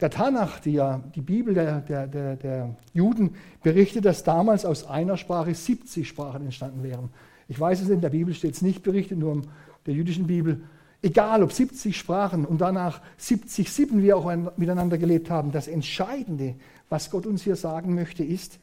Der 0.00 0.10
Tanach, 0.10 0.60
die, 0.60 0.72
ja, 0.72 1.02
die 1.14 1.20
Bibel 1.20 1.52
der, 1.52 1.80
der, 1.80 2.06
der, 2.06 2.36
der 2.36 2.76
Juden, 2.92 3.34
berichtet, 3.62 4.04
dass 4.04 4.22
damals 4.22 4.64
aus 4.64 4.86
einer 4.86 5.16
Sprache 5.16 5.54
70 5.54 6.06
Sprachen 6.06 6.44
entstanden 6.44 6.84
wären. 6.84 7.10
Ich 7.48 7.58
weiß 7.58 7.80
es 7.80 7.88
in 7.88 8.00
der 8.00 8.10
Bibel 8.10 8.34
steht 8.34 8.54
es 8.54 8.62
nicht 8.62 8.82
berichtet, 8.82 9.18
nur 9.18 9.32
in 9.32 9.46
der 9.86 9.94
jüdischen 9.94 10.26
Bibel. 10.26 10.62
Egal 11.02 11.42
ob 11.42 11.52
70 11.52 11.96
Sprachen 11.96 12.44
und 12.44 12.60
danach 12.60 13.00
70 13.16 13.72
Sippen 13.72 14.02
wir 14.02 14.18
auch 14.18 14.30
miteinander 14.56 14.98
gelebt 14.98 15.30
haben, 15.30 15.50
das 15.50 15.66
Entscheidende, 15.66 16.56
was 16.90 17.10
Gott 17.10 17.26
uns 17.26 17.42
hier 17.42 17.56
sagen 17.56 17.94
möchte, 17.94 18.22
ist, 18.22 18.58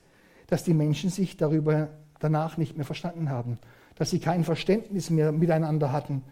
dass 0.46 0.64
die 0.64 0.76
Menschen 0.76 1.10
sich 1.10 1.38
darüber 1.38 1.90
danach 2.20 2.58
nicht 2.58 2.78
mehr 2.78 2.86
verstanden 2.86 3.30
haben, 3.30 3.58
dass 3.96 4.12
sie 4.12 4.20
kein 4.20 4.44
Verständnis 4.44 5.10
mehr 5.10 5.32
miteinander 5.32 5.92
hatten, 5.92 6.24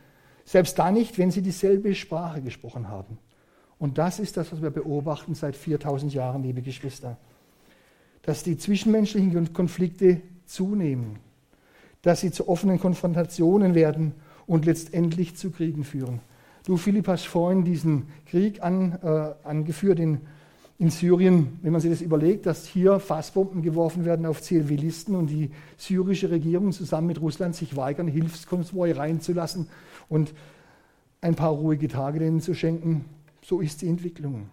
selbst 0.46 0.78
da 0.78 0.92
nicht, 0.92 1.18
wenn 1.18 1.32
sie 1.32 1.42
dieselbe 1.42 1.96
Sprache 1.96 2.42
gesprochen 2.42 2.88
haben. 2.88 3.18
Und 3.80 3.98
das 3.98 4.20
ist 4.20 4.38
das, 4.38 4.52
was 4.52 4.62
wir 4.62 4.70
beobachten 4.70 5.34
seit 5.34 5.56
4000 5.56 6.14
Jahren, 6.14 6.44
liebe 6.44 6.62
Geschwister, 6.62 7.18
dass 8.22 8.44
die 8.44 8.58
zwischenmenschlichen 8.58 9.54
Konflikte 9.54 10.22
zunehmen, 10.46 11.18
dass 12.04 12.22
sie 12.22 12.32
zu 12.32 12.48
offenen 12.48 12.80
Konfrontationen 12.80 13.74
werden 13.74 14.14
und 14.48 14.66
letztendlich 14.66 15.36
zu 15.36 15.52
Kriegen 15.52 15.84
führen. 15.84 16.20
Du, 16.66 16.78
Philipp, 16.78 17.08
hast 17.08 17.28
vorhin 17.28 17.64
diesen 17.64 18.08
Krieg 18.26 18.64
an, 18.64 18.98
äh, 19.04 19.48
angeführt 19.48 20.00
in, 20.00 20.22
in 20.80 20.90
Syrien. 20.90 21.60
Wenn 21.62 21.72
man 21.72 21.82
sich 21.82 21.92
das 21.92 22.02
überlegt, 22.02 22.48
dass 22.48 22.66
hier 22.66 23.00
Fassbomben 23.00 23.62
geworfen 23.62 24.04
werden 24.04 24.26
auf 24.26 24.42
Zivilisten 24.42 25.16
und 25.16 25.28
die 25.28 25.52
syrische 25.78 26.32
Regierung 26.32 26.72
zusammen 26.72 27.08
mit 27.08 27.22
Russland 27.22 27.56
sich 27.56 27.76
weigern, 27.76 28.08
Hilfskonvoi 28.08 28.94
reinzulassen 28.94 29.68
und 30.10 30.34
ein 31.22 31.36
paar 31.36 31.52
ruhige 31.52 31.88
Tage 31.88 32.20
denen 32.20 32.42
zu 32.42 32.56
schenken, 32.56 33.06
so 33.44 33.62
ist 33.62 33.84
die 33.84 33.88
Entwicklung. 33.88 34.50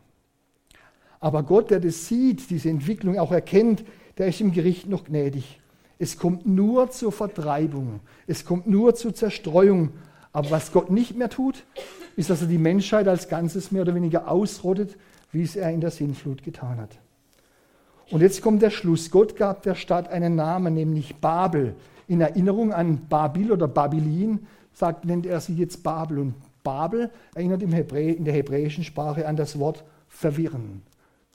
Aber 1.18 1.44
Gott, 1.44 1.70
der 1.70 1.80
das 1.80 2.08
sieht, 2.08 2.50
diese 2.50 2.68
Entwicklung 2.68 3.18
auch 3.18 3.32
erkennt, 3.32 3.84
der 4.18 4.26
ist 4.26 4.40
im 4.40 4.52
Gericht 4.52 4.88
noch 4.88 5.04
gnädig. 5.04 5.61
Es 6.02 6.18
kommt 6.18 6.46
nur 6.46 6.90
zur 6.90 7.12
Vertreibung. 7.12 8.00
Es 8.26 8.44
kommt 8.44 8.66
nur 8.66 8.96
zur 8.96 9.14
Zerstreuung. 9.14 9.90
Aber 10.32 10.50
was 10.50 10.72
Gott 10.72 10.90
nicht 10.90 11.16
mehr 11.16 11.30
tut, 11.30 11.62
ist, 12.16 12.28
dass 12.28 12.40
er 12.40 12.48
die 12.48 12.58
Menschheit 12.58 13.06
als 13.06 13.28
Ganzes 13.28 13.70
mehr 13.70 13.82
oder 13.82 13.94
weniger 13.94 14.28
ausrottet, 14.28 14.96
wie 15.30 15.44
es 15.44 15.54
er 15.54 15.70
in 15.70 15.80
der 15.80 15.92
Sinnflut 15.92 16.42
getan 16.42 16.78
hat. 16.78 16.98
Und 18.10 18.20
jetzt 18.20 18.42
kommt 18.42 18.62
der 18.62 18.70
Schluss. 18.70 19.12
Gott 19.12 19.36
gab 19.36 19.62
der 19.62 19.76
Stadt 19.76 20.08
einen 20.08 20.34
Namen, 20.34 20.74
nämlich 20.74 21.14
Babel. 21.20 21.76
In 22.08 22.20
Erinnerung 22.20 22.72
an 22.72 23.06
Babil 23.08 23.52
oder 23.52 23.68
Babilin 23.68 24.48
sagt, 24.72 25.04
nennt 25.04 25.24
er 25.24 25.40
sie 25.40 25.54
jetzt 25.54 25.84
Babel. 25.84 26.18
Und 26.18 26.34
Babel 26.64 27.12
erinnert 27.36 27.62
im 27.62 27.72
Hebrä 27.72 28.10
in 28.10 28.24
der 28.24 28.34
hebräischen 28.34 28.82
Sprache 28.82 29.28
an 29.28 29.36
das 29.36 29.56
Wort 29.56 29.84
verwirren. 30.08 30.82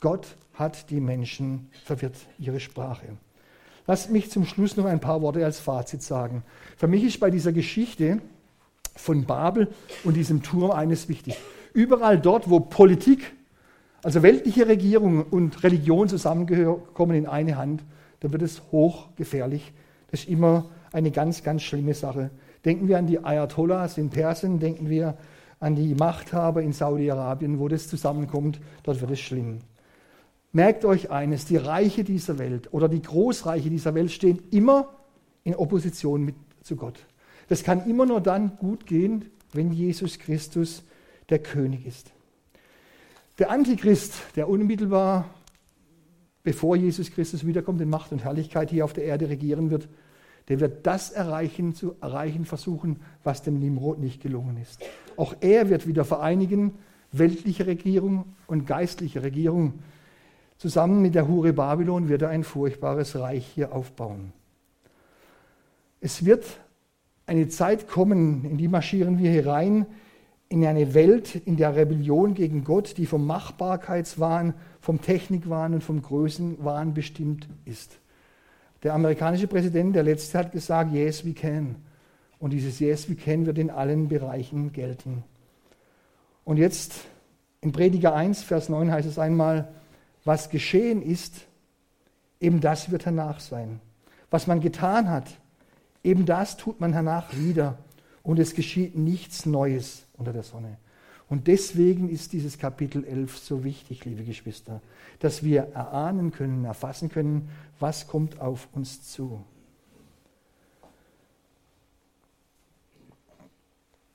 Gott 0.01 0.27
hat 0.55 0.89
die 0.89 0.99
Menschen 0.99 1.69
verwirrt, 1.85 2.17
ihre 2.37 2.59
Sprache. 2.59 3.15
Lasst 3.87 4.11
mich 4.11 4.29
zum 4.29 4.45
Schluss 4.45 4.75
noch 4.75 4.85
ein 4.85 4.99
paar 4.99 5.21
Worte 5.21 5.43
als 5.43 5.59
Fazit 5.59 6.03
sagen. 6.03 6.43
Für 6.75 6.87
mich 6.87 7.03
ist 7.05 7.21
bei 7.21 7.31
dieser 7.31 7.53
Geschichte 7.53 8.19
von 8.95 9.23
Babel 9.23 9.69
und 10.03 10.15
diesem 10.15 10.43
Turm 10.43 10.71
eines 10.71 11.07
wichtig. 11.07 11.37
Überall 11.73 12.19
dort, 12.19 12.49
wo 12.49 12.59
Politik, 12.59 13.33
also 14.03 14.23
weltliche 14.23 14.67
Regierung 14.67 15.23
und 15.23 15.63
Religion 15.63 16.09
zusammenkommen 16.09 17.15
in 17.15 17.27
eine 17.27 17.55
Hand, 17.55 17.83
da 18.19 18.31
wird 18.31 18.41
es 18.41 18.61
hochgefährlich. 18.71 19.71
Das 20.11 20.21
ist 20.21 20.29
immer 20.29 20.65
eine 20.91 21.11
ganz, 21.11 21.43
ganz 21.43 21.63
schlimme 21.63 21.93
Sache. 21.93 22.29
Denken 22.65 22.89
wir 22.89 22.97
an 22.97 23.07
die 23.07 23.23
Ayatollahs 23.23 23.97
in 23.97 24.09
Persien, 24.09 24.59
denken 24.59 24.89
wir 24.89 25.17
an 25.59 25.75
die 25.75 25.95
Machthaber 25.95 26.61
in 26.61 26.73
Saudi-Arabien, 26.73 27.59
wo 27.59 27.69
das 27.69 27.87
zusammenkommt, 27.87 28.59
dort 28.83 28.99
wird 28.99 29.11
es 29.11 29.19
schlimm. 29.19 29.59
Merkt 30.57 30.85
euch 30.85 31.11
eines, 31.11 31.45
die 31.45 31.57
Reiche 31.57 32.03
dieser 32.03 32.39
Welt 32.39 32.73
oder 32.73 32.89
die 32.89 33.03
Großreiche 33.03 33.69
dieser 33.69 33.93
Welt 33.93 34.09
stehen 34.11 34.41
immer 34.49 34.89
in 35.43 35.53
Opposition 35.53 36.23
mit, 36.23 36.33
zu 36.63 36.75
Gott. 36.75 37.05
Das 37.47 37.61
kann 37.61 37.87
immer 37.87 38.07
nur 38.07 38.21
dann 38.21 38.57
gut 38.57 38.87
gehen, 38.87 39.25
wenn 39.53 39.71
Jesus 39.71 40.17
Christus 40.17 40.83
der 41.29 41.37
König 41.37 41.85
ist. 41.85 42.11
Der 43.37 43.51
Antichrist, 43.51 44.15
der 44.35 44.49
unmittelbar 44.49 45.29
bevor 46.41 46.75
Jesus 46.75 47.11
Christus 47.11 47.45
wiederkommt, 47.45 47.79
in 47.79 47.91
Macht 47.91 48.11
und 48.11 48.23
Herrlichkeit 48.23 48.71
hier 48.71 48.83
auf 48.83 48.93
der 48.93 49.03
Erde 49.03 49.29
regieren 49.29 49.69
wird, 49.69 49.87
der 50.47 50.59
wird 50.59 50.87
das 50.87 51.11
erreichen, 51.11 51.75
zu 51.75 51.93
erreichen 52.01 52.45
versuchen, 52.45 53.01
was 53.23 53.43
dem 53.43 53.59
Nimrod 53.59 53.99
nicht 53.99 54.23
gelungen 54.23 54.57
ist. 54.57 54.83
Auch 55.17 55.35
er 55.39 55.69
wird 55.69 55.85
wieder 55.85 56.03
vereinigen, 56.03 56.79
weltliche 57.11 57.67
Regierung 57.67 58.33
und 58.47 58.65
geistliche 58.65 59.21
Regierung 59.21 59.83
Zusammen 60.57 61.01
mit 61.01 61.13
der 61.13 61.27
Hure 61.27 61.53
Babylon 61.53 62.09
wird 62.09 62.23
er 62.23 62.29
ein 62.29 62.43
furchtbares 62.43 63.15
Reich 63.15 63.45
hier 63.53 63.73
aufbauen. 63.73 64.33
Es 66.01 66.25
wird 66.25 66.45
eine 67.27 67.47
Zeit 67.47 67.87
kommen, 67.87 68.43
in 68.45 68.57
die 68.57 68.67
marschieren 68.67 69.19
wir 69.19 69.29
herein, 69.29 69.85
in 70.49 70.65
eine 70.65 70.93
Welt 70.93 71.35
in 71.35 71.57
der 71.57 71.75
Rebellion 71.75 72.33
gegen 72.33 72.63
Gott, 72.63 72.97
die 72.97 73.05
vom 73.05 73.27
Machbarkeitswahn, 73.27 74.53
vom 74.79 75.01
Technikwahn 75.01 75.73
und 75.73 75.83
vom 75.83 76.01
Größenwahn 76.01 76.93
bestimmt 76.93 77.47
ist. 77.65 77.99
Der 78.83 78.93
amerikanische 78.93 79.47
Präsident, 79.47 79.95
der 79.95 80.03
letzte, 80.03 80.37
hat 80.37 80.51
gesagt, 80.51 80.93
yes, 80.93 81.25
we 81.25 81.33
can. 81.33 81.75
Und 82.39 82.51
dieses 82.51 82.79
yes, 82.79 83.09
we 83.09 83.15
can 83.15 83.45
wird 83.45 83.57
in 83.57 83.69
allen 83.69 84.07
Bereichen 84.07 84.71
gelten. 84.71 85.23
Und 86.45 86.57
jetzt 86.57 86.93
in 87.61 87.71
Prediger 87.71 88.15
1, 88.15 88.43
Vers 88.43 88.69
9 88.69 88.91
heißt 88.91 89.07
es 89.07 89.19
einmal, 89.19 89.67
was 90.27 90.49
geschehen 90.49 91.01
ist, 91.01 91.47
eben 92.41 92.59
das 92.59 92.91
wird 92.91 93.05
danach 93.05 93.39
sein. 93.39 93.79
Was 94.29 94.45
man 94.45 94.59
getan 94.59 95.09
hat, 95.09 95.39
eben 96.03 96.25
das 96.25 96.57
tut 96.57 96.81
man 96.81 96.91
danach 96.91 97.35
wieder. 97.37 97.77
Und 98.23 98.37
es 98.37 98.53
geschieht 98.53 98.97
nichts 98.97 99.45
Neues 99.45 100.05
unter 100.17 100.33
der 100.33 100.43
Sonne. 100.43 100.77
Und 101.29 101.47
deswegen 101.47 102.09
ist 102.09 102.33
dieses 102.33 102.57
Kapitel 102.57 103.05
11 103.05 103.37
so 103.37 103.63
wichtig, 103.63 104.03
liebe 104.03 104.25
Geschwister, 104.25 104.81
dass 105.19 105.43
wir 105.43 105.61
erahnen 105.73 106.31
können, 106.31 106.65
erfassen 106.65 107.07
können, 107.07 107.49
was 107.79 108.07
kommt 108.07 108.41
auf 108.41 108.67
uns 108.73 109.09
zu. 109.09 109.45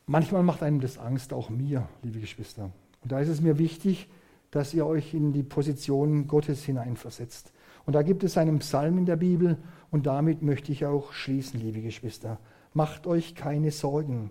Manchmal 0.07 0.43
macht 0.43 0.63
einem 0.63 0.83
das 0.83 0.99
Angst, 0.99 1.33
auch 1.33 1.49
mir, 1.49 1.89
liebe 2.03 2.21
Geschwister. 2.21 2.71
Und 3.01 3.13
da 3.13 3.21
ist 3.21 3.29
es 3.29 3.41
mir 3.41 3.57
wichtig, 3.57 4.09
dass 4.53 4.73
ihr 4.75 4.87
euch 4.87 5.15
in 5.15 5.33
die 5.33 5.43
Position 5.43 6.29
Gottes 6.29 6.63
hineinversetzt. 6.63 7.53
Und 7.85 7.95
da 7.95 8.03
gibt 8.03 8.23
es 8.23 8.39
einen 8.39 8.61
Psalm 8.61 8.99
in 8.99 9.07
der 9.07 9.17
Bibel 9.17 9.59
und 9.91 10.07
damit 10.07 10.43
möchte 10.43 10.71
ich 10.71 10.87
auch 10.87 11.13
schließen, 11.13 11.59
liebe 11.59 11.81
Geschwister. 11.81 12.39
Macht 12.75 13.07
euch 13.07 13.35
keine 13.35 13.73
Sorgen, 13.73 14.31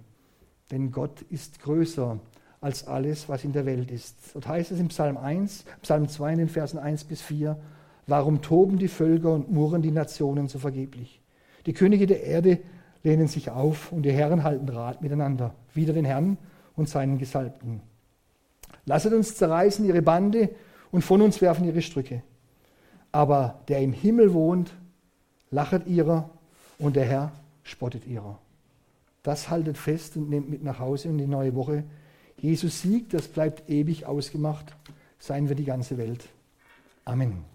denn 0.70 0.92
Gott 0.92 1.24
ist 1.24 1.60
größer 1.60 2.20
als 2.62 2.88
alles, 2.88 3.28
was 3.28 3.44
in 3.44 3.52
der 3.52 3.66
Welt 3.66 3.92
ist. 3.92 4.16
Dort 4.34 4.48
heißt 4.48 4.72
es 4.72 4.80
im 4.80 4.88
Psalm 4.88 5.18
1, 5.18 5.66
Psalm 5.82 6.08
2 6.08 6.34
in 6.34 6.38
den 6.38 6.50
Versen 6.50 6.78
1 6.80 7.04
bis 7.06 7.22
4, 7.24 7.60
warum 8.06 8.42
toben 8.42 8.78
die 8.78 8.88
Völker 8.88 9.34
und 9.34 9.52
murren 9.52 9.82
die 9.82 9.92
Nationen 9.92 10.48
so 10.48 10.60
vergeblich? 10.60 11.20
Die 11.66 11.74
Könige 11.74 12.06
der 12.06 12.24
Erde 12.24 12.60
lehnen 13.04 13.28
sich 13.28 13.50
auf 13.50 13.92
und 13.92 14.04
die 14.04 14.12
Herren 14.12 14.44
halten 14.44 14.70
Rat 14.70 15.02
miteinander, 15.02 15.56
wider 15.74 15.94
den 15.94 16.06
Herrn 16.06 16.38
und 16.76 16.88
seinen 16.88 17.18
Gesalbten. 17.18 17.82
Lasset 18.86 19.14
uns 19.14 19.36
zerreißen 19.36 19.86
ihre 19.86 20.02
Bande 20.02 20.50
und 20.92 21.04
von 21.04 21.22
uns 21.22 21.42
werfen 21.42 21.66
ihre 21.66 21.82
Strücke. 21.82 22.24
Aber 23.12 23.62
der 23.68 23.80
im 23.80 23.94
Himmel 23.94 24.34
wohnt, 24.34 24.72
lachet 25.52 25.88
ihrer 25.88 26.30
und 26.80 26.96
der 26.96 27.06
Herr 27.06 27.32
spottet 27.64 28.08
ihrer. 28.08 28.40
Das 29.24 29.50
haltet 29.50 29.78
fest 29.78 30.18
und 30.18 30.30
nehmt 30.30 30.50
mit 30.50 30.64
nach 30.64 30.80
Hause 30.80 31.10
in 31.10 31.18
die 31.18 31.28
neue 31.28 31.56
Woche. 31.56 31.84
Jesus 32.38 32.82
Sieg, 32.82 33.10
das 33.10 33.28
bleibt 33.28 33.70
ewig 33.70 34.06
ausgemacht, 34.06 34.74
sein 35.20 35.48
wir 35.48 35.56
die 35.56 35.66
ganze 35.66 35.98
Welt. 35.98 36.28
Amen. 37.06 37.51